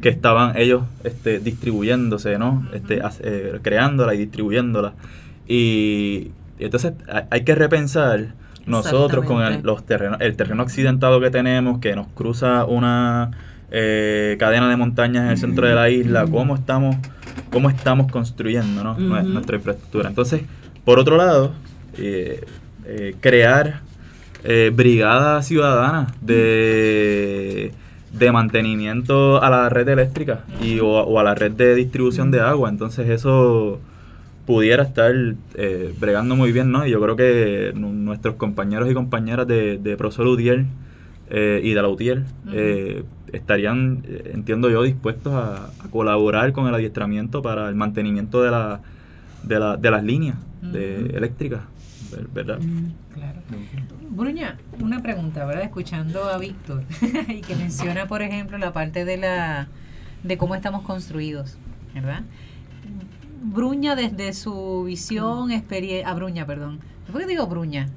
que 0.00 0.08
estaban 0.08 0.56
ellos 0.56 0.82
este, 1.02 1.40
distribuyéndose, 1.40 2.38
¿no? 2.38 2.68
este, 2.72 3.00
eh, 3.20 3.58
creándola 3.62 4.14
y 4.14 4.18
distribuyéndola. 4.18 4.94
Y, 5.46 6.30
entonces 6.58 6.92
hay 7.30 7.44
que 7.44 7.54
repensar 7.54 8.34
nosotros 8.66 9.24
con 9.24 9.42
el, 9.42 9.62
los 9.62 9.84
terrenos, 9.84 10.20
el 10.20 10.36
terreno 10.36 10.62
accidentado 10.62 11.20
que 11.20 11.30
tenemos, 11.30 11.78
que 11.78 11.96
nos 11.96 12.06
cruza 12.08 12.64
una 12.64 13.30
eh, 13.70 14.36
cadena 14.38 14.68
de 14.68 14.76
montañas 14.76 15.24
en 15.24 15.30
el 15.30 15.38
centro 15.38 15.66
de 15.66 15.74
la 15.74 15.90
isla, 15.90 16.26
cómo 16.26 16.54
estamos, 16.54 16.96
cómo 17.50 17.68
estamos 17.68 18.10
construyendo 18.10 18.84
¿no? 18.84 18.98
nuestra 18.98 19.56
infraestructura. 19.56 20.08
Entonces, 20.08 20.42
por 20.84 20.98
otro 20.98 21.16
lado, 21.16 21.52
eh, 21.98 22.44
eh, 22.86 23.16
crear 23.20 23.80
eh, 24.44 24.70
brigadas 24.74 25.46
ciudadanas 25.46 26.12
de, 26.20 27.72
de 28.12 28.32
mantenimiento 28.32 29.42
a 29.42 29.50
la 29.50 29.68
red 29.68 29.88
eléctrica 29.88 30.44
y, 30.62 30.78
o, 30.80 31.18
a 31.18 31.22
la 31.22 31.34
red 31.34 31.52
de 31.52 31.74
distribución 31.74 32.30
de 32.30 32.40
agua. 32.40 32.68
Entonces 32.70 33.08
eso 33.10 33.80
pudiera 34.46 34.84
estar 34.84 35.12
bregando 36.00 36.34
muy 36.34 36.52
bien, 36.52 36.72
¿no? 36.72 36.86
Y 36.86 36.90
yo 36.90 37.00
creo 37.02 37.16
que 37.16 37.72
nuestros 37.74 38.36
compañeros 38.36 38.90
y 38.90 38.94
compañeras 38.94 39.46
de, 39.46 39.76
de 39.76 39.96
Prosol 39.98 40.28
Utiel 40.28 40.66
y 41.30 41.74
de 41.74 41.82
la 41.82 41.88
Utiel 41.88 42.24
estarían, 43.30 44.04
entiendo 44.32 44.70
yo, 44.70 44.82
dispuestos 44.84 45.34
a, 45.34 45.66
a, 45.66 45.90
colaborar 45.90 46.52
con 46.52 46.66
el 46.66 46.74
adiestramiento 46.74 47.42
para 47.42 47.68
el 47.68 47.74
mantenimiento 47.74 48.42
de, 48.42 48.50
la, 48.50 48.80
de, 49.42 49.58
la, 49.58 49.76
de 49.76 49.90
las 49.90 50.02
líneas 50.02 50.36
de 50.62 51.10
eléctricas. 51.14 51.60
¿Verdad? 52.32 52.58
Mm, 52.58 52.92
claro. 53.14 53.40
Bruña, 54.10 54.58
una 54.80 55.02
pregunta, 55.02 55.44
¿verdad? 55.44 55.64
Escuchando 55.64 56.24
a 56.24 56.38
Víctor 56.38 56.84
y 57.28 57.40
que 57.40 57.56
menciona, 57.56 58.06
por 58.06 58.22
ejemplo, 58.22 58.58
la 58.58 58.72
parte 58.72 59.04
de 59.04 59.16
la 59.16 59.68
de 60.22 60.36
cómo 60.36 60.54
estamos 60.54 60.82
construidos, 60.82 61.56
¿verdad? 61.94 62.22
Bruña 63.42 63.94
desde 63.94 64.32
su 64.32 64.84
visión, 64.84 65.52
experiencia, 65.52 66.08
a 66.08 66.14
Bruña, 66.14 66.46
perdón. 66.46 66.80
¿Por 67.10 67.20
qué 67.20 67.26
digo 67.26 67.46
Bruña? 67.46 67.88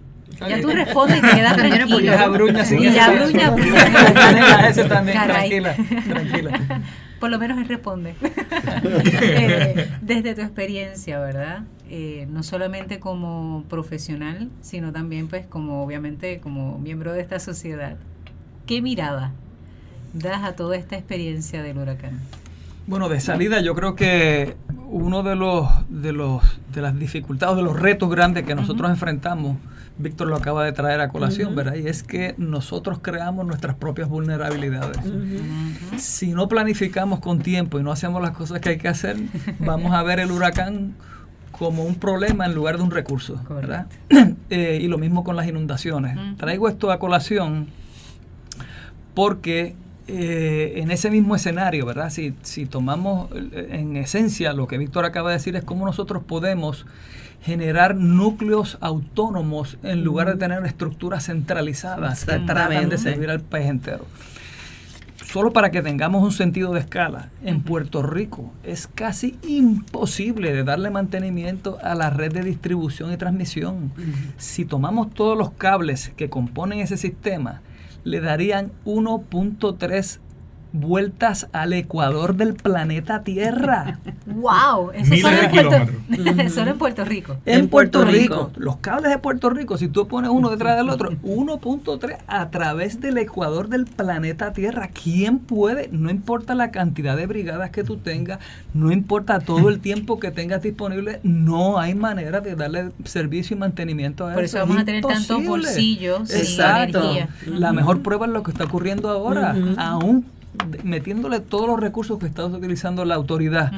Ya 0.48 0.62
tú 0.62 0.70
respondes 0.70 1.18
y 1.18 1.22
te 1.22 1.36
quedas 1.36 1.56
tranquilo. 1.58 2.00
Ya 2.00 2.28
Bruña, 2.28 2.66
sí, 2.66 2.78
y 2.80 2.92
ya 2.92 3.12
Bruña, 3.12 3.54
tranquila, 4.74 5.76
tranquila. 6.08 6.60
Por 7.20 7.30
lo 7.30 7.38
menos 7.38 7.60
él 7.60 7.68
responde. 7.68 8.16
Eh, 9.22 9.88
desde 10.02 10.34
tu 10.34 10.42
experiencia, 10.42 11.20
¿verdad? 11.20 11.64
Eh, 11.94 12.26
no 12.32 12.42
solamente 12.42 13.02
como 13.02 13.66
profesional, 13.68 14.50
sino 14.62 14.94
también 14.94 15.28
pues 15.28 15.46
como 15.46 15.84
obviamente 15.84 16.40
como 16.40 16.80
miembro 16.80 17.12
de 17.12 17.20
esta 17.20 17.38
sociedad. 17.38 17.98
¿Qué 18.66 18.82
mirada 18.82 19.34
das 20.14 20.42
a 20.46 20.56
toda 20.56 20.78
esta 20.78 20.96
experiencia 20.96 21.62
del 21.62 21.78
huracán? 21.78 22.22
Bueno, 22.88 23.10
de 23.10 23.20
salida 23.20 23.60
yo 23.60 23.76
creo 23.76 23.98
que 23.98 24.56
uno 24.90 25.22
de 25.22 25.36
los 25.36 25.68
de 25.90 26.14
los 26.14 26.42
de 26.72 26.82
las 26.82 26.98
dificultades, 26.98 27.58
de 27.58 27.64
los 27.64 27.78
retos 27.78 28.10
grandes 28.10 28.46
que 28.46 28.56
nosotros 28.56 28.90
enfrentamos, 28.90 29.58
Víctor 29.98 30.30
lo 30.30 30.38
acaba 30.38 30.64
de 30.64 30.72
traer 30.72 31.02
a 31.02 31.10
colación, 31.10 31.58
¿verdad? 31.58 31.76
Y 31.76 31.88
es 31.88 32.04
que 32.04 32.36
nosotros 32.38 33.00
creamos 33.02 33.46
nuestras 33.46 33.76
propias 33.76 34.08
vulnerabilidades. 34.08 35.02
Si 35.98 36.32
no 36.32 36.48
planificamos 36.48 37.20
con 37.20 37.40
tiempo 37.40 37.82
y 37.82 37.84
no 37.84 37.92
hacemos 37.92 38.22
las 38.22 38.32
cosas 38.32 38.62
que 38.62 38.70
hay 38.70 38.78
que 38.78 38.88
hacer, 38.88 39.18
vamos 39.60 39.92
a 39.92 40.02
ver 40.04 40.22
el 40.22 40.32
huracán 40.32 40.96
como 41.62 41.84
un 41.84 41.94
problema 41.94 42.48
en 42.48 42.56
lugar 42.56 42.78
de 42.78 42.84
un 42.84 42.90
recurso. 42.90 43.40
¿verdad? 43.48 43.86
Eh, 44.50 44.80
y 44.82 44.88
lo 44.90 44.98
mismo 44.98 45.24
con 45.24 45.38
las 45.38 45.48
inundaciones. 45.48 46.18
Traigo 46.36 46.68
esto 46.68 46.92
a 46.92 47.00
colación 47.00 47.68
porque 49.14 49.76
eh, 50.08 50.74
en 50.76 50.92
ese 50.92 51.10
mismo 51.10 51.38
escenario, 51.38 51.86
¿verdad? 51.86 52.10
Si, 52.10 52.34
si 52.42 52.66
tomamos 52.66 53.30
eh, 53.34 53.70
en 53.72 53.96
esencia 53.96 54.52
lo 54.52 54.68
que 54.68 54.78
Víctor 54.78 55.06
acaba 55.06 55.30
de 55.30 55.38
decir 55.38 55.56
es 55.56 55.64
cómo 55.64 55.86
nosotros 55.86 56.22
podemos 56.22 56.86
generar 57.44 57.96
núcleos 57.96 58.78
autónomos 58.82 59.78
en 59.84 60.04
lugar 60.04 60.28
de 60.28 60.36
tener 60.36 60.66
estructuras 60.66 61.28
centralizadas 61.28 62.26
que 62.26 62.40
tratan 62.40 62.90
de 62.90 62.98
servir 62.98 63.30
al 63.30 63.40
país 63.40 63.68
entero 63.68 64.06
solo 65.32 65.54
para 65.54 65.72
que 65.72 65.82
tengamos 65.82 66.24
un 66.24 66.34
sentido 66.34 66.74
de 66.74 66.82
escala, 66.82 67.30
en 67.42 67.62
Puerto 67.62 68.04
Rico 68.04 68.52
es 68.64 68.88
casi 68.88 69.40
imposible 69.48 70.52
de 70.52 70.66
darle 70.66 70.90
mantenimiento 70.90 71.78
a 71.82 71.96
la 71.96 72.10
red 72.10 72.34
de 72.34 72.44
distribución 72.44 73.14
y 73.14 73.18
transmisión. 73.18 73.94
Si 74.36 74.66
tomamos 74.66 75.14
todos 75.14 75.38
los 75.38 75.52
cables 75.52 76.12
que 76.18 76.30
componen 76.30 76.80
ese 76.80 76.98
sistema, 76.98 77.62
le 78.04 78.20
darían 78.20 78.74
1.3 78.84 80.20
vueltas 80.74 81.48
al 81.52 81.74
ecuador 81.74 82.36
del 82.36 82.54
planeta 82.54 83.24
Tierra. 83.24 84.00
¡Wow! 84.26 84.92
Eso 84.94 85.16
solo, 85.18 85.38
en 85.38 85.52
Puerto, 85.52 86.50
solo 86.50 86.72
en 86.72 86.78
Puerto 86.78 87.06
Rico. 87.06 87.38
En, 87.46 87.68
Puerto, 87.68 88.06
Rico. 88.06 88.52
Los 88.58 88.78
cables 88.78 89.12
de 89.12 89.18
Puerto 89.18 89.50
Rico, 89.50 89.78
si 89.78 89.88
tú 89.88 90.08
pones 90.08 90.32
uno 90.32 90.50
detrás 90.50 90.78
del 90.78 90.90
otro, 90.90 91.12
1.3 91.24 92.18
a 92.28 92.50
través 92.50 93.02
del 93.02 93.18
ecuador 93.18 93.68
del 93.68 93.86
planeta 93.86 94.54
Tierra. 94.54 94.90
¿Quién 94.90 95.40
puede? 95.40 95.90
No 95.92 96.10
importa 96.10 96.56
la 96.56 96.72
cantidad 96.72 97.18
de 97.18 97.28
brigadas 97.28 97.72
que 97.72 97.84
tú 97.84 97.98
tengas, 97.98 98.40
no 98.74 98.92
importa 98.92 99.40
todo 99.40 99.70
el 99.70 99.80
tiempo 99.80 100.20
que 100.20 100.32
tengas 100.32 100.62
disponible, 100.62 101.20
no 101.24 101.80
hay 101.80 101.96
manera 101.96 102.42
de 102.42 102.56
darle 102.56 102.92
servicio 103.06 103.56
y 103.56 103.60
mantenimiento 103.60 104.26
a 104.26 104.32
eso. 104.32 104.36
Por 104.36 104.44
eso 104.44 104.60
vamos 104.60 104.78
a 104.78 104.86
tener 104.86 105.04
tantos 105.04 105.46
bolsillos 105.46 106.34
Exacto. 106.34 107.14
La 107.46 107.74
mejor 107.74 108.02
prueba 108.02 108.26
es 108.26 108.32
lo 108.32 108.44
que 108.44 108.52
está 108.52 108.66
ocurriendo 108.66 109.10
ahora. 109.10 109.56
Aún 109.78 110.26
metiéndole 110.84 111.40
todos 111.40 111.68
los 111.68 111.80
recursos 111.80 112.20
que 112.20 112.26
está 112.26 112.46
utilizando 112.46 113.06
la 113.06 113.16
autoridad, 113.16 113.72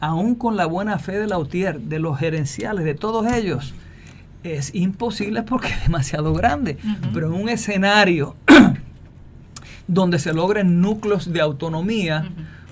aún 0.00 0.34
con 0.34 0.56
la 0.56 0.66
buena 0.66 0.98
fe 0.98 1.18
de 1.18 1.26
la 1.26 1.38
UTIER, 1.38 1.80
de 1.80 1.98
los 1.98 2.18
gerenciales, 2.18 2.84
de 2.84 2.94
todos 2.94 3.32
ellos, 3.32 3.74
es 4.42 4.74
imposible 4.74 5.42
porque 5.42 5.68
es 5.68 5.82
demasiado 5.82 6.32
grande. 6.34 6.78
Pero 7.12 7.26
en 7.28 7.34
un 7.34 7.48
escenario 7.48 8.36
donde 9.86 10.18
se 10.18 10.32
logren 10.32 10.80
núcleos 10.80 11.32
de 11.32 11.40
autonomía, 11.40 12.30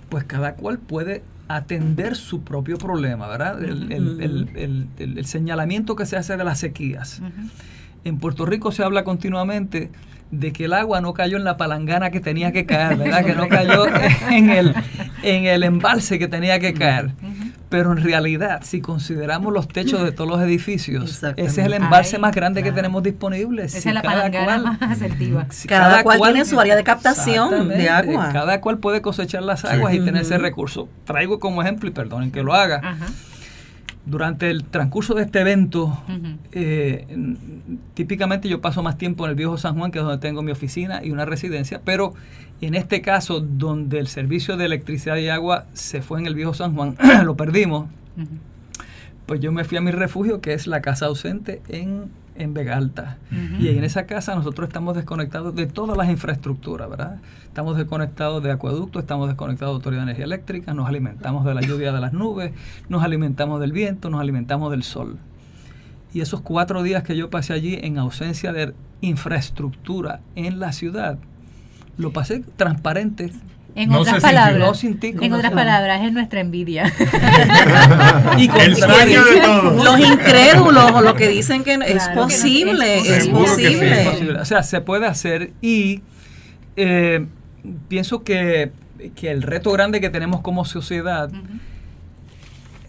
pues 0.09 0.25
cada 0.25 0.55
cual 0.55 0.79
puede 0.79 1.23
atender 1.49 2.15
su 2.17 2.43
propio 2.43 2.77
problema, 2.79 3.27
¿verdad? 3.27 3.63
El, 3.63 4.89
el, 4.99 5.25
señalamiento 5.27 5.97
que 5.97 6.07
se 6.07 6.17
hace 6.17 6.37
de 6.37 6.45
las 6.45 6.59
sequías. 6.61 7.21
En 8.05 8.19
Puerto 8.19 8.47
Rico 8.47 8.71
se 8.71 8.83
habla 8.83 9.05
continuamente 9.05 9.91
de 10.31 10.53
que 10.53 10.67
el 10.67 10.73
agua 10.73 11.01
no 11.01 11.15
cayó 11.15 11.37
en 11.37 11.45
la 11.45 11.57
palangana 11.57 12.11
que 12.11 12.21
tenía 12.21 12.53
que 12.53 12.67
caer, 12.67 12.97
¿verdad? 12.99 13.25
que 13.25 13.35
no 13.35 13.49
cayó 13.49 13.87
en 14.31 14.51
el, 14.51 14.75
en 15.23 15.47
el 15.47 15.63
embalse 15.63 16.19
que 16.19 16.29
tenía 16.29 16.59
que 16.59 16.75
caer. 16.75 17.11
Pero 17.69 17.93
en 17.93 18.03
realidad, 18.03 18.63
si 18.65 18.81
consideramos 18.81 19.53
los 19.53 19.69
techos 19.69 20.03
de 20.03 20.11
todos 20.11 20.31
los 20.31 20.41
edificios, 20.41 21.23
ese 21.37 21.45
es 21.45 21.59
el 21.59 21.75
embalse 21.75 22.19
más 22.19 22.35
grande 22.35 22.63
que 22.63 22.73
tenemos 22.73 23.03
disponible. 23.03 23.65
Esa 23.65 23.77
es 23.77 23.95
la 23.95 24.01
palangana 24.01 24.59
más 24.59 24.83
asertiva. 24.83 25.47
cada, 25.67 26.03
cual, 26.03 26.19
tiene 26.23 26.47
su 26.47 26.59
área 26.59 26.77
de 26.77 26.85
captación 26.85 27.69
de 27.69 27.91
agua. 27.91 28.31
Cada 28.33 28.63
cual 28.63 28.79
puede 28.79 29.03
cosechar 29.03 29.43
las 29.43 29.67
aguas 29.67 29.93
y 29.93 30.01
tener 30.01 30.23
ese 30.23 30.39
recurso. 30.39 30.89
Traigo 31.05 31.39
como 31.39 31.61
ejemplo, 31.61 31.91
y 31.91 31.93
perdonen 31.93 32.31
que 32.31 32.43
lo 32.43 32.55
haga, 32.55 32.81
Ajá 32.83 33.07
durante 34.07 34.51
el 34.51 34.65
transcurso 34.65 35.15
de 35.15 35.23
este 35.23 35.41
evento, 35.41 36.03
eh, 36.53 37.07
típicamente 37.95 38.49
yo 38.49 38.61
paso 38.61 38.83
más 38.83 38.97
tiempo 38.97 39.25
en 39.25 39.31
el 39.31 39.37
viejo 39.37 39.59
San 39.59 39.77
Juan, 39.77 39.91
que 39.91 39.99
es 39.99 40.05
donde 40.05 40.19
tengo 40.19 40.43
mi 40.43 40.51
oficina 40.51 41.05
y 41.05 41.11
una 41.11 41.25
residencia, 41.25 41.81
pero 41.85 42.15
en 42.61 42.75
este 42.75 43.03
caso, 43.03 43.41
donde 43.41 43.99
el 43.99 44.09
servicio 44.09 44.57
de 44.57 44.65
electricidad 44.65 45.17
y 45.17 45.29
agua 45.29 45.67
se 45.75 46.03
fue 46.03 46.19
en 46.21 46.27
el 46.27 46.35
viejo 46.35 46.55
San 46.55 46.75
Juan, 46.75 46.97
lo 47.25 47.37
perdimos, 47.37 47.87
pues 49.29 49.39
yo 49.39 49.53
me 49.53 49.63
fui 49.63 49.79
a 49.79 49.81
mi 49.81 49.93
refugio, 49.93 50.41
que 50.41 50.55
es 50.55 50.67
la 50.67 50.81
casa 50.81 51.07
ausente 51.07 51.63
en 51.69 52.11
en 52.39 52.55
Vega 52.55 52.77
Alta. 52.77 53.19
Y 53.59 53.69
en 53.69 53.85
esa 53.85 54.07
casa 54.07 54.35
nosotros 54.35 54.69
estamos 54.69 54.95
desconectados 54.95 55.55
de 55.55 55.67
todas 55.67 55.97
las 55.97 56.09
infraestructuras, 56.09 56.89
¿verdad? 56.89 57.19
Estamos 57.45 57.77
desconectados 57.77 58.43
de 58.43 58.53
acueducto, 58.53 59.01
estamos 59.01 59.29
desconectados 59.29 59.73
de 59.73 59.77
autoridad 59.77 60.01
de 60.03 60.05
energía 60.05 60.25
eléctrica, 60.25 60.73
nos 60.73 60.89
alimentamos 60.89 61.45
de 61.45 61.55
la 61.55 61.61
lluvia 61.61 61.93
de 61.93 62.01
las 62.01 62.13
nubes, 62.13 62.53
nos 62.89 63.03
alimentamos 63.03 63.61
del 63.61 63.73
viento, 63.73 64.09
nos 64.09 64.21
alimentamos 64.21 64.71
del 64.71 64.85
sol. 64.85 65.19
Y 66.15 66.21
esos 66.21 66.41
cuatro 66.41 66.83
días 66.83 67.03
que 67.03 67.17
yo 67.17 67.29
pasé 67.29 67.53
allí 67.53 67.79
en 67.83 67.99
ausencia 67.99 68.53
de 68.53 68.73
infraestructura 69.01 70.21
en 70.37 70.61
la 70.61 70.73
ciudad, 70.73 71.19
lo 71.97 72.13
pasé 72.13 72.45
transparente 72.57 73.33
en 73.79 73.93
otras 73.93 74.21
palabras, 74.21 74.83
en 74.83 75.33
otras 75.33 75.53
palabras, 75.53 76.03
es 76.05 76.13
nuestra 76.13 76.41
envidia. 76.41 76.85
y 78.37 78.49
de 78.49 79.41
todo. 79.41 79.85
Los 79.85 80.01
incrédulos 80.01 80.91
o 80.93 81.01
los 81.01 81.15
que 81.15 81.29
dicen 81.29 81.63
que 81.63 81.75
es, 81.75 82.09
posible, 82.09 82.99
es, 82.99 83.29
posible, 83.29 84.41
O 84.41 84.45
sea, 84.45 84.65
se 84.65 84.81
puede 84.81 85.07
hacer 85.07 85.53
y 85.61 86.03
eh, 86.77 87.25
pienso 87.87 88.25
que, 88.25 88.73
el 89.23 89.43
reto 89.43 89.71
grande 89.71 90.01
que 90.01 90.11
tenemos 90.11 90.41
como 90.41 90.65
sociedad 90.65 91.31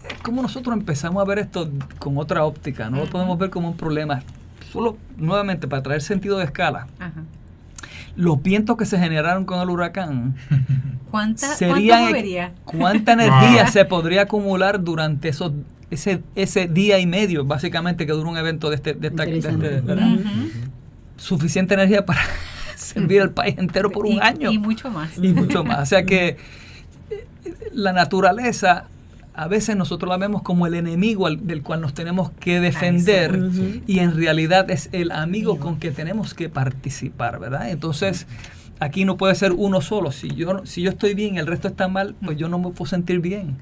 es 0.08 0.18
como 0.22 0.42
nosotros 0.42 0.76
empezamos 0.76 1.22
a 1.22 1.24
ver 1.24 1.38
esto 1.38 1.70
con 2.00 2.18
otra 2.18 2.44
óptica, 2.44 2.90
no 2.90 2.96
lo 2.96 3.06
podemos 3.06 3.38
ver 3.38 3.50
como 3.50 3.68
un 3.68 3.76
problema. 3.76 4.22
Solo, 4.72 4.98
nuevamente, 5.16 5.68
para 5.68 5.82
traer 5.82 6.02
sentido 6.02 6.38
de 6.38 6.46
escala. 6.46 6.88
Ajá 6.98 7.22
los 8.20 8.42
vientos 8.42 8.76
que 8.76 8.84
se 8.84 8.98
generaron 8.98 9.44
con 9.44 9.60
el 9.60 9.70
huracán, 9.70 10.36
¿Cuánta, 11.10 11.48
¿cuánta 12.64 13.12
energía 13.14 13.66
se 13.66 13.84
podría 13.84 14.22
acumular 14.22 14.84
durante 14.84 15.28
esos 15.30 15.52
ese, 15.90 16.22
ese 16.36 16.68
día 16.68 16.98
y 16.98 17.06
medio, 17.06 17.44
básicamente, 17.44 18.06
que 18.06 18.12
dura 18.12 18.30
un 18.30 18.36
evento 18.36 18.70
de 18.70 18.76
este, 18.76 18.94
de 18.94 19.08
esta, 19.08 19.24
este, 19.24 19.82
suficiente 21.16 21.74
energía 21.74 22.06
para 22.06 22.20
servir 22.76 23.22
al 23.22 23.30
país 23.30 23.56
entero 23.58 23.90
por 23.90 24.06
un 24.06 24.22
año. 24.22 24.52
Y 24.52 24.58
mucho 24.58 24.90
más. 24.90 25.18
Y 25.18 25.32
mucho 25.32 25.64
más. 25.64 25.80
O 25.80 25.86
sea 25.86 26.04
que 26.04 26.36
eh, 27.10 27.26
la 27.72 27.92
naturaleza 27.92 28.86
a 29.34 29.48
veces 29.48 29.76
nosotros 29.76 30.08
la 30.08 30.16
vemos 30.16 30.42
como 30.42 30.66
el 30.66 30.74
enemigo 30.74 31.30
del 31.30 31.62
cual 31.62 31.80
nos 31.80 31.94
tenemos 31.94 32.30
que 32.30 32.60
defender 32.60 33.38
y 33.86 34.00
en 34.00 34.16
realidad 34.16 34.70
es 34.70 34.88
el 34.92 35.12
amigo 35.12 35.58
con 35.58 35.78
que 35.78 35.90
tenemos 35.90 36.34
que 36.34 36.48
participar, 36.48 37.38
¿verdad? 37.38 37.70
Entonces, 37.70 38.26
aquí 38.80 39.04
no 39.04 39.16
puede 39.16 39.34
ser 39.34 39.52
uno 39.52 39.80
solo. 39.80 40.10
Si 40.10 40.28
yo, 40.28 40.66
si 40.66 40.82
yo 40.82 40.90
estoy 40.90 41.14
bien 41.14 41.36
y 41.36 41.38
el 41.38 41.46
resto 41.46 41.68
está 41.68 41.86
mal, 41.86 42.16
pues 42.24 42.36
yo 42.36 42.48
no 42.48 42.58
me 42.58 42.70
puedo 42.70 42.86
sentir 42.86 43.20
bien. 43.20 43.56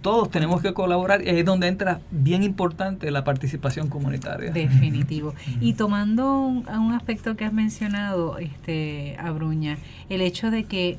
Todos 0.00 0.30
tenemos 0.30 0.60
que 0.60 0.72
colaborar 0.72 1.22
y 1.24 1.28
ahí 1.28 1.38
es 1.40 1.44
donde 1.44 1.68
entra 1.68 2.00
bien 2.10 2.42
importante 2.42 3.10
la 3.10 3.22
participación 3.22 3.88
comunitaria. 3.88 4.50
Definitivo. 4.50 5.34
Y 5.60 5.74
tomando 5.74 6.40
un, 6.40 6.68
un 6.68 6.92
aspecto 6.92 7.36
que 7.36 7.44
has 7.44 7.52
mencionado, 7.52 8.38
este, 8.38 9.16
Abruña, 9.18 9.78
el 10.08 10.20
hecho 10.20 10.50
de 10.50 10.64
que 10.64 10.98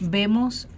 vemos 0.00 0.68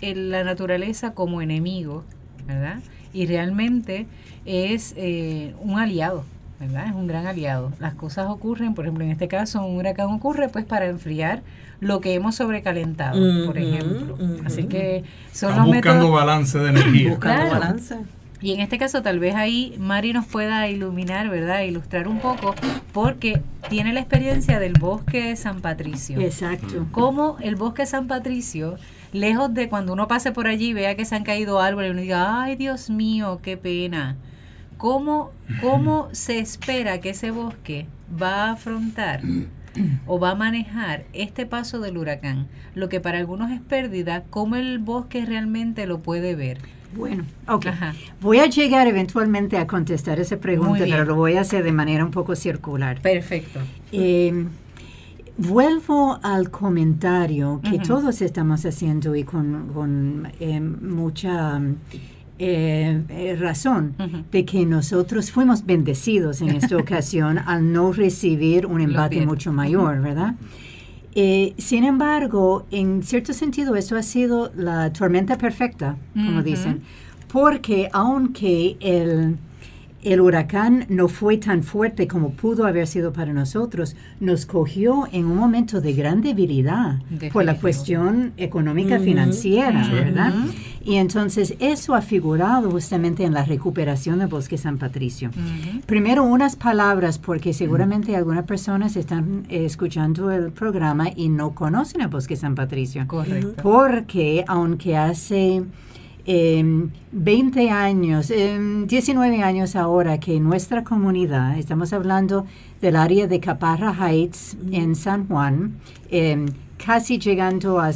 la 0.00 0.44
naturaleza 0.44 1.12
como 1.14 1.42
enemigo 1.42 2.04
¿verdad? 2.48 2.78
Y 3.12 3.26
realmente 3.26 4.06
es 4.44 4.94
eh, 4.96 5.54
un 5.60 5.78
aliado, 5.78 6.24
¿verdad? 6.58 6.88
Es 6.88 6.94
un 6.94 7.06
gran 7.06 7.26
aliado. 7.26 7.72
Las 7.78 7.94
cosas 7.94 8.28
ocurren, 8.28 8.74
por 8.74 8.86
ejemplo, 8.86 9.04
en 9.04 9.10
este 9.10 9.28
caso 9.28 9.64
un 9.64 9.76
huracán 9.76 10.08
ocurre 10.08 10.48
pues 10.48 10.64
para 10.64 10.86
enfriar 10.86 11.42
lo 11.80 12.00
que 12.00 12.14
hemos 12.14 12.34
sobrecalentado, 12.34 13.46
por 13.46 13.58
ejemplo. 13.58 14.18
Así 14.44 14.64
que 14.64 15.04
son 15.32 15.54
los 15.54 15.66
buscando 15.66 16.10
balance 16.10 16.58
de 16.58 16.70
energía. 16.70 17.10
buscando 17.10 17.50
balance. 17.52 17.96
Y 18.40 18.52
en 18.52 18.60
este 18.60 18.78
caso 18.78 19.02
tal 19.02 19.18
vez 19.18 19.34
ahí 19.34 19.74
Mari 19.78 20.12
nos 20.12 20.26
pueda 20.26 20.68
iluminar, 20.68 21.28
¿verdad? 21.28 21.62
Ilustrar 21.62 22.06
un 22.06 22.20
poco, 22.20 22.54
porque 22.92 23.42
tiene 23.68 23.92
la 23.92 24.00
experiencia 24.00 24.60
del 24.60 24.74
bosque 24.74 25.24
de 25.24 25.36
San 25.36 25.60
Patricio. 25.60 26.20
Exacto. 26.20 26.86
Cómo 26.92 27.36
el 27.40 27.56
bosque 27.56 27.82
de 27.82 27.86
San 27.86 28.06
Patricio 28.06 28.76
lejos 29.12 29.52
de 29.54 29.68
cuando 29.68 29.92
uno 29.92 30.08
pase 30.08 30.32
por 30.32 30.46
allí 30.46 30.68
y 30.68 30.72
vea 30.74 30.96
que 30.96 31.04
se 31.04 31.14
han 31.14 31.24
caído 31.24 31.60
árboles 31.60 31.88
y 31.88 31.92
uno 31.92 32.00
diga, 32.00 32.42
ay 32.42 32.56
Dios 32.56 32.90
mío, 32.90 33.40
qué 33.42 33.56
pena. 33.56 34.16
¿Cómo, 34.76 35.32
¿Cómo 35.60 36.08
se 36.12 36.38
espera 36.38 37.00
que 37.00 37.10
ese 37.10 37.30
bosque 37.30 37.86
va 38.20 38.46
a 38.46 38.52
afrontar 38.52 39.20
o 40.06 40.18
va 40.18 40.30
a 40.30 40.34
manejar 40.34 41.04
este 41.12 41.46
paso 41.46 41.80
del 41.80 41.98
huracán? 41.98 42.46
Lo 42.74 42.88
que 42.88 43.00
para 43.00 43.18
algunos 43.18 43.50
es 43.50 43.60
pérdida, 43.60 44.24
¿cómo 44.30 44.56
el 44.56 44.78
bosque 44.78 45.24
realmente 45.24 45.86
lo 45.86 46.00
puede 46.00 46.34
ver? 46.34 46.58
Bueno, 46.94 47.24
ok. 47.46 47.66
Voy 48.20 48.38
a 48.38 48.46
llegar 48.46 48.86
eventualmente 48.86 49.58
a 49.58 49.66
contestar 49.66 50.20
esa 50.20 50.38
pregunta, 50.38 50.84
pero 50.88 51.04
lo 51.04 51.16
voy 51.16 51.36
a 51.36 51.42
hacer 51.42 51.62
de 51.62 51.72
manera 51.72 52.04
un 52.04 52.10
poco 52.10 52.34
circular. 52.34 53.00
Perfecto. 53.02 53.60
Eh, 53.92 54.46
Vuelvo 55.38 56.18
al 56.20 56.50
comentario 56.50 57.60
que 57.62 57.78
todos 57.78 58.22
estamos 58.22 58.66
haciendo 58.66 59.14
y 59.14 59.22
con, 59.22 60.28
eh, 60.40 60.60
mucha 60.60 61.62
eh, 62.40 63.02
eh, 63.08 63.36
razón 63.38 63.94
de 64.32 64.44
que 64.44 64.66
nosotros 64.66 65.30
fuimos 65.30 65.64
bendecidos 65.64 66.40
en 66.40 66.50
esta 66.50 66.76
ocasión 66.76 67.38
al 67.38 67.72
no 67.72 67.92
recibir 67.92 68.66
un 68.66 68.80
embate 68.80 69.24
mucho 69.24 69.52
mayor, 69.52 70.02
¿verdad? 70.02 70.34
sin 71.56 71.82
embargo, 71.82 72.64
en 72.70 73.02
cierto 73.02 73.32
sentido, 73.32 73.74
eso 73.74 73.96
ha 73.96 74.02
sido 74.02 74.52
la 74.56 74.92
tormenta 74.92 75.36
perfecta, 75.36 75.96
como 76.14 76.44
dicen, 76.44 76.82
porque 77.26 77.88
aunque 77.92 78.76
el 78.78 79.36
el 80.02 80.20
huracán 80.20 80.86
no 80.88 81.08
fue 81.08 81.38
tan 81.38 81.62
fuerte 81.62 82.06
como 82.06 82.30
pudo 82.30 82.66
haber 82.66 82.86
sido 82.86 83.12
para 83.12 83.32
nosotros, 83.32 83.96
nos 84.20 84.46
cogió 84.46 85.08
en 85.12 85.26
un 85.26 85.36
momento 85.36 85.80
de 85.80 85.92
gran 85.92 86.22
debilidad 86.22 87.00
por 87.32 87.44
la 87.44 87.56
cuestión 87.56 88.32
económica 88.36 88.98
financiera, 89.00 89.88
¿verdad? 89.88 90.32
Y 90.84 90.96
entonces 90.96 91.54
eso 91.58 91.94
ha 91.94 92.00
figurado 92.00 92.70
justamente 92.70 93.24
en 93.24 93.34
la 93.34 93.44
recuperación 93.44 94.20
del 94.20 94.28
Bosque 94.28 94.56
San 94.56 94.78
Patricio. 94.78 95.30
Primero 95.86 96.24
unas 96.24 96.56
palabras, 96.56 97.18
porque 97.18 97.52
seguramente 97.52 98.16
algunas 98.16 98.44
personas 98.44 98.96
están 98.96 99.44
escuchando 99.48 100.30
el 100.30 100.50
programa 100.52 101.08
y 101.14 101.28
no 101.28 101.54
conocen 101.54 102.00
el 102.00 102.08
Bosque 102.08 102.36
San 102.36 102.54
Patricio. 102.54 103.06
Correcto. 103.06 103.62
Porque 103.62 104.44
aunque 104.46 104.96
hace 104.96 105.64
20 106.28 107.58
em, 107.58 107.70
años, 107.70 108.28
19 108.28 109.34
em, 109.34 109.42
años 109.42 109.74
ahora 109.74 110.20
que 110.20 110.38
nuestra 110.40 110.84
comunidad, 110.84 111.56
estamos 111.56 111.94
hablando 111.94 112.44
del 112.82 112.96
área 112.96 113.26
de 113.26 113.40
Caparra 113.40 113.94
Heights 113.98 114.58
en 114.70 114.94
San 114.94 115.26
Juan, 115.26 115.78
em, 116.10 116.44
casi 116.76 117.18
llegando 117.18 117.80
a, 117.80 117.92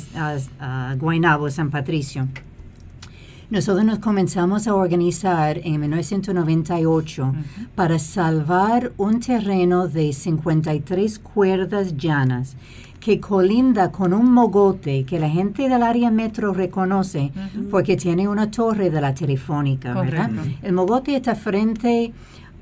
a, 0.58 0.94
Guaynabo, 0.98 1.50
San 1.50 1.70
Patricio. 1.70 2.26
Nosotros 3.52 3.84
nos 3.84 3.98
comenzamos 3.98 4.66
a 4.66 4.74
organizar 4.74 5.60
en 5.62 5.78
1998 5.78 7.34
para 7.74 7.98
salvar 7.98 8.92
un 8.96 9.20
terreno 9.20 9.88
de 9.88 10.14
53 10.14 11.18
cuerdas 11.18 11.94
llanas 11.98 12.56
que 12.98 13.20
colinda 13.20 13.92
con 13.92 14.14
un 14.14 14.32
mogote 14.32 15.04
que 15.04 15.20
la 15.20 15.28
gente 15.28 15.68
del 15.68 15.82
área 15.82 16.10
metro 16.10 16.54
reconoce 16.54 17.30
porque 17.70 17.98
tiene 17.98 18.26
una 18.26 18.50
torre 18.50 18.88
de 18.88 19.02
la 19.02 19.12
telefónica, 19.12 19.92
¿verdad? 20.00 20.30
El 20.62 20.72
mogote 20.72 21.14
está 21.14 21.34
frente 21.34 22.10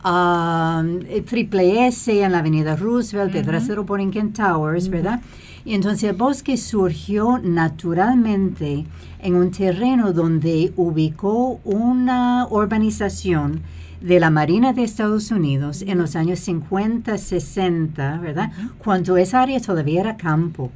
a 0.02 0.84
eh, 1.08 1.22
Triple 1.22 1.86
S 1.86 2.22
en 2.22 2.32
la 2.32 2.38
avenida 2.38 2.76
Roosevelt, 2.76 3.32
detrás 3.32 3.68
de 3.68 3.76
Borinquen 3.76 4.32
Towers, 4.32 4.88
¿verdad? 4.88 5.20
Y 5.64 5.74
entonces 5.74 6.04
el 6.04 6.16
bosque 6.16 6.56
surgió 6.56 7.38
naturalmente 7.42 8.86
en 9.20 9.34
un 9.34 9.50
terreno 9.50 10.12
donde 10.12 10.72
ubicó 10.76 11.60
una 11.64 12.46
urbanización 12.50 13.60
de 14.00 14.18
la 14.18 14.30
Marina 14.30 14.72
de 14.72 14.82
Estados 14.82 15.30
Unidos 15.30 15.82
en 15.86 15.98
los 15.98 16.16
años 16.16 16.38
50, 16.40 17.18
60, 17.18 18.18
¿verdad? 18.18 18.50
Cuando 18.78 19.16
esa 19.18 19.42
área 19.42 19.60
todavía 19.60 20.00
era 20.00 20.16
campo. 20.16 20.70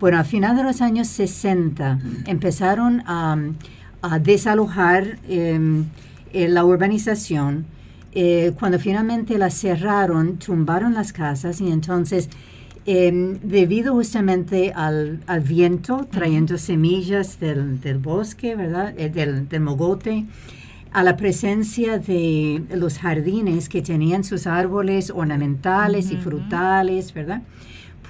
Bueno, 0.00 0.18
a 0.18 0.24
final 0.24 0.56
de 0.56 0.64
los 0.64 0.80
años 0.80 1.08
60 1.08 1.98
empezaron 2.26 3.02
a, 3.06 3.36
desalojar 4.20 5.18
em, 5.28 5.86
eh, 6.32 6.48
la 6.48 6.64
urbanización. 6.64 7.64
Eh, 8.16 8.52
cuando 8.58 8.78
finalmente 8.78 9.36
la 9.38 9.50
cerraron, 9.50 10.38
tumbaron 10.38 10.94
las 10.94 11.12
casas 11.12 11.60
y 11.60 11.70
entonces 11.70 12.28
em, 12.86 13.40
debido 13.42 13.92
justamente 13.94 14.72
al, 14.72 15.20
viento 15.42 16.06
trayendo 16.10 16.56
semillas 16.56 17.40
del, 17.40 17.98
bosque, 17.98 18.54
¿verdad? 18.54 18.94
Eh, 18.96 19.08
del, 19.08 19.48
del, 19.48 19.60
mogote, 19.60 20.26
a 20.92 21.02
la 21.02 21.16
presencia 21.16 21.98
de 21.98 22.62
los 22.72 22.98
jardines 22.98 23.68
que 23.68 23.82
tenían 23.82 24.22
sus 24.22 24.46
árboles 24.46 25.10
ornamentales 25.10 26.12
y 26.12 26.16
frutales, 26.16 27.12
¿verdad? 27.12 27.42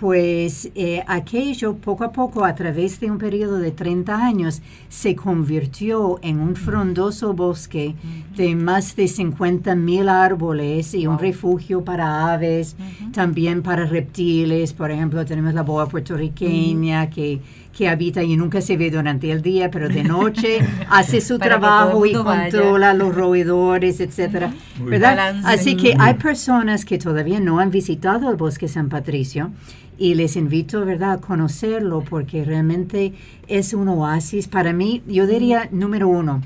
Pues 0.01 0.71
eh, 0.75 1.05
aquello 1.07 1.77
poco 1.77 2.05
a 2.05 2.11
poco, 2.11 2.45
a 2.45 2.55
través 2.55 2.99
de 2.99 3.11
un 3.11 3.19
periodo 3.19 3.59
de 3.59 3.71
30 3.71 4.17
años, 4.17 4.61
se 4.89 5.15
convirtió 5.15 6.19
en 6.23 6.41
un 6.41 6.57
frondoso 6.57 7.33
bosque 7.33 7.95
de 8.37 8.57
más 8.57 8.97
de 8.97 9.07
50 9.07 9.75
mil 9.77 10.09
árboles 10.09 10.95
y 10.95 11.07
un 11.07 11.19
refugio 11.19 11.85
para 11.85 12.33
aves, 12.33 12.77
también 13.13 13.63
para 13.63 13.87
reptiles. 13.87 14.73
Por 14.73 14.91
ejemplo, 14.91 15.25
tenemos 15.25 15.55
la 15.55 15.63
boa 15.63 15.89
puertorriqueña 15.89 17.09
que 17.09 17.41
que 17.77 17.89
habita 17.89 18.23
y 18.23 18.37
nunca 18.37 18.61
se 18.61 18.77
ve 18.77 18.91
durante 18.91 19.31
el 19.31 19.43
día, 19.43 19.71
pero 19.71 19.89
de 19.89 20.05
noche 20.05 20.61
hace 20.91 21.21
su 21.21 21.39
trabajo 21.39 22.07
y 22.07 22.13
controla 22.13 22.95
los 22.95 23.15
roedores, 23.15 24.01
etcétera, 24.01 24.53
¿verdad? 24.81 25.41
Así 25.45 25.77
que 25.77 25.95
hay 25.99 26.15
personas 26.15 26.85
que 26.85 26.99
todavía 26.99 27.41
no 27.41 27.59
han 27.59 27.71
visitado 27.71 28.31
el 28.31 28.37
bosque 28.37 28.69
San 28.69 28.89
Patricio 28.89 29.51
y 29.99 30.15
les 30.15 30.37
invito, 30.37 30.85
¿verdad?, 30.85 31.13
a 31.13 31.21
conocerlo 31.21 32.03
porque 32.03 32.45
realmente 32.45 33.13
es 33.49 33.75
un 33.75 33.89
oasis. 33.89 34.49
Para 34.49 34.73
mí, 34.73 35.03
yo 35.07 35.27
diría, 35.27 35.69
número 35.71 36.09
uno, 36.09 36.43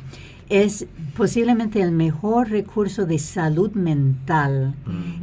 es 0.48 0.87
posiblemente 1.16 1.80
el 1.82 1.92
mejor 1.92 2.50
recurso 2.50 3.04
de 3.04 3.18
salud 3.18 3.72
mental 3.72 4.74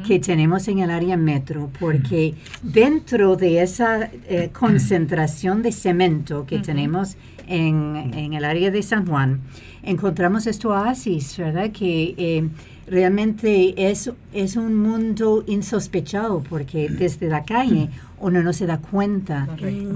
que 0.05 0.19
tenemos 0.19 0.67
en 0.67 0.79
el 0.79 0.91
área 0.91 1.17
metro, 1.17 1.69
porque 1.79 2.35
dentro 2.61 3.35
de 3.35 3.61
esa 3.61 4.09
eh, 4.27 4.49
concentración 4.57 5.63
de 5.63 5.71
cemento 5.71 6.45
que 6.45 6.59
tenemos 6.59 7.17
en, 7.47 8.11
en, 8.13 8.33
el 8.33 8.45
área 8.45 8.71
de 8.71 8.83
San 8.83 9.05
Juan, 9.07 9.41
encontramos 9.83 10.47
este 10.47 10.67
oasis, 10.67 11.37
¿verdad? 11.37 11.71
Que 11.71 12.13
eh, 12.17 12.49
realmente 12.87 13.89
es, 13.89 14.11
es 14.33 14.55
un 14.55 14.75
mundo 14.75 15.43
insospechado, 15.47 16.43
porque 16.47 16.89
desde 16.89 17.27
la 17.27 17.43
calle 17.43 17.89
uno 18.19 18.41
no 18.43 18.53
se 18.53 18.65
da 18.65 18.79
cuenta 18.79 19.47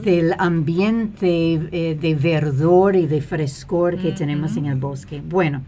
del 0.04 0.34
ambiente 0.38 1.60
eh, 1.72 1.98
de 2.00 2.16
verdor 2.16 2.96
y 2.96 3.08
de 3.08 3.22
frescor 3.22 3.98
que 3.98 4.12
tenemos 4.12 4.58
en 4.58 4.68
el 4.68 4.78
bosque. 4.78 5.22
Bueno, 5.22 5.64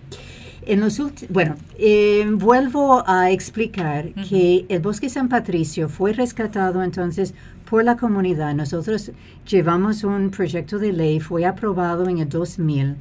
en 0.64 0.80
los 0.80 1.02
bueno, 1.30 1.56
eh, 1.80 2.28
vuelvo 2.34 3.04
a 3.08 3.32
explicar 3.32 4.14
que 4.30 4.66
el 4.70 4.80
bosque 4.80 5.10
San 5.10 5.28
Patricio 5.28 5.90
fue 5.90 6.14
rescatado 6.14 6.84
entonces 6.84 7.34
por 7.70 7.84
la 7.84 7.98
comunidad. 7.98 8.54
Nosotros 8.54 9.12
llevamos 9.48 10.04
un 10.04 10.30
proyecto 10.30 10.78
de 10.78 10.94
ley, 10.94 11.20
fue 11.20 11.46
aprobado 11.46 12.08
en 12.08 12.20
el 12.20 12.30
2000. 12.30 12.96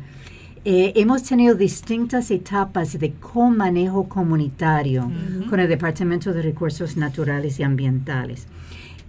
Eh, 0.62 0.92
hemos 0.96 1.22
tenido 1.22 1.54
distintas 1.54 2.30
etapas 2.30 2.98
de 2.98 3.14
co-manejo 3.14 4.10
comunitario 4.10 5.10
con 5.48 5.58
el 5.58 5.68
Departamento 5.70 6.34
de 6.34 6.42
Recursos 6.42 6.98
Naturales 6.98 7.58
y 7.58 7.62
Ambientales. 7.62 8.46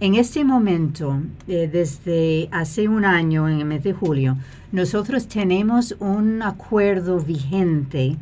En 0.00 0.14
este 0.14 0.44
momento, 0.44 1.20
eh, 1.46 1.68
desde 1.70 2.48
hace 2.52 2.88
un 2.88 3.04
año, 3.04 3.50
en 3.50 3.58
el 3.58 3.66
mes 3.66 3.84
de 3.84 3.92
julio, 3.92 4.38
nosotros 4.72 5.28
tenemos 5.28 5.94
un 6.00 6.40
acuerdo 6.40 7.20
vigente 7.20 8.16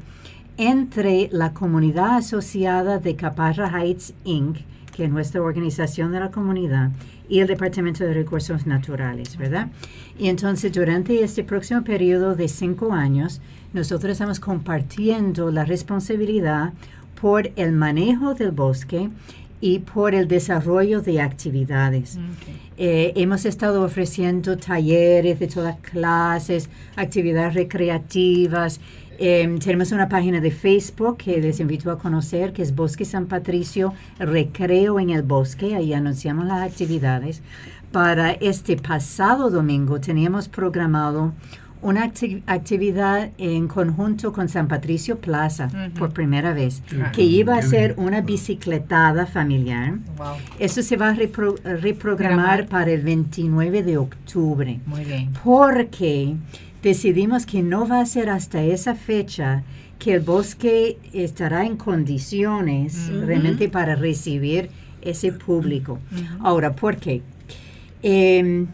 entre 0.57 1.29
la 1.31 1.53
comunidad 1.53 2.17
asociada 2.17 2.99
de 2.99 3.15
Caparra 3.15 3.71
Heights 3.71 4.13
Inc., 4.25 4.59
que 4.93 5.05
es 5.05 5.11
nuestra 5.11 5.41
organización 5.41 6.11
de 6.11 6.19
la 6.19 6.33
comunidad, 6.33 6.91
y 7.31 7.39
el 7.39 7.47
Departamento 7.47 8.05
de 8.05 8.13
Recursos 8.13 8.67
Naturales, 8.67 9.39
¿verdad? 9.39 9.69
Y 10.19 10.29
entonces 10.29 10.73
durante 10.73 11.23
este 11.23 11.45
próximo 11.45 11.83
periodo 11.83 12.35
de 12.35 12.49
cinco 12.49 12.93
años, 12.93 13.41
nosotros 13.73 14.13
estamos 14.13 14.41
compartiendo 14.41 15.51
la 15.53 15.65
responsabilidad 15.65 16.73
por 17.21 17.53
el 17.55 17.73
manejo 17.73 18.35
del 18.35 18.51
bosque 18.51 19.11
y 19.61 19.79
por 19.79 20.15
el 20.15 20.27
desarrollo 20.27 21.03
de 21.03 21.21
actividades. 21.21 22.19
Eh, 22.79 23.13
hemos 23.15 23.45
estado 23.45 23.85
ofreciendo 23.85 24.57
talleres 24.57 25.39
de 25.39 25.47
todas 25.47 25.79
clases, 25.81 26.69
actividades 26.97 27.55
recreativas. 27.55 28.81
Em, 29.23 29.59
tenemos 29.59 29.93
una 29.93 30.09
página 30.09 30.41
de 30.41 30.51
Facebook 30.51 31.19
que 31.19 31.39
les 31.43 31.61
invito 31.61 31.91
a 31.91 31.99
conocer, 31.99 32.55
que 32.55 32.63
es 32.63 32.75
Bosque 32.75 33.05
San 33.05 33.27
Patricio 33.27 33.93
Recreo 34.19 34.99
en 34.99 35.11
el 35.11 35.23
Bosque. 35.23 35.77
Ahí 35.77 35.93
anunciamos 35.93 36.47
las 36.47 36.63
actividades. 36.63 37.43
Para 37.93 38.31
este 38.31 38.79
pasado 38.79 39.51
domingo 39.51 40.01
teníamos 40.01 40.49
programado 40.49 41.35
una 41.83 42.05
actividad 42.47 43.31
en 43.37 43.69
conjunto 43.69 44.33
con 44.33 44.49
San 44.49 44.69
Patricio 44.69 45.19
Plaza 45.19 45.69
por 45.99 46.15
primera 46.15 46.55
vez, 46.55 46.83
que 47.13 47.23
iba 47.23 47.57
a 47.57 47.63
ser 47.63 47.95
una 47.99 48.23
bicicletada 48.23 49.27
familiar. 49.27 49.99
Eso 50.59 50.83
se 50.83 50.97
va 50.97 51.11
a 51.11 51.15
reprogramar 51.15 52.69
para 52.69 52.91
el 52.91 53.03
29 53.03 53.83
de 53.83 53.99
octubre. 53.99 54.81
Muy 54.87 55.05
bien. 55.05 55.31
Porque 55.45 56.37
decidimos 56.83 57.47
que 57.47 57.63
no 57.63 57.87
va 57.87 58.01
a 58.01 58.07
ser 58.07 58.31
hasta 58.31 58.63
esa 58.63 58.95
fecha 58.95 59.63
que 59.99 60.15
el 60.15 60.21
bosque 60.21 60.99
estará 61.13 61.67
en 61.67 61.77
condiciones 61.77 63.09
realmente 63.09 63.69
para 63.69 63.95
recibir 63.97 64.71
ese 65.03 65.33
público. 65.33 65.99
Ahora, 66.41 66.75
¿por 66.75 66.97
qué? 66.97 67.23
Eh, 68.03 68.67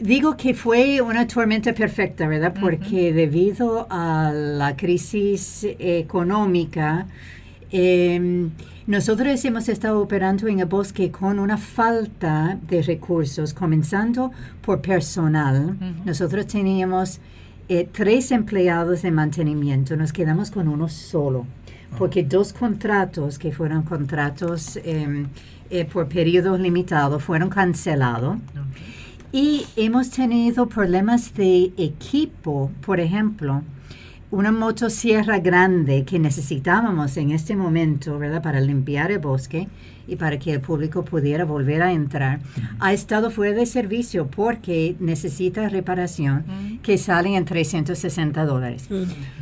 Digo 0.00 0.36
que 0.36 0.54
fue 0.54 1.00
una 1.00 1.26
tormenta 1.26 1.72
perfecta, 1.72 2.28
¿verdad? 2.28 2.54
Porque 2.58 3.12
debido 3.12 3.88
a 3.90 4.30
la 4.32 4.76
crisis 4.76 5.66
económica, 5.80 7.08
em, 7.70 8.50
nosotros 8.86 9.44
hemos 9.44 9.68
estado 9.68 10.00
operando 10.00 10.48
en 10.48 10.60
el 10.60 10.66
bosque 10.66 11.10
con 11.10 11.38
una 11.38 11.58
falta 11.58 12.58
de 12.68 12.82
recursos, 12.82 13.52
comenzando 13.52 14.32
por 14.62 14.80
personal. 14.80 15.76
Nosotros 16.04 16.46
teníamos 16.46 17.20
eh, 17.68 17.86
tres 17.92 18.32
empleados 18.32 19.02
de 19.02 19.10
mantenimiento, 19.10 19.94
nos 19.94 20.12
quedamos 20.12 20.50
con 20.50 20.68
uno 20.68 20.88
solo, 20.88 21.44
porque 21.98 22.22
dos 22.22 22.54
contratos 22.54 23.38
que 23.38 23.52
fueron 23.52 23.82
contratos 23.82 24.78
em, 24.82 25.26
eh, 25.68 25.84
por 25.84 26.08
periodos 26.08 26.58
limitados 26.58 27.22
fueron 27.22 27.50
cancelados. 27.50 28.38
Y 29.32 29.66
hemos 29.76 30.08
tenido 30.08 30.66
problemas 30.66 31.34
de 31.34 31.72
equipo, 31.76 32.70
por 32.86 33.00
ejemplo, 33.00 33.62
una 34.30 34.52
motosierra 34.52 35.38
grande 35.38 36.04
que 36.04 36.18
necesitábamos 36.18 37.16
en 37.16 37.30
este 37.30 37.56
momento, 37.56 38.18
¿verdad? 38.18 38.42
Para 38.42 38.60
limpiar 38.60 39.10
el 39.10 39.18
bosque 39.18 39.68
y 40.06 40.16
para 40.16 40.38
que 40.38 40.52
el 40.52 40.60
público 40.60 41.04
pudiera 41.04 41.44
volver 41.44 41.82
a 41.82 41.92
entrar, 41.92 42.40
ha 42.80 42.92
estado 42.92 43.30
fuera 43.30 43.54
de 43.54 43.66
servicio 43.66 44.26
porque 44.26 44.96
necesita 45.00 45.68
reparación 45.68 46.78
que 46.82 46.96
sale 46.96 47.36
en 47.36 47.44
360 47.44 48.44
dólares. 48.46 48.88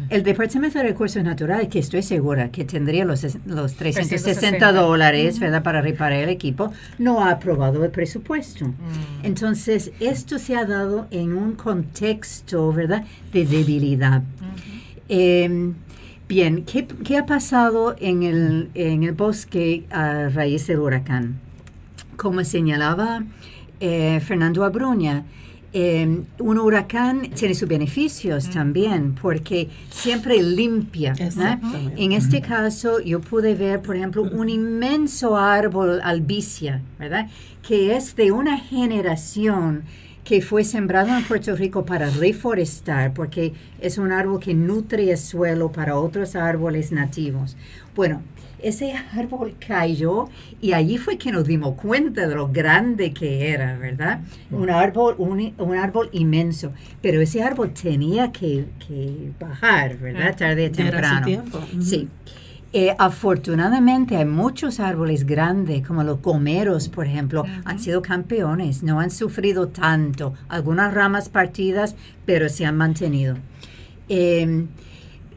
El 0.09 0.25
Departamento 0.25 0.79
de 0.79 0.85
Recursos 0.85 1.23
Naturales, 1.23 1.69
que 1.69 1.79
estoy 1.79 2.03
segura 2.03 2.51
que 2.51 2.65
tendría 2.65 3.05
los, 3.05 3.25
los 3.47 3.75
360 3.75 4.73
dólares, 4.73 5.39
¿verdad? 5.39 5.63
Para 5.63 5.81
reparar 5.81 6.21
el 6.21 6.29
equipo, 6.29 6.73
no 6.99 7.25
ha 7.25 7.31
aprobado 7.31 7.85
el 7.85 7.91
presupuesto. 7.91 8.73
Entonces, 9.23 9.93
esto 10.01 10.39
se 10.39 10.57
ha 10.57 10.65
dado 10.65 11.07
en 11.13 11.33
un 11.33 11.55
contexto, 11.55 12.73
¿verdad? 12.73 13.05
De 13.33 13.47
debilidad. 13.47 14.23
Bien, 16.29 16.65
¿qué, 16.65 17.17
ha 17.17 17.25
pasado 17.25 17.95
en 18.01 18.25
el, 18.25 18.69
en 18.75 19.05
el, 19.05 19.13
bosque 19.13 19.85
a 19.91 20.29
raíz 20.29 20.67
del 20.67 20.81
huracán? 20.81 21.39
Como 22.17 22.43
señalaba 22.43 23.23
eh, 23.79 24.19
Fernando 24.27 24.65
Abruña, 24.65 25.25
em, 25.73 26.25
un 26.41 26.59
huracán 26.59 27.31
tiene 27.31 27.55
sus 27.55 27.69
beneficios 27.69 28.51
también 28.51 29.15
porque 29.15 29.69
siempre 29.89 30.43
limpia. 30.43 31.15
En 31.97 32.11
este 32.11 32.41
caso, 32.41 32.99
yo 32.99 33.21
pude 33.21 33.55
ver, 33.55 33.81
por 33.81 33.95
ejemplo, 33.95 34.23
un 34.23 34.49
inmenso 34.49 35.37
árbol 35.37 36.01
albicia, 36.03 36.83
¿verdad? 36.99 37.29
Que 37.63 37.95
es 37.95 38.17
de 38.17 38.33
una 38.33 38.59
generación 38.59 39.85
que 40.27 40.43
fue 40.43 40.65
sembrado 40.65 41.17
en 41.17 41.23
Puerto 41.23 41.55
Rico 41.55 41.87
para 41.87 42.11
reforestar, 42.11 43.15
porque 43.15 43.53
es 43.81 43.97
un 43.97 44.11
árbol 44.11 44.41
que 44.41 44.55
nutre 44.55 45.13
el 45.13 45.19
suelo 45.19 45.71
para 45.71 45.97
otros 45.97 46.35
árboles 46.35 46.91
nativos. 46.91 47.57
Bueno, 47.95 48.23
ese 48.61 48.93
árbol 49.13 49.55
cayó 49.65 50.29
y 50.61 50.73
allí 50.73 50.99
fue 50.99 51.17
que 51.17 51.31
nos 51.31 51.45
dimos 51.47 51.77
cuenta 51.77 52.27
de 52.27 52.35
lo 52.35 52.49
grande 52.49 53.13
que 53.13 53.51
era, 53.51 53.79
¿verdad? 53.79 54.21
Un 54.51 54.69
árbol, 54.69 55.15
un, 55.19 55.77
árbol 55.77 56.09
inmenso, 56.11 56.73
pero 57.01 57.21
ese 57.21 57.45
árbol 57.45 57.73
tenía 57.73 58.33
que, 58.33 58.65
bajar, 59.39 59.97
¿verdad? 59.97 60.37
Tarde 60.37 60.67
o 60.67 60.73
temprano. 60.73 61.45
Sí. 61.81 62.09
Eh, 62.79 62.95
afortunadamente 62.99 64.19
hay 64.19 64.27
muchos 64.27 64.81
árboles 64.81 65.25
grandes, 65.25 65.81
como 65.87 66.05
los 66.05 66.19
comeros, 66.19 66.91
por 66.91 67.07
ejemplo, 67.07 67.43
han 67.65 67.79
sido 67.79 68.03
campeones, 68.03 68.83
no 68.83 69.01
han 69.01 69.11
sufrido 69.11 69.69
tanto, 69.69 70.35
algunas 70.51 70.93
ramas 70.93 71.31
partidas, 71.31 71.97
pero 72.27 72.51
se 72.51 72.67
han 72.67 72.77
mantenido. 72.77 73.39
Em, 74.11 74.67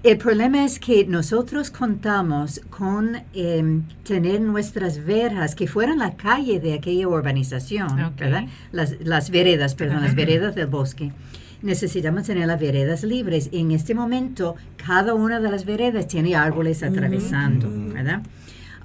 el 0.03 0.17
problema 0.17 0.65
es 0.65 0.81
que 0.81 1.05
nosotros 1.05 1.71
contamos 1.71 2.59
con 2.69 3.21
em, 3.33 3.83
tener 4.03 4.41
nuestras 4.41 5.05
verjas 5.05 5.55
que 5.55 5.65
fueran 5.65 5.99
la 5.99 6.17
calle 6.17 6.59
de 6.59 6.73
aquella 6.73 7.07
urbanización, 7.07 8.11
¿verdad? 8.17 8.47
Las, 8.73 9.29
veredas, 9.29 9.75
perdón, 9.75 10.01
las 10.01 10.13
veredas 10.13 10.55
del 10.55 10.67
bosque. 10.67 11.13
Necesitamos 11.61 12.23
tener 12.23 12.47
las 12.47 12.59
veredas 12.59 13.03
libres. 13.03 13.49
En 13.51 13.71
este 13.71 13.93
momento, 13.93 14.55
cada 14.77 15.13
una 15.13 15.39
de 15.39 15.51
las 15.51 15.65
veredas 15.65 16.07
tiene 16.07 16.35
árboles 16.35 16.83
atravesando, 16.83 17.67
¿verdad? 17.93 18.21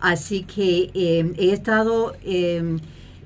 Así 0.01 0.43
que 0.43 0.91
em, 0.95 1.35
he 1.39 1.53
estado 1.53 2.14
em, 2.25 2.79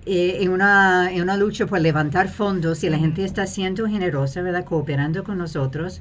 eh, 0.06 0.38
en, 0.40 0.50
una, 0.50 1.10
en 1.12 1.22
una 1.22 1.36
lucha 1.36 1.66
por 1.66 1.80
levantar 1.80 2.28
fondos 2.28 2.84
y 2.84 2.90
la 2.90 2.98
gente 2.98 3.24
está 3.24 3.46
siendo 3.46 3.88
generosa, 3.88 4.42
¿verdad? 4.42 4.64
Cooperando 4.64 5.24
con 5.24 5.38
nosotros. 5.38 6.00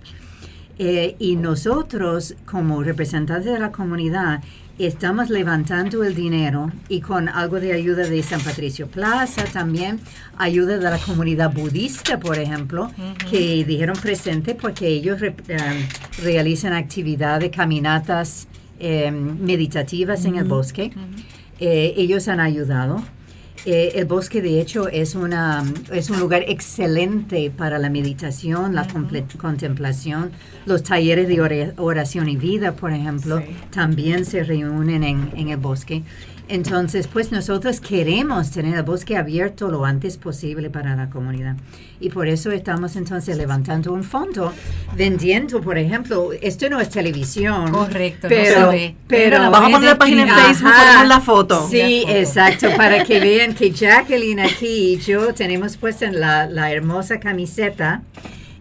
Eh, 0.80 1.16
y 1.18 1.36
nosotros, 1.36 2.36
como 2.46 2.84
representantes 2.84 3.52
de 3.52 3.60
la 3.60 3.72
comunidad, 3.72 4.44
estamos 4.80 5.30
levantando 5.30 6.04
el 6.04 6.14
dinero 6.14 6.72
y 6.88 7.02
con 7.02 7.30
algo 7.30 7.60
de 7.60 7.74
ayuda 7.74 8.08
de 8.08 8.22
San 8.24 8.42
Patricio 8.42 8.88
Plaza 8.88 9.44
también, 9.46 10.00
ayuda 10.38 10.78
de 10.78 10.90
la 10.90 11.00
comunidad 11.00 11.52
budista, 11.52 12.20
por 12.20 12.38
ejemplo, 12.38 12.92
que 13.30 13.64
dijeron 13.66 13.98
presente 13.98 14.56
porque 14.56 14.88
ellos 14.88 15.22
eh, 15.22 15.88
realizan 16.22 16.74
actividades, 16.74 17.50
caminatas 17.50 18.48
eh, 18.80 19.12
meditativas 19.12 20.26
en 20.26 20.36
el 20.36 20.44
bosque. 20.44 20.92
ellos 21.60 22.28
han 22.28 22.40
ayudado. 22.40 23.04
Eh, 23.66 23.94
el 23.96 24.06
bosque, 24.06 24.42
de 24.42 24.62
hecho, 24.62 24.88
es, 24.88 25.16
una, 25.16 25.64
es 25.92 26.10
un 26.10 26.20
lugar 26.20 26.44
excelente 26.48 27.52
para 27.56 27.80
la 27.80 27.90
meditación, 27.90 28.76
la 28.76 28.88
contemplación. 29.38 30.32
Los 30.66 30.84
talleres 30.84 31.28
de 31.28 31.74
oración 31.78 32.30
y 32.30 32.38
vida, 32.38 32.74
por 32.74 32.94
ejemplo, 32.94 33.42
también 33.72 34.26
se 34.26 34.44
reúnen 34.44 35.04
en, 35.04 35.32
en 35.36 35.50
el 35.50 35.58
bosque. 35.58 36.04
Entonces, 36.50 37.08
pues 37.08 37.32
nosotros 37.32 37.82
queremos 37.82 38.52
tener 38.52 38.78
el 38.78 38.84
bosque 38.84 39.18
abierto 39.18 39.70
lo 39.70 39.84
antes 39.84 40.18
posible 40.18 40.70
para 40.70 40.96
la 40.96 41.10
comunidad. 41.10 41.56
Y 42.00 42.10
por 42.10 42.28
eso 42.28 42.52
estamos 42.52 42.96
entonces 42.96 43.36
levantando 43.38 43.92
un 43.92 44.04
fondo, 44.04 44.54
vendiendo, 44.96 45.60
por 45.62 45.78
ejemplo, 45.78 46.32
esto 46.42 46.70
no 46.70 46.80
es 46.80 46.90
televisión. 46.90 47.72
Correcto, 47.72 48.28
pero, 48.30 48.72
pero, 49.08 49.52
vamos 49.52 49.70
a 49.70 49.74
poner 49.74 49.90
la 49.90 49.98
página 49.98 50.22
en 50.22 50.30
Facebook, 50.30 50.72
ponemos 50.72 51.08
la 51.08 51.20
foto. 51.20 51.68
Sí, 51.70 52.06
exacto, 52.08 52.70
para 52.78 53.04
que 53.04 53.20
vean 53.22 53.54
que 53.54 53.72
Jacqueline 53.72 54.40
aquí 54.40 54.94
y 54.94 54.98
yo 54.98 55.34
tenemos 55.34 55.76
puesta 55.76 56.10
la, 56.12 56.48
la 56.48 56.72
hermosa 56.72 57.20
camiseta. 57.20 58.04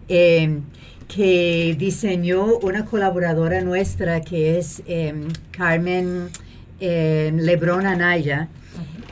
Eh, 0.09 0.59
que 1.07 1.73
diseñó 1.79 2.57
una 2.57 2.83
colaboradora 2.83 3.61
nuestra 3.61 4.19
que 4.19 4.57
es 4.57 4.83
eh, 4.87 5.13
Carmen 5.51 6.29
eh, 6.79 7.31
Lebron 7.33 7.85
Anaya 7.85 8.47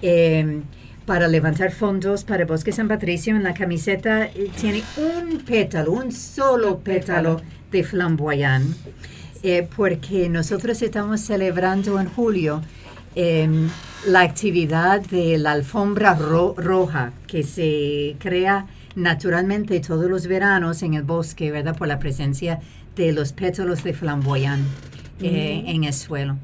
em, 0.02 0.64
para 1.06 1.28
levantar 1.28 1.72
fondos 1.72 2.24
para 2.24 2.46
Bosque 2.46 2.72
San 2.72 2.88
Patricio. 2.88 3.36
En 3.36 3.44
la 3.44 3.54
camiseta 3.54 4.26
eh, 4.26 4.52
tiene 4.60 4.84
un 4.98 5.40
pétalo, 5.40 5.94
un 5.94 6.12
solo 6.12 6.80
pétalo 6.80 7.42
de 7.72 7.84
flamboyant, 7.84 8.76
eh, 9.44 9.68
porque 9.76 10.30
nosotros 10.30 10.82
estamos 10.82 11.22
celebrando 11.22 12.00
en 12.00 12.08
julio 12.08 12.62
em, 13.16 13.70
la 14.08 14.22
actividad 14.22 15.02
de 15.02 15.38
la 15.38 15.54
alfombra 15.54 16.14
roja 16.14 17.14
que 17.28 17.44
se 17.44 18.16
crea 18.20 18.68
naturalmente 18.96 19.80
todos 19.80 20.10
los 20.10 20.28
veranos 20.28 20.84
en 20.84 20.94
el 20.94 21.04
bosque, 21.04 21.52
¿verdad? 21.52 21.76
Por 21.76 21.88
la 21.88 22.00
presencia 22.00 22.60
de 22.96 23.12
los 23.12 23.34
pétalos 23.34 23.84
de 23.84 23.94
flamboyant 23.94 24.66
en 25.20 25.84
el 25.84 25.94
suelo. 25.94 26.38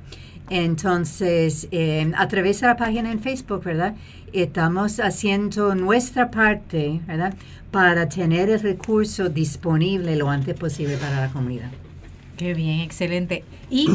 Entonces, 0.52 1.70
em, 1.72 2.14
a 2.18 2.28
través 2.28 2.60
de 2.60 2.68
la 2.68 2.76
página 2.76 3.10
en 3.10 3.22
Facebook, 3.22 3.64
¿verdad? 3.64 3.96
Estamos 4.34 5.00
haciendo 5.00 5.76
nuestra 5.76 6.30
parte, 6.30 7.00
¿verdad? 7.08 7.34
Para 7.72 8.10
tener 8.10 8.50
el 8.50 8.60
recurso 8.60 9.30
disponible 9.30 10.18
lo 10.18 10.30
antes 10.30 10.54
posible 10.56 10.98
para 10.98 11.22
la 11.22 11.30
comunidad. 11.30 11.72
Qué 12.36 12.54
bien, 12.54 12.82
excelente. 12.82 13.46
Y 13.70 13.88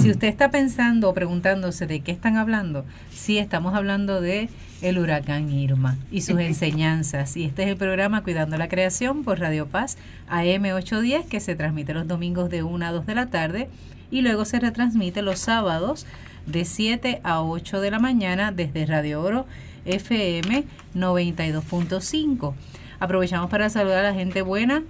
si 0.00 0.10
usted 0.10 0.26
está 0.26 0.50
pensando 0.50 1.08
o 1.08 1.14
preguntándose 1.14 1.86
de 1.86 2.00
qué 2.00 2.10
están 2.10 2.38
hablando, 2.38 2.84
sí 3.14 3.38
estamos 3.38 3.74
hablando 3.74 4.20
de 4.20 4.48
el 4.82 4.98
huracán 4.98 5.52
Irma 5.52 5.96
y 6.10 6.22
sus 6.22 6.40
enseñanzas. 6.40 7.36
Y 7.36 7.44
este 7.44 7.62
es 7.62 7.68
el 7.68 7.76
programa 7.76 8.24
Cuidando 8.24 8.56
la 8.56 8.68
Creación 8.68 9.22
por 9.22 9.38
Radio 9.38 9.68
Paz 9.68 9.96
AM810 10.28 11.26
que 11.26 11.38
se 11.38 11.54
transmite 11.54 11.94
los 11.94 12.08
domingos 12.08 12.50
de 12.50 12.64
1 12.64 12.84
a 12.84 12.90
2 12.90 13.06
de 13.06 13.14
la 13.14 13.26
tarde 13.26 13.68
y 14.10 14.22
luego 14.22 14.44
se 14.44 14.60
retransmite 14.60 15.22
los 15.22 15.38
sábados 15.38 16.06
de 16.46 16.64
7 16.64 17.20
a 17.22 17.42
8 17.42 17.80
de 17.80 17.90
la 17.90 17.98
mañana 17.98 18.52
desde 18.52 18.86
Radio 18.86 19.22
Oro 19.22 19.46
FM 19.84 20.64
92.5. 20.94 22.54
Aprovechamos 22.98 23.50
para 23.50 23.70
saludar 23.70 24.04
a 24.04 24.10
la 24.10 24.14
gente 24.14 24.42
buena 24.42 24.82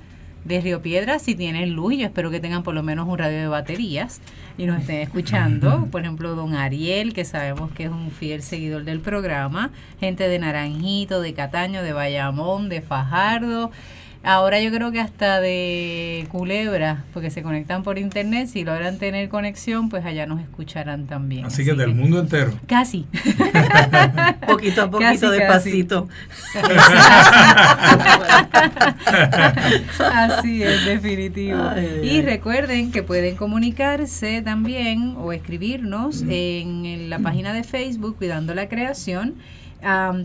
de 0.45 0.61
Río 0.61 0.81
Piedras 0.81 1.23
si 1.23 1.35
tienen 1.35 1.75
luz, 1.75 1.97
yo 1.97 2.07
espero 2.07 2.31
que 2.31 2.41
tengan 2.41 2.63
por 2.63 2.75
lo 2.75 2.83
menos 2.83 3.07
un 3.07 3.19
radio 3.19 3.39
de 3.39 3.49
baterías 3.49 4.21
y 4.57 4.67
nos 4.67 4.81
estén 4.81 4.99
escuchando. 4.99 5.89
Por 5.91 6.01
ejemplo, 6.03 6.35
don 6.35 6.55
Ariel, 6.55 7.13
que 7.13 7.25
sabemos 7.25 7.71
que 7.73 7.85
es 7.85 7.91
un 7.91 8.11
fiel 8.11 8.43
seguidor 8.43 8.85
del 8.85 9.01
programa, 9.01 9.71
gente 10.01 10.29
de 10.29 10.39
Naranjito, 10.39 11.21
de 11.21 11.35
Cataño, 11.35 11.83
de 11.83 11.93
Bayamón, 11.93 12.69
de 12.69 12.81
Fajardo, 12.81 13.71
Ahora 14.23 14.61
yo 14.61 14.71
creo 14.71 14.93
que 14.93 15.01
hasta 15.01 15.41
de 15.41 16.27
Culebra, 16.31 17.05
porque 17.15 17.31
se 17.31 17.43
conectan 17.43 17.83
por 17.83 17.99
internet, 17.99 18.49
si 18.49 18.65
logran 18.65 18.99
tener 18.99 19.31
conexión, 19.31 19.89
pues 19.89 20.05
allá 20.05 20.27
nos 20.27 20.43
escucharán 20.43 21.07
también. 21.07 21.47
Así, 21.47 21.65
que 21.65 21.73
del 21.73 21.95
mundo 21.95 22.21
entero. 22.21 22.53
Casi. 22.67 23.07
poquito 24.47 24.83
a 24.83 24.91
poquito, 24.91 25.31
despacito. 25.31 26.07
Así 30.13 30.63
es, 30.63 30.85
definitivo. 30.85 31.59
y 32.03 32.21
recuerden 32.21 32.93
que 32.93 33.03
pueden 33.03 33.37
comunicarse 33.37 34.43
también 34.43 35.15
o 35.17 35.33
escribirnos 35.33 36.25
en 36.29 37.09
la 37.09 37.21
página 37.21 37.55
de 37.55 37.65
Facebook 37.65 38.17
Cuidando 38.19 38.55
la 38.55 38.69
Creación 38.69 39.37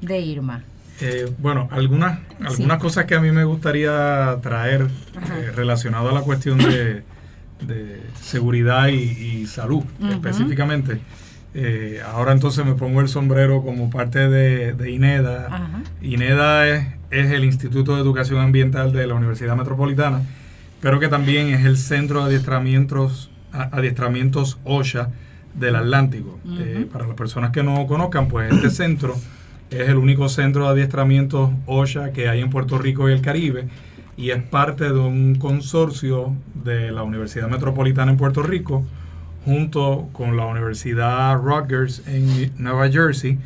de 0.01 0.21
Irma? 0.21 0.63
Eh, 1.01 1.33
bueno, 1.39 1.69
algunas, 1.71 2.19
algunas 2.45 2.79
cosas 2.79 3.05
que 3.05 3.15
a 3.15 3.21
mí 3.21 3.31
me 3.31 3.45
gustaría 3.45 4.37
traer 4.43 4.83
eh, 4.83 5.53
relacionado 5.55 6.09
a 6.09 6.13
la 6.13 6.23
cuestión 6.23 6.59
de, 6.59 7.03
seguridad 8.21 8.89
y, 8.89 9.47
salud 9.47 9.85
específicamente. 10.11 11.01
Eh, 11.55 12.01
ahora 12.05 12.33
entonces 12.33 12.65
me 12.65 12.75
pongo 12.75 13.01
el 13.01 13.09
sombrero 13.09 13.63
como 13.63 13.91
parte 13.91 14.29
de, 14.29 14.91
INEDA. 14.91 15.81
INEDA 16.03 16.69
es, 16.69 16.87
es, 17.11 17.31
el 17.31 17.45
Instituto 17.45 17.95
de 17.95 18.03
Educación 18.03 18.41
Ambiental 18.41 18.93
de 18.93 19.07
la 19.07 19.15
Universidad 19.15 19.57
Metropolitana, 19.57 20.23
pero 20.81 21.01
que 21.01 21.09
también 21.09 21.49
es 21.49 21.65
el 21.65 21.77
Centro 21.77 22.21
de 22.21 22.27
Adiestramientos, 22.27 23.31
adiestramientos 23.53 24.59
OSHA 24.65 25.11
del 25.55 25.77
Atlántico. 25.77 26.39
para 26.93 27.07
las 27.07 27.17
personas 27.17 27.51
que 27.51 27.63
no 27.63 27.87
conozcan, 27.87 28.29
pues 28.29 28.53
este 28.53 28.71
centro 28.71 29.15
es 29.71 29.89
el 29.89 29.97
único 29.97 30.29
centro 30.29 30.65
de 30.65 30.71
adiestramiento 30.71 31.53
OSHA 31.67 32.13
que 32.13 32.29
hay 32.29 32.41
en 32.41 32.51
Puerto 32.51 32.79
Rico 32.79 33.09
y 33.09 33.13
el 33.13 33.21
Caribe 33.21 33.69
y 34.17 34.31
es 34.31 34.43
parte 34.43 34.85
de 34.85 34.99
un 34.99 35.37
consorcio 35.37 36.35
de 36.65 36.91
la 36.91 37.03
Universidad 37.05 37.49
Metropolitana 37.49 38.11
en 38.11 38.17
Puerto 38.17 38.43
Rico 38.43 38.85
junto 39.45 40.09
con 40.13 40.37
la 40.37 40.47
Universidad 40.47 41.37
Rutgers 41.37 42.03
en 42.07 42.53
Nueva 42.59 42.91
Jersey 42.91 43.39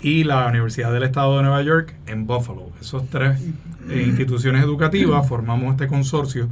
y 0.00 0.24
la 0.24 0.46
Universidad 0.46 0.92
del 0.92 1.04
Estado 1.04 1.36
de 1.38 1.42
Nueva 1.44 1.62
York 1.62 1.94
en 2.06 2.26
Buffalo. 2.26 2.70
Esos 2.80 3.08
tres 3.08 3.40
eh, 3.88 4.04
instituciones 4.06 4.62
educativas 4.62 5.26
formamos 5.26 5.72
este 5.72 5.88
consorcio 5.88 6.48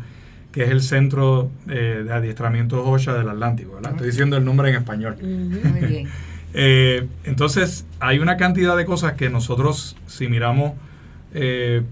que 0.56 0.64
es 0.64 0.70
el 0.70 0.80
Centro 0.80 1.50
eh, 1.68 2.02
de 2.02 2.10
Adiestramiento 2.10 2.82
OSHA 2.82 3.12
del 3.12 3.28
Atlántico. 3.28 3.78
Estoy 3.78 4.06
diciendo 4.06 4.38
el 4.38 4.44
nombre 4.46 4.70
en 4.70 4.76
español. 4.76 5.16
Muy 5.20 5.86
bien. 5.86 6.08
Eh, 6.58 7.06
entonces, 7.24 7.84
hay 8.00 8.18
una 8.18 8.38
cantidad 8.38 8.78
de 8.78 8.86
cosas 8.86 9.12
que 9.12 9.28
nosotros, 9.28 9.94
si 10.06 10.26
miramos 10.26 10.72
eh, 11.34 11.82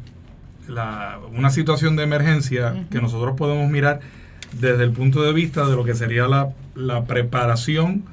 una 1.35 1.51
situación 1.51 1.97
de 1.97 2.05
emergencia, 2.05 2.87
que 2.91 3.03
nosotros 3.03 3.37
podemos 3.37 3.71
mirar 3.71 4.01
desde 4.59 4.85
el 4.85 4.93
punto 4.93 5.23
de 5.23 5.35
vista 5.35 5.67
de 5.67 5.77
lo 5.77 5.85
que 5.85 5.93
sería 5.93 6.27
la, 6.75 7.05
preparación 7.05 8.05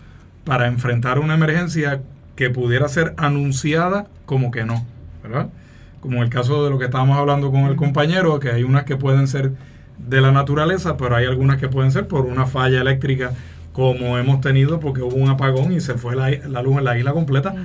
para 0.43 0.67
enfrentar 0.67 1.19
una 1.19 1.35
emergencia 1.35 2.01
que 2.35 2.49
pudiera 2.49 2.89
ser 2.89 3.13
anunciada 3.15 4.07
como 4.25 4.51
que 4.51 4.65
no, 4.65 4.85
¿verdad? 5.23 5.47
Como 6.01 6.21
el 6.21 6.29
caso 6.29 6.65
de 6.65 6.69
lo 6.69 6.77
que 6.77 6.85
estábamos 6.85 7.17
hablando 7.17 7.49
con 7.49 7.61
el 7.67 7.77
compañero, 7.77 8.41
que 8.41 8.49
hay 8.49 8.63
unas 8.63 8.83
que 8.83 8.97
pueden 8.97 9.29
ser 9.29 9.53
de 10.07 10.21
la 10.21 10.31
naturaleza, 10.31 10.97
pero 10.97 11.15
hay 11.15 11.25
algunas 11.25 11.57
que 11.57 11.67
pueden 11.67 11.91
ser 11.91 12.07
por 12.07 12.25
una 12.25 12.45
falla 12.45 12.81
eléctrica 12.81 13.31
como 13.73 14.17
hemos 14.17 14.41
tenido 14.41 14.79
porque 14.79 15.01
hubo 15.01 15.15
un 15.15 15.29
apagón 15.29 15.71
y 15.71 15.79
se 15.79 15.93
fue 15.93 16.15
la, 16.15 16.61
luz 16.61 16.77
en 16.77 16.83
la 16.83 16.97
isla 16.97 17.13
completa, 17.13 17.55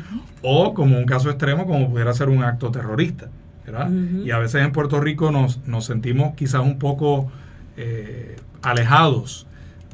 o 0.42 0.72
como 0.72 0.98
un 0.98 1.04
caso 1.04 1.30
extremo 1.30 1.66
como 1.66 1.90
pudiera 1.90 2.12
ser 2.12 2.28
un 2.28 2.44
acto 2.44 2.70
terrorista. 2.70 3.28
¿verdad? 3.66 3.90
Y 4.24 4.30
a 4.30 4.38
veces 4.38 4.62
en 4.62 4.70
Puerto 4.70 5.00
Rico 5.00 5.32
nos, 5.32 5.66
nos 5.66 5.84
sentimos 5.86 6.34
quizás 6.36 6.62
un 6.62 6.78
poco 6.78 7.32
eh, 7.76 8.36
alejados 8.62 9.46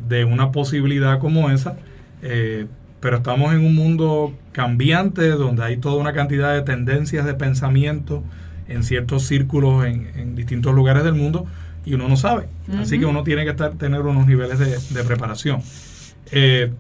de 0.09 0.25
una 0.25 0.53
posibilidad 0.53 1.19
como 1.19 1.51
esa, 1.51 1.77
eh, 2.23 2.67
pero 3.01 3.19
estamos 3.19 3.53
en 3.53 3.65
un 3.65 3.75
mundo 3.75 4.35
cambiante 4.53 5.29
donde 5.31 5.65
hay 5.65 5.77
toda 5.79 5.97
una 5.97 6.13
cantidad 6.13 6.55
de 6.55 6.63
tendencias 6.63 7.25
de 7.25 7.35
pensamiento 7.35 8.23
en 8.69 8.83
ciertos 8.85 9.25
círculos 9.25 9.85
en, 9.85 10.35
distintos 10.35 10.75
lugares 10.75 11.05
del 11.05 11.15
mundo 11.15 11.47
y 11.85 11.95
uno 11.95 12.09
no 12.09 12.17
sabe. 12.17 12.49
Así 12.79 12.99
que 12.99 13.07
uno 13.07 13.23
tiene 13.25 13.45
que 13.45 13.51
estar, 13.51 13.73
tener 13.73 14.01
unos 14.03 14.27
niveles 14.27 14.59
de, 14.59 14.79
de 15.01 15.05
preparación. 15.05 15.61
Eh, 16.31 16.73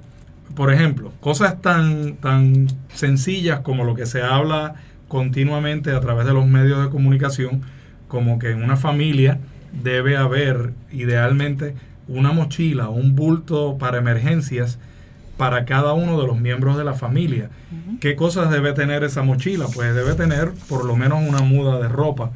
por 0.54 0.72
ejemplo, 0.72 1.12
cosas 1.20 1.60
tan, 1.62 2.16
tan 2.16 2.68
sencillas 2.94 3.60
como 3.60 3.84
lo 3.84 3.94
que 3.94 4.06
se 4.06 4.22
habla 4.22 4.74
continuamente 5.08 5.92
a 5.92 6.00
través 6.00 6.26
de 6.26 6.34
los 6.34 6.46
medios 6.46 6.82
de 6.82 6.90
comunicación, 6.90 7.62
como 8.08 8.38
que 8.38 8.50
en 8.50 8.62
una 8.62 8.76
familia 8.76 9.38
debe 9.82 10.16
haber 10.16 10.72
idealmente 10.90 11.74
una 12.08 12.32
mochila 12.32 12.88
o 12.88 12.92
un 12.92 13.14
bulto 13.14 13.78
para 13.78 13.98
emergencias 13.98 14.78
para 15.36 15.64
cada 15.64 15.94
uno 15.94 16.20
de 16.20 16.26
los 16.26 16.38
miembros 16.38 16.76
de 16.76 16.84
la 16.84 16.94
familia. 16.94 17.48
¿Qué 18.00 18.16
cosas 18.16 18.50
debe 18.50 18.74
tener 18.74 19.02
esa 19.02 19.22
mochila? 19.22 19.66
Pues 19.74 19.94
debe 19.94 20.14
tener 20.14 20.52
por 20.68 20.84
lo 20.84 20.94
menos 20.94 21.26
una 21.26 21.40
muda 21.40 21.80
de 21.80 21.88
ropa, 21.88 22.32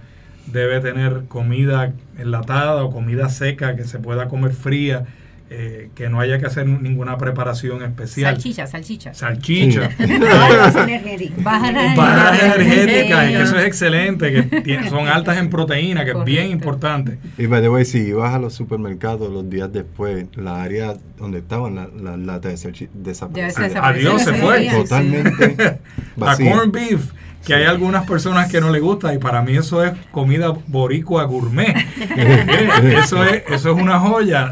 debe 0.47 0.81
tener 0.81 1.25
comida 1.29 1.93
enlatada 2.19 2.85
o 2.85 2.91
comida 2.91 3.29
seca 3.29 3.77
que 3.77 3.85
se 3.85 3.99
pueda 3.99 4.29
comer 4.29 4.53
fría, 4.53 5.07
eh, 5.49 5.91
que 5.95 6.09
no 6.09 6.19
haya 6.19 6.41
que 6.41 6.47
hacer 6.47 6.67
ninguna 6.67 7.19
preparación 7.19 7.85
especial. 7.85 8.35
Salchicha, 8.35 8.67
salchicha. 8.67 9.15
Salchicha. 9.15 9.91
Bajas 9.97 10.77
energéticas. 10.89 11.45
Bajas 11.45 12.43
energéticas, 12.43 13.29
que 13.29 13.43
eso 13.43 13.59
es 13.59 13.67
excelente, 13.67 14.63
que 14.65 14.91
son 14.91 15.07
altas 15.07 15.39
en 15.39 15.49
proteína, 15.49 16.05
que 16.05 16.13
es 16.13 16.25
bien 16.25 16.51
importante. 16.51 17.19
Y 17.39 17.47
by 17.47 17.63
the 17.63 17.69
way, 17.69 17.85
si 17.85 18.11
vas 18.13 18.35
a 18.35 18.41
los 18.41 18.55
supermercados 18.55 19.31
los 19.31 19.49
días 19.49 19.73
después, 19.73 20.27
la 20.35 20.63
área 20.63 20.97
donde 21.17 21.39
estaban 21.39 21.77
las 21.77 21.93
la 21.95 22.17
latas 22.17 22.51
de 22.51 22.57
salchicha 22.57 22.91
desapareció. 22.95 23.83
Adiós, 23.83 24.23
se 24.23 24.35
fue. 24.35 24.69
Totalmente. 24.69 25.79
La 26.17 26.35
corn 26.35 26.73
beef 26.73 27.13
que 27.47 27.55
hay 27.55 27.65
algunas 27.65 28.05
personas 28.07 28.51
que 28.51 28.61
no 28.61 28.71
le 28.71 28.81
gusta 28.81 29.15
y 29.15 29.19
para 29.19 29.41
mí 29.41 29.57
eso 29.57 29.85
es 29.85 29.93
comida 30.11 30.53
boricua 30.67 31.23
gourmet. 31.25 31.77
eso 32.93 33.23
es 33.23 33.45
eso 33.49 33.71
es 33.71 33.81
una 33.81 34.01
joya. 34.01 34.51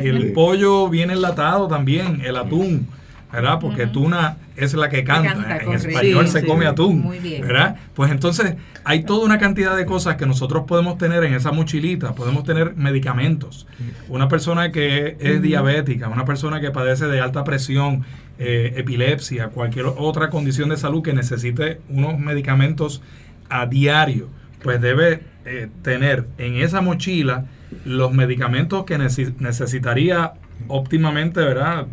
el 0.00 0.32
pollo 0.32 0.88
viene 0.88 1.14
enlatado 1.14 1.66
también, 1.66 2.22
el 2.24 2.36
atún, 2.36 2.86
¿verdad? 3.32 3.58
Porque 3.60 3.88
tuna 3.88 4.36
es 4.54 4.74
la 4.74 4.88
que 4.88 5.02
canta. 5.02 5.58
en 5.58 5.72
español 5.72 6.28
se 6.28 6.46
come 6.46 6.66
atún, 6.66 7.02
Muy 7.02 7.18
bien. 7.18 7.42
¿verdad? 7.42 7.76
Pues 7.94 8.12
entonces 8.12 8.54
hay 8.84 9.02
toda 9.02 9.24
una 9.24 9.38
cantidad 9.38 9.76
de 9.76 9.84
cosas 9.84 10.14
que 10.14 10.24
nosotros 10.24 10.64
podemos 10.68 10.98
tener 10.98 11.24
en 11.24 11.34
esa 11.34 11.50
mochilita. 11.50 12.14
Podemos 12.14 12.44
tener 12.44 12.76
medicamentos. 12.76 13.66
Una 14.08 14.28
persona 14.28 14.70
que 14.70 15.16
es 15.18 15.42
diabética, 15.42 16.08
una 16.08 16.24
persona 16.24 16.60
que 16.60 16.70
padece 16.70 17.06
de 17.06 17.20
alta 17.20 17.42
presión, 17.42 18.04
eh, 18.38 18.74
epilepsia, 18.76 19.48
cualquier 19.48 19.86
otra 19.86 20.28
condición 20.28 20.68
de 20.68 20.76
salud 20.76 21.02
que 21.02 21.14
necesite 21.14 21.80
unos 21.88 22.18
medicamentos 22.18 23.02
a 23.48 23.64
diario, 23.66 24.28
pues 24.62 24.80
debe 24.80 25.20
eh, 25.46 25.68
tener 25.82 26.26
en 26.36 26.56
esa 26.56 26.82
mochila 26.82 27.46
los 27.86 28.12
medicamentos 28.12 28.84
que 28.84 28.98
necesitaría 28.98 30.34
óptimamente, 30.68 31.40
¿verdad? 31.40 31.86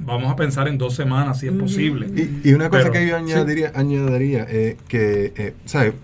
Vamos 0.00 0.32
a 0.32 0.36
pensar 0.36 0.66
en 0.66 0.78
dos 0.78 0.94
semanas 0.94 1.38
si 1.38 1.46
es 1.46 1.52
posible. 1.52 2.08
Y, 2.42 2.52
una 2.52 2.68
cosa 2.68 2.90
que 2.90 3.06
yo 3.06 3.16
añadiría, 3.16 3.70
añadiría 3.74 4.46
eh, 4.48 4.76
que, 4.88 5.54
¿sabes? 5.64 5.94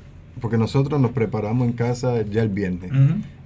Porque 0.40 0.56
nosotros 0.56 1.00
nos 1.00 1.10
preparamos 1.10 1.66
en 1.66 1.72
casa 1.72 2.22
ya 2.22 2.42
el 2.42 2.48
viernes. 2.48 2.92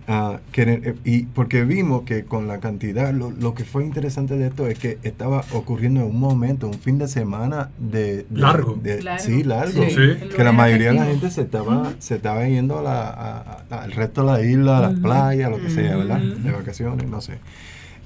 Eh, 0.07 0.95
y 1.05 1.23
porque 1.23 1.65
vimos 1.65 2.03
que 2.03 2.25
con 2.25 2.47
la 2.47 2.61
cantidad, 2.61 3.13
lo, 3.13 3.55
que 3.55 3.65
fue 3.65 3.85
interesante 3.85 4.37
de 4.37 4.49
esto 4.49 4.67
es 4.67 4.79
que 4.79 4.99
estaba 5.03 5.45
ocurriendo 5.53 6.01
en 6.01 6.07
un 6.07 6.21
momento, 6.21 6.67
un 6.69 6.79
fin 6.79 6.99
de 6.99 7.09
semana 7.09 7.71
de... 7.79 8.27
largo. 8.31 8.79
Sí, 9.19 9.45
largo. 9.45 9.83
Que 9.83 10.45
la 10.45 10.53
mayoría 10.53 10.93
de 10.93 10.99
la 10.99 11.07
gente 11.07 11.31
se 11.31 11.43
estaba, 11.43 11.93
se 11.99 12.17
estaba 12.17 12.47
yendo 12.47 12.87
al 12.87 13.93
resto 13.93 14.23
de 14.23 14.27
la 14.27 14.43
isla, 14.43 14.79
a 14.79 14.81
las 14.83 15.01
playas, 15.01 15.51
lo 15.51 15.61
que 15.61 15.71
sea, 15.71 15.97
¿verdad? 15.97 16.21
De 16.21 16.53
vacaciones, 16.53 17.09
no 17.09 17.21
sé. 17.21 17.39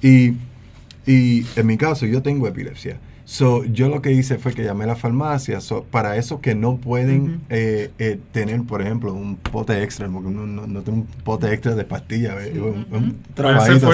Y, 0.00 0.34
y 1.06 1.46
en 1.56 1.66
mi 1.66 1.76
caso, 1.76 2.06
yo 2.06 2.22
tengo 2.22 2.46
epilepsia. 2.46 2.98
So, 3.30 3.62
yo 3.62 3.90
lo 3.90 4.00
que 4.00 4.10
hice 4.10 4.38
fue 4.38 4.54
que 4.54 4.64
llamé 4.64 4.84
a 4.84 4.86
la 4.86 4.96
farmacia. 4.96 5.58
Para 5.90 6.16
esos 6.16 6.40
que 6.40 6.54
no 6.54 6.78
pueden 6.78 7.42
eh, 7.50 7.90
eh, 7.98 8.18
tener, 8.32 8.62
por 8.62 8.80
ejemplo, 8.80 9.12
un 9.12 9.36
pote 9.36 9.82
extra, 9.82 10.08
porque 10.08 10.28
uno 10.28 10.46
no, 10.46 10.66
no 10.66 10.80
tiene 10.80 11.00
un 11.00 11.06
pote 11.24 11.52
extra 11.52 11.74
de 11.74 11.84
pastillas, 11.84 12.34
un, 12.56 13.18
trabajito. 13.34 13.90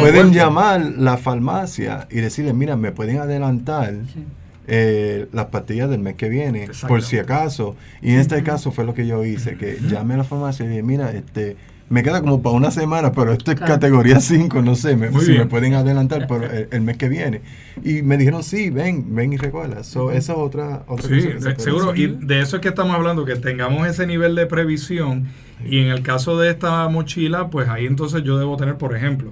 pueden 0.00 0.32
llamar 0.32 0.80
la 0.96 1.16
farmacia 1.16 2.06
y 2.08 2.20
decirle, 2.20 2.52
mira, 2.52 2.76
me 2.76 2.92
pueden 2.92 3.18
adelantar 3.18 3.94
eh, 4.68 5.26
las 5.32 5.46
pastillas 5.46 5.90
del 5.90 5.98
mes 5.98 6.14
que 6.14 6.28
viene, 6.28 6.68
por 6.86 7.02
si 7.02 7.18
acaso. 7.18 7.74
Y 8.00 8.12
en 8.12 8.20
este 8.20 8.44
caso 8.44 8.70
fue 8.70 8.84
lo 8.84 8.94
que 8.94 9.08
yo 9.08 9.24
hice, 9.24 9.56
que 9.56 9.80
llamé 9.90 10.14
a 10.14 10.18
la 10.18 10.24
farmacia 10.24 10.64
y 10.64 10.68
dije, 10.68 10.84
mira, 10.84 11.10
este 11.10 11.56
me 11.88 12.02
queda 12.02 12.20
como 12.20 12.42
para 12.42 12.56
una 12.56 12.70
semana, 12.70 13.12
pero 13.12 13.32
esto 13.32 13.52
es 13.52 13.60
categoría 13.60 14.20
5, 14.20 14.62
no 14.62 14.74
sé, 14.74 14.96
me, 14.96 15.12
si 15.20 15.32
me 15.32 15.46
pueden 15.46 15.74
adelantar 15.74 16.26
por 16.26 16.44
el, 16.44 16.80
mes 16.80 16.96
que 16.96 17.08
viene. 17.08 17.42
Y 17.82 18.02
me 18.02 18.16
dijeron, 18.16 18.42
sí, 18.42 18.70
ven, 18.70 19.14
ven 19.14 19.32
y 19.32 19.36
recuerda. 19.36 19.80
esa 19.80 20.12
es 20.12 20.30
otra, 20.30 20.84
otra 20.86 21.08
sí, 21.08 21.22
seguro. 21.58 21.94
Y 21.94 22.06
de 22.06 22.40
eso 22.40 22.56
es 22.56 22.62
que 22.62 22.68
estamos 22.68 22.94
hablando, 22.94 23.24
que 23.24 23.36
tengamos 23.36 23.86
ese 23.86 24.06
nivel 24.06 24.34
de 24.34 24.46
previsión. 24.46 25.28
Y 25.64 25.80
en 25.80 25.88
el 25.88 26.02
caso 26.02 26.38
de 26.38 26.50
esta 26.50 26.88
mochila, 26.88 27.48
pues 27.48 27.68
ahí 27.68 27.86
entonces 27.86 28.22
yo 28.22 28.38
debo 28.38 28.56
tener, 28.56 28.76
por 28.76 28.96
ejemplo, 28.96 29.30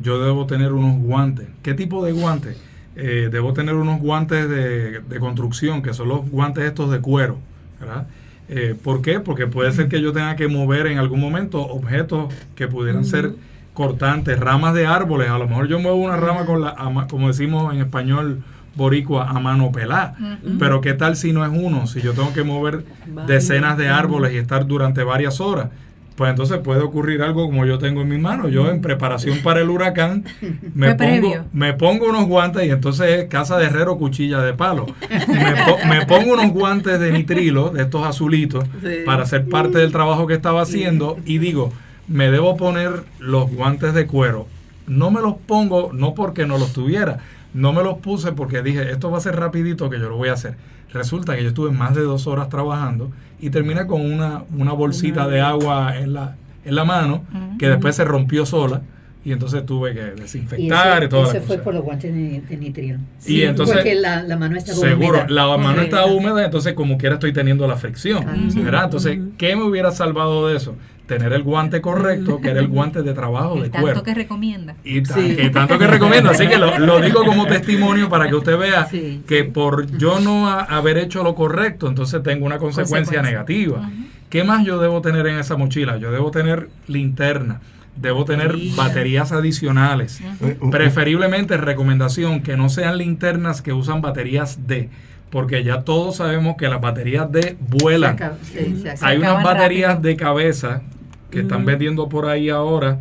yo 0.00 0.22
debo 0.22 0.46
tener 0.46 0.72
unos 0.72 1.00
guantes. 1.00 1.48
¿Qué 1.62 1.74
tipo 1.74 2.04
de 2.04 2.12
guantes? 2.12 2.58
Eh, 2.94 3.28
debo 3.32 3.52
tener 3.52 3.74
unos 3.74 4.00
guantes 4.00 4.48
de, 4.48 5.00
de 5.00 5.18
construcción, 5.18 5.82
que 5.82 5.94
son 5.94 6.08
los 6.08 6.30
guantes 6.30 6.64
estos 6.64 6.90
de 6.90 7.00
cuero, 7.00 7.38
¿verdad? 7.80 8.06
Eh, 8.48 8.74
¿Por 8.80 9.02
qué? 9.02 9.20
Porque 9.20 9.46
puede 9.46 9.72
ser 9.72 9.88
que 9.88 10.00
yo 10.00 10.12
tenga 10.12 10.36
que 10.36 10.48
mover 10.48 10.86
en 10.86 10.98
algún 10.98 11.20
momento 11.20 11.60
objetos 11.60 12.32
que 12.54 12.68
pudieran 12.68 13.04
ser 13.04 13.32
cortantes, 13.74 14.38
ramas 14.38 14.74
de 14.74 14.86
árboles. 14.86 15.30
A 15.30 15.38
lo 15.38 15.48
mejor 15.48 15.68
yo 15.68 15.78
muevo 15.78 15.96
una 15.96 16.16
rama 16.16 16.46
con 16.46 16.60
la, 16.62 16.74
como 17.08 17.28
decimos 17.28 17.74
en 17.74 17.80
español 17.80 18.42
boricua, 18.74 19.28
a 19.28 19.40
mano 19.40 19.72
pelada. 19.72 20.16
Pero 20.58 20.80
¿qué 20.80 20.92
tal 20.92 21.16
si 21.16 21.32
no 21.32 21.44
es 21.44 21.50
uno? 21.52 21.86
Si 21.86 22.00
yo 22.00 22.12
tengo 22.12 22.32
que 22.32 22.44
mover 22.44 22.84
decenas 23.26 23.76
de 23.76 23.88
árboles 23.88 24.32
y 24.32 24.36
estar 24.36 24.66
durante 24.66 25.02
varias 25.02 25.40
horas 25.40 25.68
pues 26.16 26.30
entonces 26.30 26.58
puede 26.58 26.80
ocurrir 26.80 27.22
algo 27.22 27.44
como 27.44 27.66
yo 27.66 27.78
tengo 27.78 28.00
en 28.00 28.08
mi 28.08 28.18
mano. 28.18 28.48
Yo 28.48 28.70
en 28.70 28.80
preparación 28.80 29.38
para 29.42 29.60
el 29.60 29.68
huracán 29.68 30.24
me, 30.74 30.94
pongo, 30.94 31.44
me 31.52 31.74
pongo 31.74 32.08
unos 32.08 32.26
guantes 32.26 32.66
y 32.66 32.70
entonces 32.70 33.20
es 33.20 33.24
casa 33.26 33.58
de 33.58 33.66
herrero 33.66 33.98
cuchilla 33.98 34.40
de 34.40 34.54
palo. 34.54 34.86
Me, 35.88 36.06
pongo 36.06 36.32
unos 36.32 36.50
guantes 36.52 36.98
de 36.98 37.12
nitrilo, 37.12 37.68
de 37.68 37.82
estos 37.82 38.06
azulitos, 38.06 38.64
para 39.04 39.24
hacer 39.24 39.48
parte 39.48 39.78
del 39.78 39.92
trabajo 39.92 40.26
que 40.26 40.34
estaba 40.34 40.62
haciendo 40.62 41.18
y 41.26 41.38
digo, 41.38 41.72
me 42.08 42.30
debo 42.30 42.56
poner 42.56 43.02
los 43.18 43.50
guantes 43.50 43.92
de 43.92 44.06
cuero. 44.06 44.46
No 44.86 45.10
me 45.10 45.20
los 45.20 45.34
pongo, 45.34 45.90
no 45.92 46.14
porque 46.14 46.46
no 46.46 46.56
los 46.56 46.72
tuviera, 46.72 47.18
no 47.52 47.72
me 47.72 47.82
los 47.82 47.98
puse 47.98 48.32
porque 48.32 48.62
dije, 48.62 48.90
esto 48.90 49.10
va 49.10 49.18
a 49.18 49.20
ser 49.20 49.36
rapidito 49.36 49.90
que 49.90 49.98
yo 49.98 50.08
lo 50.08 50.16
voy 50.16 50.30
a 50.30 50.34
hacer 50.34 50.56
Resulta 50.96 51.36
que 51.36 51.42
yo 51.42 51.48
estuve 51.48 51.70
más 51.70 51.94
de 51.94 52.02
dos 52.02 52.26
horas 52.26 52.48
trabajando 52.48 53.10
y 53.40 53.50
terminé 53.50 53.86
con 53.86 54.00
una, 54.00 54.44
una 54.56 54.72
bolsita 54.72 55.28
de 55.28 55.40
agua 55.40 55.98
en 55.98 56.14
la, 56.14 56.36
en 56.64 56.74
la 56.74 56.84
mano 56.84 57.24
que 57.58 57.68
después 57.68 57.94
se 57.96 58.04
rompió 58.04 58.46
sola 58.46 58.82
y 59.26 59.32
entonces 59.32 59.66
tuve 59.66 59.92
que 59.92 60.02
desinfectar 60.02 61.02
y, 61.02 61.08
todo. 61.08 61.28
eso 61.28 61.40
fue 61.40 61.58
por 61.58 61.74
los 61.74 61.82
guantes 61.82 62.14
de, 62.14 62.42
de 62.42 62.56
nitrilo. 62.56 63.00
y 63.26 63.42
entonces, 63.42 63.74
porque 63.74 63.96
la, 63.96 64.22
la 64.22 64.36
mano 64.36 64.56
estaba 64.56 64.78
húmeda. 64.78 64.96
Seguro, 64.96 65.26
la 65.28 65.56
mano 65.56 65.82
estaba 65.82 66.06
húmeda, 66.06 66.44
entonces 66.44 66.74
como 66.74 66.96
quiera 66.96 67.16
estoy 67.16 67.32
teniendo 67.32 67.66
la 67.66 67.74
fricción. 67.74 68.24
¿verdad? 68.54 68.84
Entonces, 68.84 69.18
¿qué 69.36 69.56
me 69.56 69.64
hubiera 69.64 69.90
salvado 69.90 70.46
de 70.46 70.56
eso? 70.56 70.76
Tener 71.06 71.32
el 71.32 71.42
guante 71.42 71.80
correcto, 71.80 72.40
que 72.40 72.50
era 72.50 72.60
el 72.60 72.68
guante 72.68 73.02
de 73.02 73.14
trabajo 73.14 73.60
de 73.60 73.70
cuero. 73.70 73.86
Tanto 73.86 74.02
que 74.02 74.14
recomienda. 74.14 74.74
Y 74.84 75.02
tanto 75.02 75.78
que 75.78 75.86
recomiendo. 75.86 76.30
Así 76.30 76.46
que 76.46 76.58
lo, 76.58 77.00
digo 77.00 77.24
como 77.24 77.46
testimonio 77.46 78.08
para 78.08 78.28
que 78.28 78.34
usted 78.34 78.58
vea 78.58 78.88
que 79.26 79.44
por 79.44 79.86
yo 79.96 80.20
no 80.20 80.48
haber 80.48 80.98
hecho 80.98 81.22
lo 81.22 81.34
correcto, 81.34 81.88
entonces 81.88 82.22
tengo 82.22 82.46
una 82.46 82.58
consecuencia, 82.58 83.22
negativa. 83.22 83.90
¿Qué 84.28 84.42
más 84.44 84.64
yo 84.64 84.80
debo 84.80 85.00
tener 85.00 85.26
en 85.26 85.38
esa 85.38 85.56
mochila? 85.56 85.96
Yo 85.98 86.10
debo 86.10 86.30
tener 86.30 86.68
linterna. 86.88 87.60
Debo 87.94 88.26
tener 88.26 88.54
baterías 88.76 89.32
adicionales. 89.32 90.20
Preferiblemente, 90.70 91.56
recomendación, 91.56 92.42
que 92.42 92.56
no 92.56 92.68
sean 92.68 92.98
linternas 92.98 93.62
que 93.62 93.72
usan 93.72 94.02
baterías 94.02 94.66
D 94.66 94.90
porque 95.30 95.64
ya 95.64 95.82
todos 95.82 96.16
sabemos 96.16 96.56
que 96.56 96.68
las 96.68 96.80
baterías 96.80 97.30
D 97.30 97.56
vuelan. 97.60 98.16
Hay 99.00 99.18
unas 99.18 99.42
baterías 99.42 100.00
de 100.00 100.16
cabeza 100.16 100.82
que 101.30 101.40
están 101.40 101.64
vendiendo 101.64 102.08
por 102.08 102.26
ahí 102.26 102.48
ahora. 102.50 103.00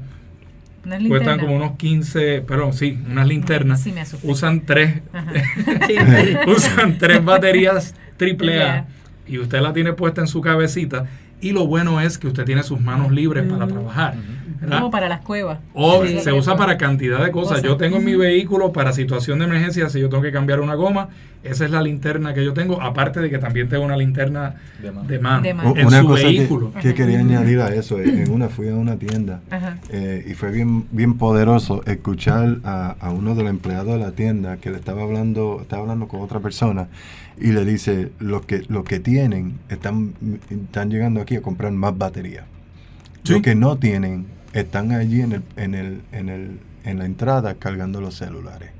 Cuestan 1.07 1.39
como 1.39 1.55
unos 1.55 1.77
15, 1.77 2.41
perdón, 2.41 2.73
sí, 2.73 2.99
unas 3.09 3.27
linternas. 3.27 3.83
usan 4.23 4.65
tres, 4.65 5.01
usan 6.47 6.97
tres 6.99 7.23
baterías 7.25 7.95
AAA 8.19 8.85
y 9.27 9.39
usted 9.39 9.61
la 9.61 9.73
tiene 9.73 9.93
puesta 9.93 10.21
en 10.21 10.27
su 10.27 10.41
cabecita 10.41 11.07
y 11.41 11.51
lo 11.51 11.67
bueno 11.67 12.01
es 12.01 12.17
que 12.17 12.27
usted 12.27 12.45
tiene 12.45 12.63
sus 12.63 12.79
manos 12.79 13.11
libres 13.11 13.45
para 13.47 13.67
trabajar. 13.67 14.15
Como 14.69 14.91
para 14.91 15.09
las 15.09 15.21
cuevas. 15.21 15.59
O 15.73 16.05
se 16.05 16.31
usa 16.33 16.55
para 16.55 16.77
cantidad 16.77 17.23
de 17.23 17.31
cosas. 17.31 17.61
Yo 17.61 17.77
tengo 17.77 17.97
en 17.97 18.05
mi 18.05 18.15
vehículo 18.15 18.71
para 18.71 18.93
situación 18.93 19.39
de 19.39 19.45
emergencia, 19.45 19.89
si 19.89 19.99
yo 19.99 20.09
tengo 20.09 20.23
que 20.23 20.31
cambiar 20.31 20.59
una 20.59 20.75
goma, 20.75 21.09
esa 21.43 21.65
es 21.65 21.71
la 21.71 21.81
linterna 21.81 22.33
que 22.33 22.43
yo 22.43 22.53
tengo, 22.53 22.81
aparte 22.81 23.19
de 23.19 23.29
que 23.29 23.37
también 23.37 23.69
tengo 23.69 23.85
una 23.85 23.95
linterna 23.95 24.55
de 24.79 25.19
mano, 25.19 25.45
en 25.45 25.85
una 25.85 26.01
su 26.01 26.07
cosa 26.07 26.23
vehículo. 26.23 26.73
Que, 26.81 26.93
quería 26.95 27.19
añadir 27.19 27.59
a 27.61 27.73
eso, 27.73 27.99
en 27.99 28.31
una 28.31 28.49
fui 28.49 28.69
a 28.69 28.75
una 28.75 28.97
tienda 28.97 29.41
eh, 29.89 30.25
y 30.27 30.33
fue 30.33 30.51
bien, 30.51 30.87
bien 30.91 31.17
poderoso 31.17 31.83
escuchar 31.85 32.57
a, 32.63 32.95
a 32.99 33.11
uno 33.11 33.35
de 33.35 33.43
los 33.43 33.51
empleados 33.51 33.93
de 33.93 33.99
la 33.99 34.11
tienda 34.11 34.57
que 34.57 34.71
le 34.71 34.77
estaba 34.77 35.03
hablando, 35.03 35.59
estaba 35.61 35.83
hablando 35.83 36.07
con 36.07 36.21
otra 36.21 36.39
persona 36.39 36.87
y 37.39 37.51
le 37.51 37.65
dice, 37.65 38.11
los 38.19 38.45
que, 38.45 38.63
lo 38.67 38.83
que 38.83 38.99
tienen 38.99 39.59
están, 39.69 40.13
están 40.49 40.89
llegando 40.89 41.21
aquí 41.21 41.35
a 41.35 41.41
comprar 41.41 41.71
más 41.71 41.97
batería. 41.97 42.45
Los 43.27 43.41
que 43.41 43.55
no 43.55 43.77
tienen 43.77 44.27
están 44.59 44.91
allí 44.91 45.21
en, 45.21 45.33
el, 45.33 45.43
en, 45.57 45.75
el, 45.75 46.01
en, 46.11 46.29
el, 46.29 46.59
en 46.83 46.99
la 46.99 47.05
entrada 47.05 47.55
cargando 47.55 48.01
los 48.01 48.15
celulares. 48.15 48.71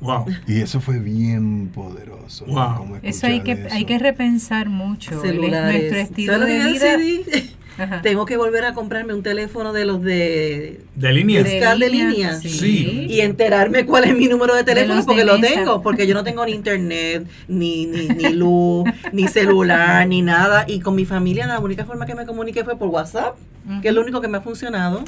Wow. 0.00 0.26
Y 0.46 0.60
eso 0.60 0.80
fue 0.80 0.98
bien 0.98 1.68
poderoso. 1.68 2.44
Wow. 2.46 2.98
Eso 3.02 3.26
hay 3.26 3.40
que, 3.40 3.66
hay 3.70 3.84
que 3.86 3.98
repensar 3.98 4.68
mucho. 4.68 5.12
Nuestro 5.12 5.96
estilo 5.96 6.38
de 6.40 6.58
vida. 6.66 6.98
Tengo 8.02 8.24
que 8.24 8.36
volver 8.36 8.64
a 8.64 8.74
comprarme 8.74 9.12
un 9.14 9.22
teléfono 9.22 9.72
de 9.72 9.84
los 9.84 10.02
de... 10.02 10.80
De 10.94 11.12
línea. 11.12 11.42
De, 11.42 11.90
línea. 11.90 12.34
Sí. 12.36 13.06
Y 13.08 13.20
enterarme 13.20 13.84
cuál 13.84 14.04
es 14.04 14.16
mi 14.16 14.28
número 14.28 14.54
de 14.54 14.64
teléfono 14.64 15.04
porque 15.04 15.24
lo 15.24 15.38
tengo. 15.40 15.82
Porque 15.82 16.06
yo 16.06 16.14
no 16.14 16.24
tengo 16.24 16.44
ni 16.46 16.52
internet, 16.52 17.26
ni, 17.48 17.86
ni, 17.86 18.08
ni 18.08 18.32
luz, 18.32 18.84
ni 19.12 19.28
celular, 19.28 20.06
ni 20.08 20.22
nada. 20.22 20.64
Y 20.66 20.80
con 20.80 20.94
mi 20.94 21.04
familia 21.04 21.46
la 21.46 21.58
única 21.58 21.84
forma 21.84 22.06
que 22.06 22.14
me 22.14 22.26
comuniqué 22.26 22.64
fue 22.64 22.78
por 22.78 22.88
WhatsApp, 22.88 23.36
que 23.82 23.88
es 23.88 23.94
lo 23.94 24.00
único 24.00 24.20
que 24.20 24.28
me 24.28 24.38
ha 24.38 24.40
funcionado 24.40 25.04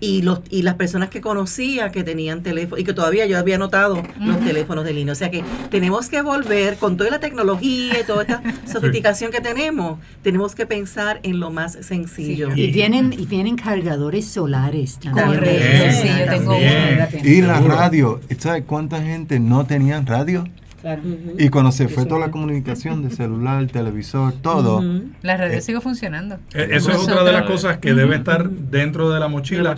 y 0.00 0.22
los 0.22 0.40
y 0.50 0.62
las 0.62 0.74
personas 0.74 1.10
que 1.10 1.20
conocía 1.20 1.92
que 1.92 2.02
tenían 2.02 2.42
teléfono 2.42 2.80
y 2.80 2.84
que 2.84 2.94
todavía 2.94 3.26
yo 3.26 3.38
había 3.38 3.58
notado 3.58 4.02
los 4.18 4.40
teléfonos 4.40 4.84
de 4.84 4.94
línea. 4.94 5.12
O 5.12 5.16
sea 5.16 5.30
que 5.30 5.44
tenemos 5.70 6.08
que 6.08 6.22
volver 6.22 6.76
con 6.76 6.96
toda 6.96 7.10
la 7.10 7.20
tecnología 7.20 8.00
y 8.00 8.04
toda 8.04 8.22
esta 8.22 8.42
sofisticación 8.70 9.30
que 9.30 9.40
tenemos, 9.40 9.98
tenemos 10.22 10.54
que 10.54 10.66
pensar 10.66 11.20
en 11.22 11.38
lo 11.38 11.50
más 11.50 11.78
sencillo. 11.82 12.48
Y 12.54 12.70
vienen 12.70 13.12
y 13.12 13.26
vienen 13.26 13.56
cargadores 13.56 14.26
solares 14.26 14.98
también. 14.98 15.40
Sí, 15.92 16.08
yo 16.18 16.30
tengo 16.30 16.56
Y 17.22 17.42
la 17.42 17.60
radio, 17.60 18.20
¿sabes 18.38 18.64
cuánta 18.66 19.02
gente 19.02 19.38
no 19.38 19.66
tenía 19.66 20.00
radio? 20.00 20.44
Y 21.38 21.48
cuando 21.48 21.72
se 21.72 21.88
fue 21.88 22.06
toda 22.06 22.20
la 22.20 22.30
comunicación 22.30 23.02
de 23.02 23.10
celular, 23.14 23.66
televisor, 23.66 24.32
todo. 24.32 24.82
La 25.22 25.36
radio 25.36 25.58
eh, 25.58 25.60
sigue 25.60 25.80
funcionando. 25.80 26.36
Eh, 26.54 26.68
eso 26.72 26.90
es 26.90 26.98
otra 26.98 27.24
de 27.24 27.32
las 27.32 27.44
cosas 27.44 27.78
que 27.78 27.94
debe 27.94 28.16
estar 28.16 28.48
dentro 28.48 29.10
de 29.10 29.20
la 29.20 29.28
mochila. 29.28 29.74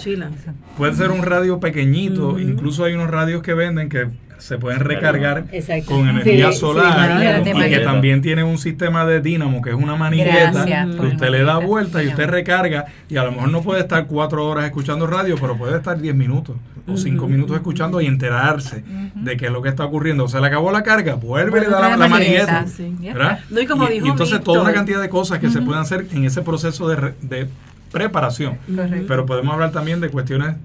Puede 0.76 0.94
ser 0.94 1.10
un 1.10 1.22
radio 1.22 1.60
pequeñito, 1.60 2.38
incluso 2.38 2.84
hay 2.84 2.94
unos 2.94 3.10
radios 3.10 3.42
que 3.42 3.54
venden 3.54 3.88
que 3.88 4.08
se 4.42 4.58
pueden 4.58 4.80
recargar 4.80 5.44
con 5.86 6.08
energía 6.08 6.50
solar 6.52 7.46
y 7.46 7.70
que 7.70 7.78
también 7.78 8.22
tienen 8.22 8.44
un 8.44 8.58
sistema 8.58 9.06
de 9.06 9.20
dínamo 9.20 9.62
que 9.62 9.70
es 9.70 9.76
una 9.76 9.94
manigueta 9.94 10.64
que 10.64 11.06
usted 11.06 11.30
le 11.30 11.44
da 11.44 11.58
vuelta 11.58 12.02
y 12.02 12.08
usted 12.08 12.28
recarga 12.28 12.86
y 13.08 13.16
a 13.16 13.22
lo 13.22 13.30
mejor 13.30 13.50
no 13.50 13.62
puede 13.62 13.80
estar 13.80 14.06
cuatro 14.06 14.48
horas 14.48 14.64
escuchando 14.64 15.06
radio, 15.06 15.36
pero 15.40 15.56
puede 15.56 15.76
estar 15.76 15.98
diez 16.00 16.14
minutos 16.14 16.56
o 16.88 16.96
cinco 16.96 17.28
minutos 17.28 17.56
escuchando 17.56 18.00
y 18.00 18.06
enterarse 18.06 18.82
de 19.14 19.36
qué 19.36 19.46
es 19.46 19.52
lo 19.52 19.62
que 19.62 19.68
está 19.68 19.84
ocurriendo. 19.84 20.26
Se 20.26 20.40
le 20.40 20.46
acabó 20.48 20.72
la 20.72 20.82
carga, 20.82 21.14
vuelve 21.14 21.58
y 21.58 21.62
le 21.62 21.68
da 21.68 21.96
la, 21.96 22.08
manigueta. 22.08 22.66
y, 22.78 24.08
entonces 24.08 24.42
toda 24.42 24.62
una 24.62 24.72
cantidad 24.72 25.00
de 25.00 25.08
cosas 25.08 25.38
que 25.38 25.50
se 25.50 25.62
pueden 25.62 25.82
hacer 25.82 26.06
en 26.12 26.24
ese 26.24 26.42
proceso 26.42 26.88
de, 26.88 27.14
de 27.22 27.48
preparación. 27.92 28.58
Pero 29.06 29.24
podemos 29.24 29.54
hablar 29.54 29.70
también 29.70 30.00
de 30.00 30.08
cuestiones 30.08 30.56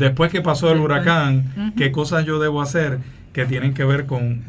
después 0.00 0.32
que 0.32 0.40
pasó 0.40 0.72
el 0.72 0.80
huracán, 0.80 1.72
qué 1.76 1.92
cosas 1.92 2.24
yo 2.24 2.40
debo 2.40 2.60
hacer 2.60 2.98
que 3.32 3.46
tienen 3.46 3.74
que 3.74 3.84
ver 3.84 4.06
con, 4.06 4.42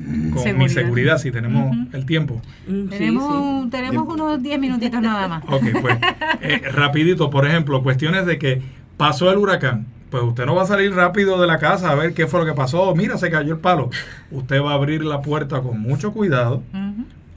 mi 0.57 0.69
seguridad, 0.69 1.19
si 1.19 1.31
tenemos 1.31 1.75
el 1.93 2.05
tiempo. 2.05 2.41
Mm, 2.67 2.87
tenemos, 2.87 3.69
tenemos 3.69 4.07
unos 4.11 4.41
10 4.41 4.59
minutitos 4.59 4.99
nada 5.01 5.27
más. 5.27 5.43
Ok, 5.47 5.65
pues 5.81 5.97
eh, 6.41 6.61
rapidito, 6.71 7.29
por 7.29 7.45
ejemplo, 7.45 7.83
cuestiones 7.83 8.25
de 8.25 8.39
que 8.39 8.61
pasó 8.97 9.29
el 9.29 9.37
huracán, 9.37 9.85
pues 10.09 10.23
usted 10.23 10.45
no 10.45 10.55
va 10.55 10.63
a 10.63 10.65
salir 10.65 10.93
rápido 10.95 11.39
de 11.39 11.45
la 11.45 11.59
casa 11.59 11.91
a 11.91 11.95
ver 11.95 12.13
qué 12.13 12.25
fue 12.25 12.39
lo 12.39 12.45
que 12.45 12.53
pasó, 12.53 12.93
mira, 12.95 13.17
se 13.17 13.29
cayó 13.29 13.53
el 13.53 13.59
palo. 13.59 13.91
Usted 14.31 14.61
va 14.61 14.71
a 14.71 14.75
abrir 14.75 15.03
la 15.03 15.21
puerta 15.21 15.61
con 15.61 15.79
mucho 15.79 16.11
cuidado. 16.11 16.63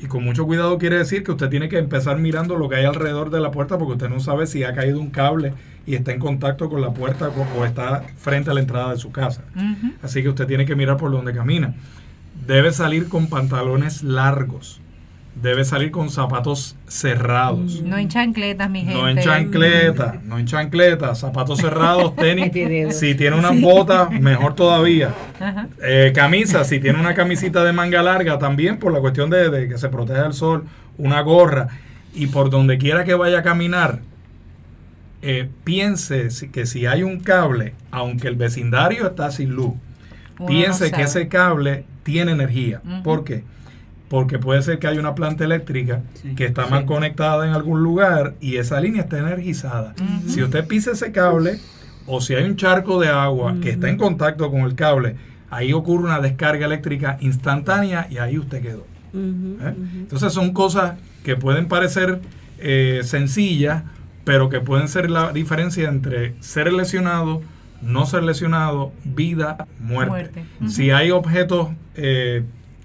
Y 0.00 0.06
con 0.06 0.24
mucho 0.24 0.44
cuidado 0.44 0.76
quiere 0.78 0.98
decir 0.98 1.24
que 1.24 1.32
usted 1.32 1.48
tiene 1.48 1.68
que 1.68 1.78
empezar 1.78 2.18
mirando 2.18 2.56
lo 2.56 2.68
que 2.68 2.76
hay 2.76 2.84
alrededor 2.84 3.30
de 3.30 3.40
la 3.40 3.50
puerta 3.50 3.78
porque 3.78 3.92
usted 3.92 4.08
no 4.08 4.20
sabe 4.20 4.46
si 4.46 4.62
ha 4.64 4.74
caído 4.74 5.00
un 5.00 5.10
cable 5.10 5.54
y 5.87 5.95
está 5.95 6.12
en 6.12 6.18
contacto 6.18 6.68
con 6.68 6.80
la 6.80 6.93
puerta 6.93 7.30
o 7.59 7.64
está 7.64 8.05
frente 8.16 8.51
a 8.51 8.55
la 8.55 8.61
entrada 8.61 8.93
de 8.93 8.99
su 8.99 9.12
casa. 9.12 9.43
Así 10.03 10.22
que 10.22 10.28
usted 10.28 10.47
tiene 10.47 10.64
que 10.64 10.74
mirar 10.74 10.97
por 10.97 11.11
donde 11.11 11.32
camina. 11.35 11.74
Debe 12.47 12.72
salir 12.72 13.09
con 13.09 13.28
pantalones 13.28 14.03
largos. 14.03 14.80
Debe 15.41 15.64
salir 15.64 15.91
con 15.91 16.11
zapatos 16.11 16.76
cerrados. 16.87 17.82
No 17.82 17.99
en 17.99 18.09
chancletas, 18.09 18.70
mi 18.70 18.80
gente. 18.85 18.95
No 18.95 19.09
en 19.09 19.18
chancletas, 19.18 20.22
no 20.22 20.39
en 20.39 20.47
chancletas, 20.47 21.18
zapatos 21.18 21.59
cerrados, 21.59 22.14
tenis. 22.16 22.53
si 22.97 23.16
tiene 23.16 23.37
unas 23.37 23.61
botas, 23.61 24.12
mejor 24.12 24.55
todavía. 24.55 25.12
Eh, 25.82 26.12
camisa, 26.14 26.62
si 26.62 26.78
tiene 26.78 27.01
una 27.01 27.14
camisita 27.14 27.64
de 27.64 27.72
manga 27.72 28.01
larga, 28.01 28.39
también 28.39 28.78
por 28.78 28.93
la 28.93 29.01
cuestión 29.01 29.28
de, 29.28 29.51
de 29.51 29.68
que 29.68 29.76
se 29.76 29.89
proteja 29.89 30.22
del 30.22 30.35
sol, 30.35 30.64
una 30.99 31.20
gorra. 31.22 31.68
Y 32.14 32.28
por 32.28 32.49
donde 32.49 32.78
quiera 32.78 33.03
que 33.03 33.14
vaya 33.14 33.41
a 33.41 33.43
caminar, 33.43 33.99
eh, 35.24 35.48
piense 35.64 36.28
que 36.52 36.66
si 36.66 36.86
hay 36.86 37.02
un 37.02 37.20
cable, 37.20 37.74
aunque 37.90 38.28
el 38.28 38.36
vecindario 38.36 39.06
está 39.06 39.30
sin 39.30 39.50
luz, 39.50 39.74
piense 40.46 40.92
que 40.92 41.02
ese 41.02 41.28
cable 41.28 41.84
tiene 42.02 42.32
energía. 42.32 42.82
¿Por 43.02 43.24
qué? 43.24 43.44
porque 44.08 44.38
puede 44.38 44.62
ser 44.62 44.78
que 44.78 44.86
haya 44.86 45.00
una 45.00 45.16
planta 45.16 45.42
eléctrica 45.42 46.02
que 46.36 46.44
está 46.44 46.68
mal 46.68 46.84
conectada 46.84 47.48
en 47.48 47.52
algún 47.52 47.82
lugar 47.82 48.34
y 48.40 48.58
esa 48.58 48.80
línea 48.80 49.02
está 49.02 49.18
energizada. 49.18 49.94
Si 50.28 50.40
usted 50.40 50.66
pisa 50.68 50.92
ese 50.92 51.10
cable 51.10 51.58
o 52.06 52.20
si 52.20 52.34
hay 52.34 52.44
un 52.44 52.54
charco 52.54 53.00
de 53.00 53.08
agua 53.08 53.56
que 53.60 53.70
está 53.70 53.88
en 53.88 53.96
contacto 53.96 54.52
con 54.52 54.60
el 54.60 54.76
cable, 54.76 55.16
ahí 55.50 55.72
ocurre 55.72 56.04
una 56.04 56.20
descarga 56.20 56.66
eléctrica 56.66 57.16
instantánea 57.20 58.06
y 58.08 58.18
ahí 58.18 58.38
usted 58.38 58.62
quedó. 58.62 58.86
¿Eh? 59.14 59.74
Entonces 59.96 60.32
son 60.32 60.52
cosas 60.52 60.94
que 61.24 61.34
pueden 61.34 61.66
parecer 61.66 62.20
eh, 62.58 63.00
sencillas, 63.02 63.82
pero 64.24 64.48
que 64.48 64.60
pueden 64.60 64.88
ser 64.88 65.10
la 65.10 65.32
diferencia 65.32 65.88
entre 65.88 66.34
ser 66.40 66.72
lesionado, 66.72 67.42
no 67.82 68.06
ser 68.06 68.22
lesionado, 68.22 68.92
vida, 69.04 69.66
muerte. 69.78 70.44
Si 70.66 70.90
hay 70.90 71.10
objetos 71.10 71.68
eh, 71.94 72.42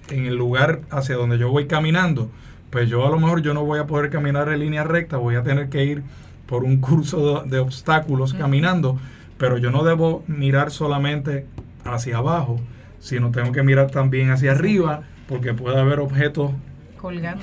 en 0.10 0.26
el 0.26 0.36
lugar 0.36 0.82
hacia 0.90 1.16
donde 1.16 1.38
yo 1.38 1.50
voy 1.50 1.68
caminando, 1.68 2.30
pues 2.70 2.90
yo 2.90 3.06
a 3.06 3.10
lo 3.10 3.20
mejor 3.20 3.42
yo 3.42 3.54
no 3.54 3.66
voy 3.66 3.80
a 3.80 3.88
poder 3.88 4.10
caminar 4.10 4.50
en 4.50 4.60
línea 4.60 4.84
recta, 4.84 5.18
voy 5.18 5.36
a 5.36 5.44
tener 5.44 5.70
que 5.70 5.86
ir 5.86 6.04
por 6.46 6.64
un 6.64 6.78
curso 6.78 7.44
de, 7.46 7.60
obstáculos 7.60 8.34
caminando, 8.34 9.00
pero 9.38 9.58
yo 9.58 9.72
no 9.72 9.84
debo 9.84 10.24
mirar 10.28 10.72
solamente 10.72 11.46
hacia 11.86 12.18
abajo, 12.18 12.60
sino 13.00 13.32
tengo 13.32 13.52
que 13.52 13.64
mirar 13.64 13.92
también 13.92 14.32
hacia 14.32 14.52
arriba, 14.52 15.04
porque 15.28 15.54
puede 15.54 15.80
haber 15.80 16.00
objetos 16.00 16.52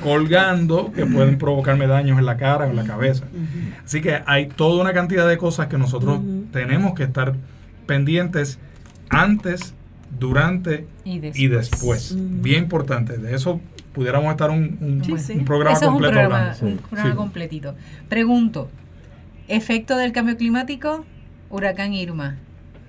colgando, 0.03 0.93
que 0.93 1.07
pueden 1.07 1.39
provocarme 1.39 1.87
daños 1.87 2.19
en 2.19 2.27
la 2.27 2.37
cara 2.37 2.67
o 2.67 2.71
en 2.71 2.77
la 2.77 2.85
cabeza. 2.85 3.25
Así 3.85 4.01
que 4.01 4.21
hay 4.27 4.47
toda 4.47 4.81
una 4.81 4.93
cantidad 4.93 5.29
de 5.29 5.39
cosas 5.39 5.69
que 5.69 5.79
nosotros 5.79 6.21
tenemos 6.53 6.95
que 6.95 7.05
estar 7.05 7.35
pendientes 7.87 8.59
antes, 9.09 9.75
durante 10.19 10.87
y 11.05 11.49
después. 11.49 12.15
Bien 12.17 12.65
importante. 12.65 13.19
De 13.19 13.35
eso 13.35 13.61
pudiéramos 13.93 14.31
estar 14.31 14.51
un, 14.51 14.77
un, 14.81 15.45
programa 15.45 15.81
completo 15.81 16.19
un 16.63 16.79
programa, 16.89 17.17
completito. 17.17 17.75
Pregunto, 18.09 18.69
¿efecto 19.49 19.97
del 19.97 20.13
cambio 20.13 20.37
climático? 20.37 21.05
Huracán 21.49 21.95
Irma 21.95 22.37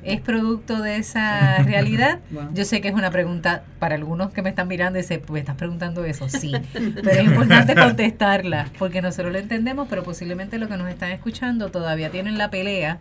es 0.07 0.21
producto 0.21 0.81
de 0.81 0.95
esa 0.95 1.57
realidad? 1.63 2.19
Yo 2.53 2.65
sé 2.65 2.81
que 2.81 2.87
es 2.87 2.93
una 2.93 3.11
pregunta 3.11 3.63
para 3.77 3.95
algunos 3.95 4.31
que 4.31 4.41
me 4.41 4.49
están 4.49 4.67
mirando 4.67 4.97
y 4.97 5.01
dicen, 5.01 5.21
¿me 5.29 5.39
estás 5.39 5.55
preguntando 5.55 6.05
eso? 6.05 6.29
Sí, 6.29 6.53
pero 6.73 7.11
es 7.11 7.25
importante 7.25 7.75
contestarla 7.75 8.69
porque 8.79 9.01
nosotros 9.01 9.33
lo 9.33 9.39
entendemos, 9.39 9.87
pero 9.89 10.03
posiblemente 10.03 10.57
los 10.57 10.69
que 10.69 10.77
nos 10.77 10.89
están 10.89 11.11
escuchando 11.11 11.69
todavía 11.69 12.09
tienen 12.09 12.37
la 12.37 12.49
pelea, 12.49 12.99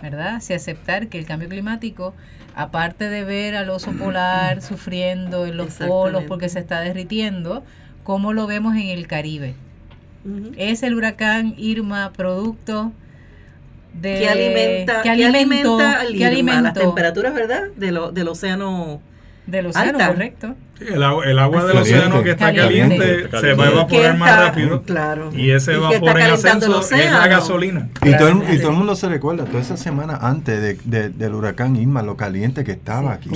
¿verdad? 0.00 0.40
Si 0.40 0.54
aceptar 0.54 1.08
que 1.08 1.18
el 1.18 1.26
cambio 1.26 1.48
climático, 1.48 2.14
aparte 2.54 3.08
de 3.08 3.24
ver 3.24 3.56
al 3.56 3.68
oso 3.70 3.90
polar 3.98 4.62
sufriendo 4.62 5.46
en 5.46 5.56
los 5.56 5.74
polos 5.74 6.22
porque 6.28 6.48
se 6.48 6.60
está 6.60 6.80
derritiendo, 6.80 7.64
¿cómo 8.04 8.32
lo 8.32 8.46
vemos 8.46 8.76
en 8.76 8.88
el 8.88 9.08
Caribe? 9.08 9.54
¿Es 10.56 10.82
el 10.82 10.94
huracán 10.94 11.54
Irma 11.58 12.10
producto 12.16 12.92
de 14.00 14.18
que 14.18 14.28
alimenta, 14.28 15.02
que 15.02 15.10
alimenta, 15.10 16.00
alimenta 16.00 16.62
las 16.62 16.74
temperaturas, 16.74 17.34
¿verdad? 17.34 17.68
De 17.76 17.92
lo, 17.92 18.12
del 18.12 18.28
océano 18.28 19.00
del 19.46 19.66
océano, 19.66 19.98
correcto. 19.98 20.54
el, 20.80 21.02
agua, 21.02 21.24
el 21.26 21.38
agua 21.38 21.64
del 21.64 21.76
océano 21.76 22.22
que 22.22 22.30
está 22.30 22.54
caliente, 22.54 23.28
se 23.28 23.54
va 23.54 23.66
a 23.66 23.70
evaporar 23.70 24.16
más 24.16 24.38
rápido. 24.38 24.82
Claro. 24.82 25.30
Y 25.34 25.50
ese 25.50 25.76
vapor 25.76 26.18
en 26.18 26.30
ascenso 26.30 26.80
es 26.80 27.10
la 27.10 27.26
gasolina. 27.26 27.88
Y 28.02 28.16
todo, 28.16 28.28
el, 28.28 28.54
y 28.54 28.58
todo 28.58 28.70
el 28.70 28.76
mundo 28.76 28.96
se 28.96 29.08
recuerda, 29.08 29.44
toda 29.44 29.60
esa 29.60 29.76
semana 29.76 30.18
antes 30.22 30.80
de, 30.84 31.10
del 31.10 31.34
huracán 31.34 31.76
Irma, 31.76 32.02
lo 32.02 32.16
caliente 32.16 32.64
que 32.64 32.72
estaba 32.72 33.12
aquí. 33.12 33.30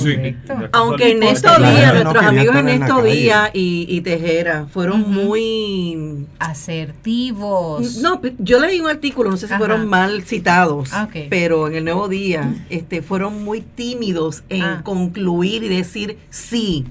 Aunque 0.73 1.13
en 1.13 1.23
estos 1.23 1.59
días, 1.59 1.93
nuestros 1.95 2.25
amigos 2.25 2.57
en 2.57 2.69
estos 2.69 3.05
días 3.05 3.51
y, 3.53 3.87
y, 3.89 4.01
Tejera 4.01 4.67
fueron 4.73 5.11
muy 5.13 6.27
asertivos. 6.39 7.97
No, 7.99 8.21
yo 8.39 8.61
leí 8.61 8.81
un 8.81 8.89
artículo, 8.89 9.31
no 9.31 9.37
sé 9.37 9.49
si 9.49 9.55
fueron 9.55 9.87
mal 9.87 10.23
citados, 10.23 10.91
ah, 10.95 11.09
pero 11.29 11.69
en 11.69 11.75
el 11.75 11.85
nuevo 11.85 12.09
día 12.09 12.55
este, 12.71 13.03
fueron 13.03 13.45
muy 13.45 13.61
tímidos 13.61 14.43
en 14.49 14.63
ah. 14.63 14.81
concluir 14.83 15.65
y 15.65 15.69
decir 15.69 15.98
sí. 16.31 16.85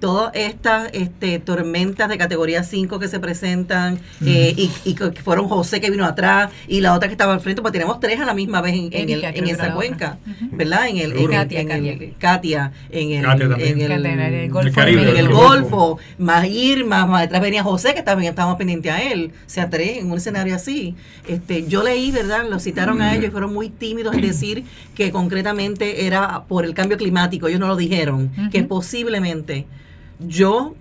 Todas 0.00 0.32
estas 0.34 0.90
este, 0.92 1.38
tormentas 1.38 2.08
de 2.08 2.18
categoría 2.18 2.62
5 2.62 2.98
que 2.98 3.08
se 3.08 3.20
presentan 3.20 3.98
eh, 4.24 4.54
y, 4.84 4.94
que 4.94 5.12
fueron 5.22 5.48
José 5.48 5.80
que 5.80 5.90
vino 5.90 6.04
atrás 6.04 6.50
y 6.68 6.80
la 6.80 6.94
otra 6.94 7.08
que 7.08 7.12
estaba 7.12 7.32
al 7.32 7.40
frente, 7.40 7.62
pues 7.62 7.72
tenemos 7.72 8.00
tres 8.00 8.20
a 8.20 8.26
la 8.26 8.34
misma 8.34 8.60
vez 8.60 8.74
en, 8.74 8.90
en, 8.92 9.48
esa 9.48 9.72
cuenca, 9.72 10.18
¿verdad? 10.52 10.88
En 10.88 10.98
el, 10.98 11.12
Katia, 11.28 11.60
en, 11.60 11.70
el 11.70 12.14
Katia, 12.18 12.72
en 12.90 13.12
el, 13.12 13.24
en 13.24 13.80
el, 14.20 14.50
Golfo, 14.50 14.80
en 14.82 15.16
el 15.16 15.28
Golfo, 15.28 15.98
más 16.18 16.46
Irma, 16.46 17.06
más 17.06 17.22
detrás 17.22 17.40
venía 17.40 17.62
José 17.62 17.94
que 17.94 18.02
también 18.02 18.30
estábamos 18.30 18.56
pendientes 18.56 18.92
a 18.92 19.02
él, 19.02 19.32
o 19.34 19.48
sea, 19.48 19.70
tres 19.70 19.98
en 19.98 20.10
un 20.10 20.18
escenario 20.18 20.54
así. 20.54 20.94
Este, 21.26 21.66
yo 21.66 21.82
leí, 21.82 22.10
¿verdad? 22.10 22.48
Lo 22.48 22.58
citaron 22.58 23.00
a 23.00 23.14
ellos 23.14 23.28
y 23.28 23.30
fueron 23.30 23.52
muy 23.52 23.70
tímidos 23.70 24.14
en 24.14 24.22
decir 24.22 24.64
que 24.94 25.10
concretamente 25.10 26.06
era 26.06 26.44
por 26.44 26.64
el 26.64 26.74
cambio 26.74 26.96
climático, 26.96 27.48
ellos 27.48 27.60
no 27.60 27.68
lo 27.68 27.76
dijeron, 27.76 28.30
que 28.50 28.62
posiblemente 28.64 29.66
yo, 30.26 30.74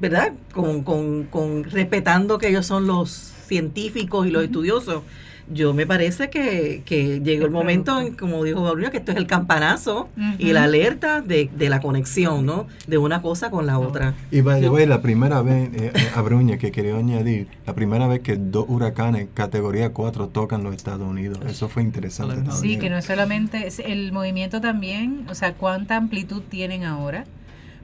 ¿verdad? 0.00 0.32
Con, 0.52 0.82
con, 0.82 1.24
con, 1.24 1.64
respetando 1.64 2.38
que 2.38 2.48
ellos 2.48 2.66
son 2.66 2.86
los 2.86 3.10
científicos 3.10 4.26
y 4.26 4.30
los 4.30 4.44
estudiosos, 4.44 5.02
yo 5.50 5.72
me 5.72 5.86
parece 5.86 6.30
que, 6.30 6.82
que 6.84 7.20
llegó 7.20 7.46
el 7.46 7.50
momento, 7.50 8.00
en, 8.00 8.14
como 8.14 8.44
dijo 8.44 8.62
Gabriela, 8.62 8.90
que 8.90 8.98
esto 8.98 9.12
es 9.12 9.18
el 9.18 9.26
campanazo 9.26 10.08
y 10.38 10.52
la 10.52 10.64
alerta 10.64 11.20
de, 11.20 11.50
de, 11.56 11.68
la 11.70 11.80
conexión, 11.80 12.44
¿no? 12.44 12.66
De 12.86 12.98
una 12.98 13.22
cosa 13.22 13.50
con 13.50 13.66
la 13.66 13.78
otra. 13.78 14.14
Y 14.30 14.42
by 14.42 14.60
the 14.60 14.68
way, 14.68 14.86
la 14.86 15.00
primera 15.00 15.42
vez, 15.42 15.70
eh, 15.74 15.92
eh 15.94 16.10
Abruña, 16.14 16.58
que 16.58 16.70
quería 16.70 16.96
añadir, 16.96 17.48
la 17.66 17.74
primera 17.74 18.06
vez 18.06 18.20
que 18.20 18.36
dos 18.36 18.66
huracanes 18.68 19.28
categoría 19.32 19.92
4 19.92 20.28
tocan 20.28 20.62
los 20.62 20.74
Estados 20.74 21.08
Unidos. 21.08 21.38
Eso 21.46 21.68
fue 21.68 21.82
interesante. 21.82 22.50
Sí, 22.52 22.78
que 22.78 22.90
no 22.90 23.00
solamente, 23.00 23.68
el 23.86 24.12
movimiento 24.12 24.60
también, 24.60 25.26
o 25.30 25.34
sea, 25.34 25.54
cuánta 25.54 25.96
amplitud 25.96 26.42
tienen 26.48 26.84
ahora 26.84 27.24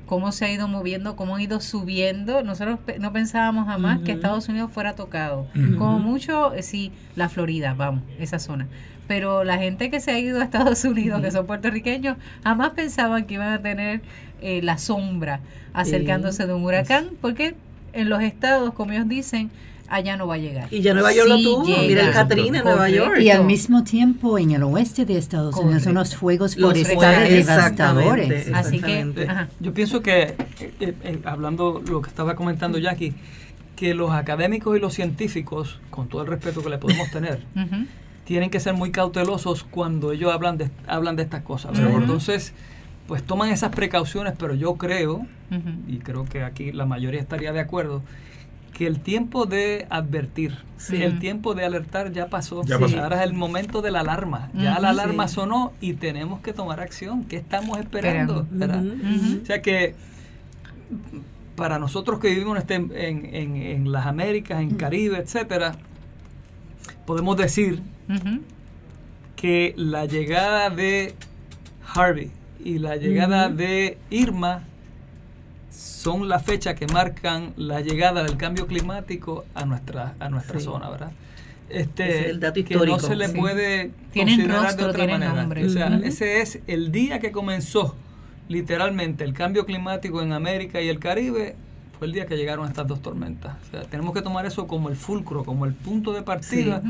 cómo 0.07 0.33
se 0.33 0.45
ha 0.45 0.53
ido 0.53 0.69
moviendo, 0.69 1.17
cómo 1.17 1.37
ha 1.37 1.43
ido 1.43 1.61
subiendo. 1.61 2.43
Nosotros 2.43 2.79
no 2.99 3.13
pensábamos 3.13 3.67
jamás 3.67 4.01
que 4.01 4.13
Estados 4.13 4.49
Unidos 4.49 4.71
fuera 4.71 4.95
tocado. 4.95 5.47
Como 5.79 5.99
mucho, 5.99 6.55
eh, 6.55 6.63
sí, 6.63 6.93
la 7.17 7.29
Florida, 7.29 7.75
vamos, 7.75 8.03
esa 8.19 8.39
zona. 8.39 8.67
Pero 9.07 9.45
la 9.45 9.59
gente 9.59 9.91
que 9.91 10.01
se 10.01 10.13
ha 10.13 10.19
ido 10.19 10.41
a 10.41 10.45
Estados 10.45 10.85
Unidos, 10.85 11.21
que 11.21 11.31
son 11.31 11.47
puertorriqueños, 11.47 12.17
jamás 12.43 12.71
pensaban 12.71 13.25
que 13.25 13.35
iban 13.35 13.53
a 13.53 13.61
tener 13.61 14.01
eh, 14.41 14.61
la 14.63 14.79
sombra 14.79 15.41
acercándose 15.73 16.47
de 16.47 16.55
un 16.55 16.65
huracán, 16.65 17.11
porque 17.21 17.55
en 17.93 18.09
los 18.09 18.23
estados, 18.23 18.75
como 18.75 18.93
ellos 18.93 19.09
dicen, 19.09 19.51
allá 19.89 20.17
no 20.17 20.27
va 20.27 20.35
a 20.35 20.39
llegar. 20.39 20.69
Y 20.73 20.81
ya 20.81 20.95
Nueva 20.95 21.13
York 21.13 21.29
lo 21.29 21.41
tuvo, 21.41 21.65
mira 21.65 22.07
el 22.07 22.13
Katrina 22.13 22.59
en 22.59 22.65
Nueva 22.65 22.89
York. 22.89 23.19
Y 23.21 23.31
al 23.31 23.45
mismo 23.45 23.85
tiempo 23.85 24.39
en 24.39 24.53
el 24.53 24.63
oeste 24.63 25.05
de 25.05 25.19
Estados 25.19 25.55
Unidos 25.57 25.85
son 25.85 25.95
los 25.95 26.17
fuegos 26.17 26.57
forestales 26.57 27.47
devastadores. 27.47 28.51
Así 28.53 28.81
que 28.81 29.07
yo 29.61 29.75
pienso 29.75 30.03
que, 30.03 30.23
eh, 30.23 30.37
eh, 30.81 30.95
eh, 31.03 31.19
hablando 31.25 31.83
lo 31.87 32.03
que 32.03 32.09
estaba 32.09 32.35
comentando 32.35 32.79
Jackie, 32.79 33.15
que 33.77 33.95
los 33.95 34.13
académicos 34.13 34.77
y 34.77 34.81
los 34.81 34.95
científicos, 34.95 35.81
con 35.91 36.09
todo 36.09 36.23
el 36.23 36.29
respeto 36.29 36.63
que 36.63 36.71
le 36.71 36.79
podemos 36.79 37.11
tener, 37.11 37.41
tienen 38.25 38.51
que 38.51 38.61
ser 38.61 38.75
muy 38.75 38.91
cautelosos 38.91 39.65
cuando 39.65 40.13
ellos 40.13 40.33
hablan 40.33 40.57
de, 40.59 40.71
hablan 40.87 41.17
de 41.17 41.25
estas 41.25 41.43
cosas. 41.43 41.79
Entonces, 41.79 42.55
pues 43.07 43.23
toman 43.23 43.51
esas 43.51 43.75
precauciones, 43.75 44.35
pero 44.39 44.55
yo 44.55 44.77
creo, 44.77 45.27
y 45.87 45.99
creo 45.99 46.25
que 46.25 46.43
aquí 46.43 46.73
la 46.73 46.87
mayoría 46.87 47.21
estaría 47.21 47.53
de 47.53 47.61
acuerdo, 47.61 48.03
que 48.75 48.87
el 48.87 49.01
tiempo 49.01 49.47
de 49.47 49.87
advertir, 49.89 50.59
el 50.91 51.19
tiempo 51.21 51.55
de 51.55 51.65
alertar 51.65 52.13
ya 52.13 52.27
pasó. 52.27 52.63
Ahora 53.01 53.17
es 53.17 53.23
el 53.23 53.33
momento 53.33 53.81
de 53.81 53.91
la 53.91 54.01
alarma. 54.01 54.51
Ya 54.55 54.79
la 54.81 54.91
alarma 54.91 55.29
sonó 55.29 55.73
y 55.81 55.95
tenemos 55.95 56.41
que 56.41 56.53
tomar 56.53 56.81
acción. 56.81 57.25
¿Qué 57.25 57.37
estamos 57.37 57.79
esperando? 57.79 58.47
O 59.43 59.47
sea 59.47 59.63
que 59.63 59.95
para 61.57 61.79
nosotros 61.79 62.19
que 62.19 62.29
vivimos 62.29 62.59
este, 62.59 62.75
en, 62.75 62.91
en, 62.93 63.57
en 63.57 63.93
las 63.93 64.07
Américas, 64.07 64.61
en 64.61 64.75
Caribe, 64.75 65.19
etcétera, 65.19 65.77
podemos 67.07 67.37
decir 67.37 67.81
que 69.37 69.73
la 69.77 70.05
llegada 70.05 70.69
de 70.71 71.15
Harvey 71.95 72.31
y 72.63 72.79
la 72.79 72.97
llegada 72.97 73.49
de 73.49 73.99
Irma 74.11 74.65
son 75.75 76.29
la 76.29 76.39
fecha 76.39 76.75
que 76.75 76.87
marcan 76.87 77.53
la 77.57 77.81
llegada 77.81 78.23
del 78.23 78.37
cambio 78.37 78.67
climático 78.67 79.45
a 79.55 79.65
nuestra, 79.65 80.15
a 80.21 80.29
nuestra 80.29 80.61
zona, 80.61 80.91
¿verdad? 80.91 81.13
Este, 81.69 82.31
el 82.31 82.41
dato 82.41 82.63
que 82.65 82.75
no 82.77 82.99
se 82.99 83.17
le 83.17 83.31
puede 83.31 83.91
considerar 84.13 84.77
de 84.77 84.85
otra 84.85 85.07
manera. 85.07 85.49
O 85.65 85.69
sea, 85.69 86.01
ese 86.05 86.41
es 86.41 86.61
el 86.67 86.93
día 86.93 87.19
que 87.21 87.33
comenzó 87.33 87.97
literalmente 88.49 89.25
el 89.25 89.33
cambio 89.33 89.65
climático 89.65 90.23
en 90.23 90.33
América 90.33 90.81
y 90.81 90.89
el 90.89 90.99
Caribe, 90.99 91.57
fue 91.99 92.07
el 92.07 92.13
día 92.13 92.27
que 92.27 92.37
llegaron 92.37 92.67
estas 92.67 92.87
dos 92.87 93.01
tormentas. 93.01 93.57
O 93.69 93.71
sea, 93.71 93.83
tenemos 93.83 94.15
que 94.15 94.23
tomar 94.23 94.47
eso 94.47 94.67
como 94.67 94.89
el 94.89 94.97
fulcro, 94.97 95.45
como 95.45 95.65
el 95.65 95.75
punto 95.75 96.13
de 96.13 96.23
partida, 96.23 96.83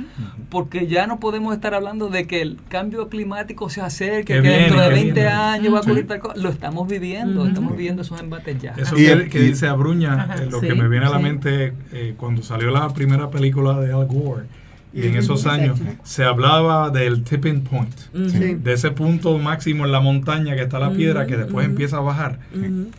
porque 0.51 0.87
ya 0.87 1.07
no 1.07 1.21
podemos 1.21 1.55
estar 1.55 1.75
hablando 1.75 2.09
de 2.09 2.27
que 2.27 2.43
el 2.43 2.59
cambio 2.69 3.09
climático 3.09 3.69
se 3.69 3.81
acerque, 3.81 4.35
que, 4.35 4.41
dentro 4.41 4.81
de 4.81 4.89
20 4.89 5.29
años 5.29 5.75
va 5.75 5.79
a 5.79 5.83
ocurrir 5.83 6.07
tal 6.07 6.21
cosa. 6.21 6.35
Lo 6.37 6.49
estamos 6.49 6.89
viviendo, 6.89 7.47
estamos 7.47 7.77
viviendo 7.77 8.03
esos 8.03 8.21
embates 8.21 8.61
ya. 8.61 8.75
Eso 8.77 8.97
que, 8.97 9.29
que 9.29 9.41
dice 9.41 9.69
Abruña, 9.69 10.29
eh, 10.39 10.47
lo 10.51 10.61
que 10.61 10.75
me 10.75 10.89
viene 10.89 11.07
a 11.07 11.11
la 11.11 11.19
mente 11.19 11.75
eh, 11.93 12.15
cuando 12.17 12.43
salió 12.43 12.71
la 12.71 12.89
primera 12.91 13.31
película 13.31 13.79
de 13.81 13.93
Al 13.93 14.07
Gore 14.07 14.64
y 14.95 15.07
en 15.09 15.17
esos 15.17 15.47
años 15.47 15.81
se 16.05 16.25
hablaba 16.25 16.91
del 16.91 17.25
tipping 17.25 17.63
point, 17.63 17.95
de 18.13 18.73
ese 18.73 18.91
punto 18.93 19.37
máximo 19.39 19.85
en 19.85 19.93
la 19.93 20.01
montaña 20.01 20.55
que 20.55 20.63
está 20.63 20.79
la 20.79 20.91
piedra 20.91 21.27
que 21.27 21.37
después 21.37 21.67
empieza 21.67 21.97
a 21.99 22.01
bajar. 22.01 22.39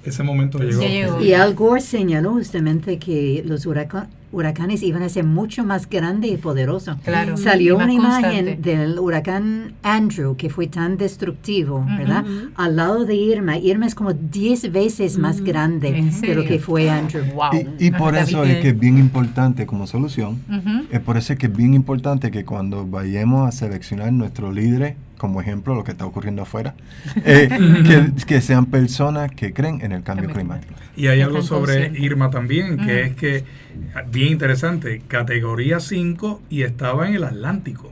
Ese 0.03 0.23
momento 0.23 0.59
llegó. 0.59 1.21
Y 1.21 1.33
Al 1.33 1.53
Gore 1.53 1.81
señaló 1.81 2.33
justamente 2.33 2.99
que 2.99 3.43
los 3.45 3.65
huracanes 3.65 4.09
huracanes 4.35 4.83
iban 4.83 5.01
a 5.01 5.09
ser 5.09 5.23
mucho 5.23 5.63
más 5.63 5.89
grandes 5.89 6.31
y 6.31 6.37
poderosos. 6.37 6.97
Claro, 7.03 7.37
Salió 7.37 7.77
una 7.77 7.93
imagen 7.93 8.61
del 8.61 8.99
huracán 8.99 9.73
Andrew 9.81 10.35
que 10.35 10.49
fue 10.49 10.67
tan 10.67 10.97
destructivo, 10.97 11.85
¿verdad? 11.97 12.25
Al 12.55 12.75
lado 12.75 13.05
de 13.05 13.15
Irma. 13.15 13.57
Irma 13.57 13.85
es 13.85 13.95
como 13.95 14.13
10 14.13 14.71
veces 14.71 15.17
más 15.17 15.41
grande 15.41 16.11
de 16.21 16.35
lo 16.35 16.43
que 16.43 16.59
fue 16.59 16.89
Andrew. 16.89 17.23
Y, 17.79 17.91
por 17.91 18.15
eso 18.15 18.43
es 18.43 18.61
que 18.61 18.69
es 18.69 18.79
bien 18.79 18.97
importante 18.97 19.65
como 19.65 19.87
solución, 19.87 20.39
es 20.91 20.99
por 20.99 21.17
eso 21.17 21.35
que 21.37 21.47
es 21.47 21.55
bien 21.55 21.73
importante 21.73 22.31
que 22.31 22.43
cuando 22.43 22.85
vayamos 22.85 23.47
a 23.47 23.51
seleccionar 23.51 24.11
nuestros 24.11 24.53
líderes, 24.53 24.95
como 25.17 25.41
ejemplo 25.41 25.75
lo 25.75 25.83
que 25.83 25.91
está 25.91 26.05
ocurriendo 26.05 26.41
afuera, 26.41 26.75
eh, 27.25 27.49
que, 28.27 28.41
sean 28.41 28.67
personas 28.67 29.31
que 29.31 29.53
creen 29.53 29.81
en 29.81 29.91
el 29.91 30.03
cambio 30.03 30.29
climático. 30.29 30.73
Y 30.95 31.07
hay 31.07 31.21
algo 31.21 31.41
sobre 31.41 31.91
Irma 31.97 32.29
también, 32.29 32.77
que 32.77 33.03
es 33.03 33.15
que, 33.15 33.43
bien 34.11 34.33
interesante, 34.33 35.01
categoría 35.07 35.79
5 35.79 36.41
y 36.49 36.63
estaba 36.63 37.07
en 37.07 37.15
el 37.15 37.23
Atlántico. 37.23 37.91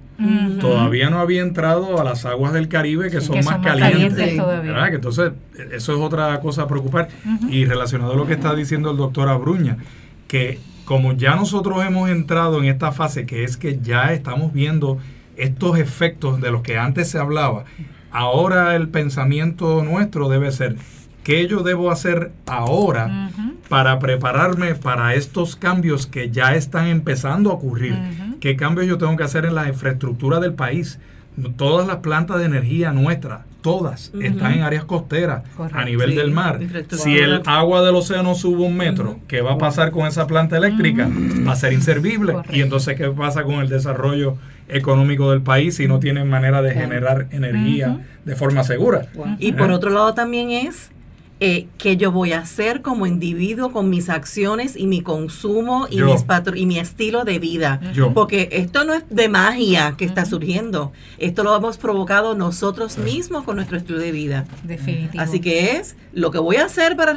Todavía 0.60 1.10
no 1.10 1.20
había 1.20 1.42
entrado 1.42 2.00
a 2.00 2.04
las 2.04 2.26
aguas 2.26 2.54
del 2.54 2.70
Caribe 2.70 3.10
que 3.10 3.20
son, 3.20 3.44
más, 3.44 3.58
calientes. 3.58 4.38
todavía. 4.38 4.88
entonces, 4.88 5.34
eso 5.72 5.94
es 5.94 6.00
otra 6.00 6.40
cosa 6.40 6.64
a 6.64 6.68
preocupar. 6.68 7.10
Y 7.50 7.66
relacionado 7.66 8.14
a 8.14 8.16
lo 8.16 8.26
que 8.26 8.34
está 8.34 8.56
diciendo 8.56 8.92
el 8.92 8.98
doctor 8.98 9.28
Abruña, 9.28 9.78
que 10.28 10.60
como 10.86 11.14
ya 11.14 11.36
nosotros 11.36 11.84
hemos 11.86 12.10
entrado 12.10 12.60
en 12.60 12.66
esta 12.66 12.92
fase, 12.92 13.26
que 13.26 13.44
es 13.44 13.58
que 13.58 13.80
ya 13.82 14.14
estamos 14.14 14.54
viendo 14.54 14.98
estos 15.38 15.78
efectos 15.78 16.42
de 16.42 16.52
los 16.52 16.62
que 16.62 16.78
antes 16.78 17.10
se 17.10 17.18
hablaba, 17.20 17.66
ahora 18.12 18.76
el 18.76 18.90
pensamiento 18.90 19.84
nuestro 19.84 20.30
debe 20.30 20.52
ser, 20.52 20.76
¿qué 21.24 21.48
yo 21.48 21.64
debo 21.64 21.92
hacer 21.92 22.32
ahora 22.46 23.30
para 23.70 24.00
prepararme 24.00 24.76
para 24.76 25.16
estos 25.16 25.56
cambios 25.56 26.06
que 26.06 26.30
ya 26.30 26.56
están 26.56 26.88
empezando 26.88 27.50
a 27.50 27.54
ocurrir? 27.54 27.98
¿Qué 28.40 28.56
cambios 28.56 28.88
yo 28.88 28.98
tengo 28.98 29.16
que 29.16 29.24
hacer 29.24 29.46
en 29.46 29.56
la 29.56 29.68
infraestructura 29.68 30.40
del 30.40 30.54
país? 30.54 31.00
Todas 31.58 31.88
las 31.88 31.98
plantas 31.98 32.38
de 32.38 32.46
energía 32.46 32.92
nuestras, 32.92 33.42
todas, 33.64 34.12
están 34.22 34.54
en 34.54 34.62
áreas 34.62 34.86
costeras, 34.86 35.42
a 35.72 35.84
nivel 35.84 36.14
del 36.14 36.30
mar. 36.30 36.60
Si 36.92 37.18
el 37.18 37.42
agua 37.48 37.82
del 37.82 37.96
océano 37.96 38.36
sube 38.36 38.62
un 38.62 38.78
metro, 38.78 39.20
¿qué 39.28 39.42
va 39.42 39.54
a 39.54 39.58
pasar 39.58 39.90
con 39.90 40.06
esa 40.06 40.28
planta 40.28 40.58
eléctrica? 40.58 41.10
Va 41.48 41.54
a 41.54 41.56
ser 41.56 41.74
inservible. 41.74 42.36
Y 42.52 42.62
entonces, 42.62 42.96
¿qué 42.96 43.10
pasa 43.10 43.44
con 43.44 43.56
el 43.56 43.70
desarrollo 43.70 44.38
económico 44.68 45.32
del 45.32 45.42
país 45.42 45.76
si 45.76 45.88
no 45.88 46.00
tienen 46.00 46.30
manera 46.30 46.62
de 46.62 46.72
generar 46.72 47.28
energía 47.32 48.00
de 48.24 48.36
forma 48.36 48.64
segura. 48.64 49.08
Y 49.40 49.52
por 49.54 49.72
otro 49.72 49.90
lado 49.90 50.14
también 50.14 50.52
es 50.52 50.92
eh, 51.46 51.68
qué 51.78 51.98
yo 51.98 52.14
voy 52.14 52.32
a 52.32 52.40
hacer 52.40 52.82
como 52.82 53.06
individuo 53.06 53.74
con 53.74 53.90
mis 53.90 54.08
acciones 54.08 54.78
y 54.78 54.88
mi 54.88 55.02
consumo 55.02 55.88
y, 55.90 56.02
mis 56.02 56.24
y 56.56 56.66
mi 56.66 56.80
estilo 56.80 57.26
de 57.26 57.38
vida. 57.38 57.82
Porque 58.14 58.48
esto 58.54 58.86
no 58.86 58.94
es 58.94 59.04
de 59.10 59.28
magia 59.28 59.96
que 59.98 60.06
está 60.06 60.24
surgiendo. 60.24 60.94
Esto 61.18 61.44
lo 61.44 61.54
hemos 61.54 61.78
provocado 61.78 62.34
nosotros 62.34 62.98
mismos 62.98 63.44
con 63.44 63.58
nuestro 63.58 63.76
estilo 63.76 64.00
de 64.00 64.14
vida. 64.14 64.46
Definitivo. 64.64 65.22
Así 65.22 65.42
que 65.42 65.76
es 65.76 65.98
lo 66.14 66.32
que 66.32 66.38
voy 66.40 66.56
a 66.56 66.64
hacer 66.64 66.96
para, 66.96 67.14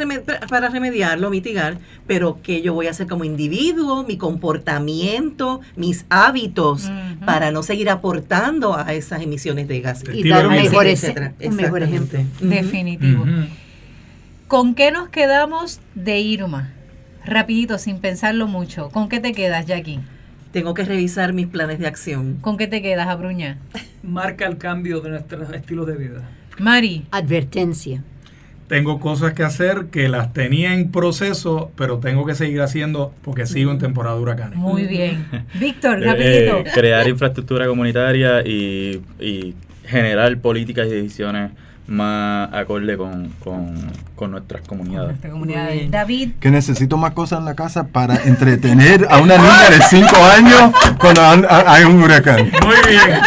para 0.48 0.70
remediarlo, 0.70 1.30
mitigar, 1.30 1.78
pero 2.08 2.40
qué 2.42 2.62
yo 2.62 2.74
voy 2.74 2.88
a 2.88 2.90
hacer 2.90 3.06
como 3.06 3.22
individuo, 3.22 4.02
mi 4.02 4.16
comportamiento, 4.16 5.60
mis 5.76 6.04
hábitos, 6.08 6.90
para 7.24 7.52
no 7.52 7.62
seguir 7.62 7.90
aportando 7.90 8.76
a 8.76 8.92
esas 8.92 9.22
emisiones 9.22 9.68
de 9.68 9.82
gas. 9.82 10.02
Y 10.12 10.28
dar 10.28 10.48
un 10.48 10.54
mejor, 10.54 10.84
un 11.44 11.54
mejor 11.54 11.84
ejemplo. 11.84 12.18
Definitivo. 12.40 13.24
¿Con 14.48 14.76
qué 14.76 14.92
nos 14.92 15.08
quedamos 15.08 15.80
de 15.96 16.20
Irma? 16.20 16.72
Rapidito, 17.24 17.78
sin 17.78 17.98
pensarlo 17.98 18.46
mucho. 18.46 18.90
¿Con 18.90 19.08
qué 19.08 19.18
te 19.18 19.32
quedas, 19.32 19.66
Jackie? 19.66 19.98
Tengo 20.52 20.72
que 20.72 20.84
revisar 20.84 21.32
mis 21.32 21.48
planes 21.48 21.80
de 21.80 21.88
acción. 21.88 22.36
¿Con 22.42 22.56
qué 22.56 22.68
te 22.68 22.80
quedas, 22.80 23.08
Abruña? 23.08 23.58
Marca 24.04 24.46
el 24.46 24.56
cambio 24.56 25.00
de 25.00 25.10
nuestro 25.10 25.52
estilo 25.52 25.84
de 25.84 25.96
vida. 25.96 26.22
Mari. 26.58 27.06
Advertencia. 27.10 28.04
Tengo 28.68 29.00
cosas 29.00 29.32
que 29.32 29.42
hacer 29.42 29.86
que 29.90 30.08
las 30.08 30.32
tenía 30.32 30.74
en 30.74 30.92
proceso, 30.92 31.72
pero 31.74 31.98
tengo 31.98 32.24
que 32.24 32.36
seguir 32.36 32.60
haciendo 32.60 33.12
porque 33.22 33.46
sigo 33.46 33.72
en 33.72 33.78
temporada 33.78 34.14
de 34.14 34.22
huracanes. 34.22 34.58
Muy 34.58 34.86
bien. 34.86 35.26
Víctor, 35.58 36.00
eh, 36.00 36.06
rapidito. 36.06 36.72
crear 36.72 37.08
infraestructura 37.08 37.66
comunitaria 37.66 38.46
y, 38.46 39.02
y 39.18 39.56
generar 39.84 40.38
políticas 40.38 40.86
y 40.86 40.90
decisiones 40.90 41.50
más 41.88 42.52
acorde 42.52 42.96
con, 42.96 43.32
con, 44.14 44.30
nuestras 44.30 44.62
comunidades. 44.66 45.18
David. 45.90 46.32
Que 46.40 46.50
necesito 46.50 46.96
más 46.96 47.12
cosas 47.12 47.38
en 47.40 47.44
la 47.44 47.54
casa 47.54 47.86
para 47.86 48.16
entretener 48.24 49.06
a 49.08 49.18
una 49.18 49.36
niña 49.36 49.70
de 49.70 49.80
5 49.82 50.16
años 50.24 50.72
cuando 50.98 51.22
hay 51.22 51.84
un 51.84 52.02
huracán. 52.02 52.50
Muy 52.62 52.76
bien. 52.88 53.20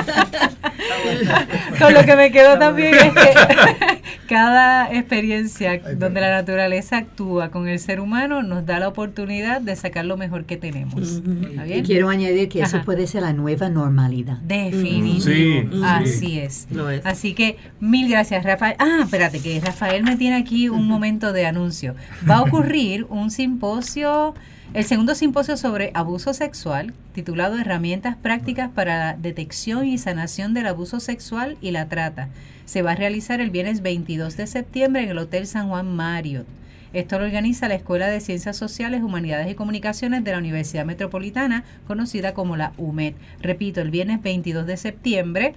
Con 1.80 1.94
lo 1.94 2.04
que 2.04 2.16
me 2.16 2.32
quedo 2.32 2.58
también 2.60 2.94
es 2.94 3.14
que 3.14 3.89
cada 4.30 4.94
experiencia 4.94 5.82
donde 5.98 6.22
la 6.22 6.30
naturaleza 6.30 6.98
actúa 6.98 7.50
con 7.50 7.68
el 7.68 7.80
ser 7.80 8.00
humano 8.00 8.44
nos 8.44 8.64
da 8.64 8.78
la 8.78 8.88
oportunidad 8.88 9.60
de 9.60 9.76
sacar 9.76 10.06
lo 10.06 10.18
mejor 10.18 10.46
que 10.46 10.56
tenemos. 10.56 11.24
Y 11.66 11.82
quiero 11.82 12.10
añadir 12.10 12.48
que 12.48 12.62
eso 12.62 12.84
puede 12.86 13.08
ser 13.08 13.24
la 13.24 13.34
nueva 13.34 13.70
normalidad. 13.70 14.38
Definitivo. 14.38 15.84
Así 15.84 16.38
es. 16.38 16.68
Así 17.04 17.34
que 17.34 17.58
mil 17.80 18.08
gracias, 18.08 18.44
Rafael. 18.44 18.76
Ah, 18.78 19.00
espérate, 19.02 19.40
que 19.40 19.60
Rafael 19.60 20.04
me 20.04 20.16
tiene 20.16 20.36
aquí 20.36 20.70
un 20.70 20.88
momento 20.88 21.34
de 21.34 21.48
anuncio. 21.48 21.96
Va 22.30 22.36
a 22.36 22.42
ocurrir 22.44 23.08
un 23.10 23.32
simposio 23.32 24.36
el 24.72 24.84
segundo 24.84 25.16
simposio 25.16 25.58
sobre 25.58 25.90
abuso 25.96 26.32
sexual, 26.36 26.94
titulado 27.14 27.58
Herramientas 27.58 28.16
prácticas 28.16 28.70
para 28.70 29.00
la 29.00 29.14
detección 29.18 29.88
y 29.88 29.98
sanación 29.98 30.54
del 30.54 30.68
abuso 30.68 31.00
sexual 31.00 31.58
y 31.60 31.72
la 31.72 31.90
trata, 31.90 32.30
se 32.70 32.84
va 32.84 32.92
a 32.92 32.96
realizar 32.96 33.42
el 33.42 33.50
viernes 33.50 33.82
22 33.82 34.38
de 34.38 34.46
septiembre 34.46 35.02
en 35.02 35.10
el 35.10 35.18
Hotel 35.18 35.48
San 35.48 35.70
Juan 35.70 35.88
Marriott. 35.96 36.46
Esto 36.94 37.18
lo 37.18 37.26
organiza 37.26 37.68
la 37.68 37.74
Escuela 37.74 38.06
de 38.10 38.20
Ciencias 38.20 38.58
Sociales, 38.58 39.02
Humanidades 39.02 39.50
y 39.52 39.56
Comunicaciones 39.56 40.24
de 40.24 40.34
la 40.34 40.38
Universidad 40.38 40.86
Metropolitana, 40.86 41.64
conocida 41.88 42.36
como 42.36 42.58
la 42.58 42.74
UMED. 42.78 43.16
Repito, 43.42 43.82
el 43.82 43.90
viernes 43.90 44.22
22 44.22 44.68
de 44.68 44.78
septiembre 44.78 45.56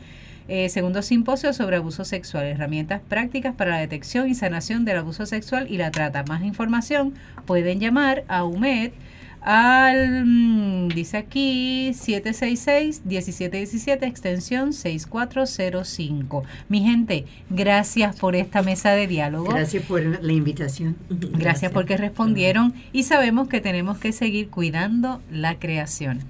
eh, 0.48 0.70
segundo 0.70 1.02
simposio 1.02 1.52
sobre 1.52 1.76
abuso 1.76 2.06
sexual, 2.06 2.46
herramientas 2.46 3.02
prácticas 3.06 3.54
para 3.54 3.72
la 3.72 3.78
detección 3.80 4.30
y 4.30 4.34
sanación 4.34 4.86
del 4.86 4.96
abuso 4.96 5.26
sexual 5.26 5.66
y 5.70 5.76
la 5.76 5.90
trata. 5.90 6.24
Más 6.24 6.42
información 6.42 7.12
pueden 7.44 7.78
llamar 7.78 8.24
a 8.26 8.44
UMED 8.44 8.92
al, 9.42 10.24
mm, 10.24 10.88
dice 10.88 11.18
aquí, 11.18 11.92
766-1717, 11.94 14.06
extensión 14.06 14.72
6405. 14.72 16.44
Mi 16.68 16.80
gente, 16.80 17.26
gracias 17.50 18.16
por 18.16 18.36
esta 18.36 18.62
mesa 18.62 18.92
de 18.92 19.06
diálogo. 19.06 19.52
Gracias 19.52 19.84
por 19.84 20.02
la 20.02 20.32
invitación. 20.32 20.96
Gracias, 21.08 21.38
gracias 21.38 21.72
porque 21.72 21.96
respondieron 21.96 22.74
y 22.92 23.02
sabemos 23.02 23.48
que 23.48 23.60
tenemos 23.60 23.98
que 23.98 24.12
seguir 24.12 24.48
cuidando 24.48 25.20
la 25.30 25.58
creación. 25.58 26.20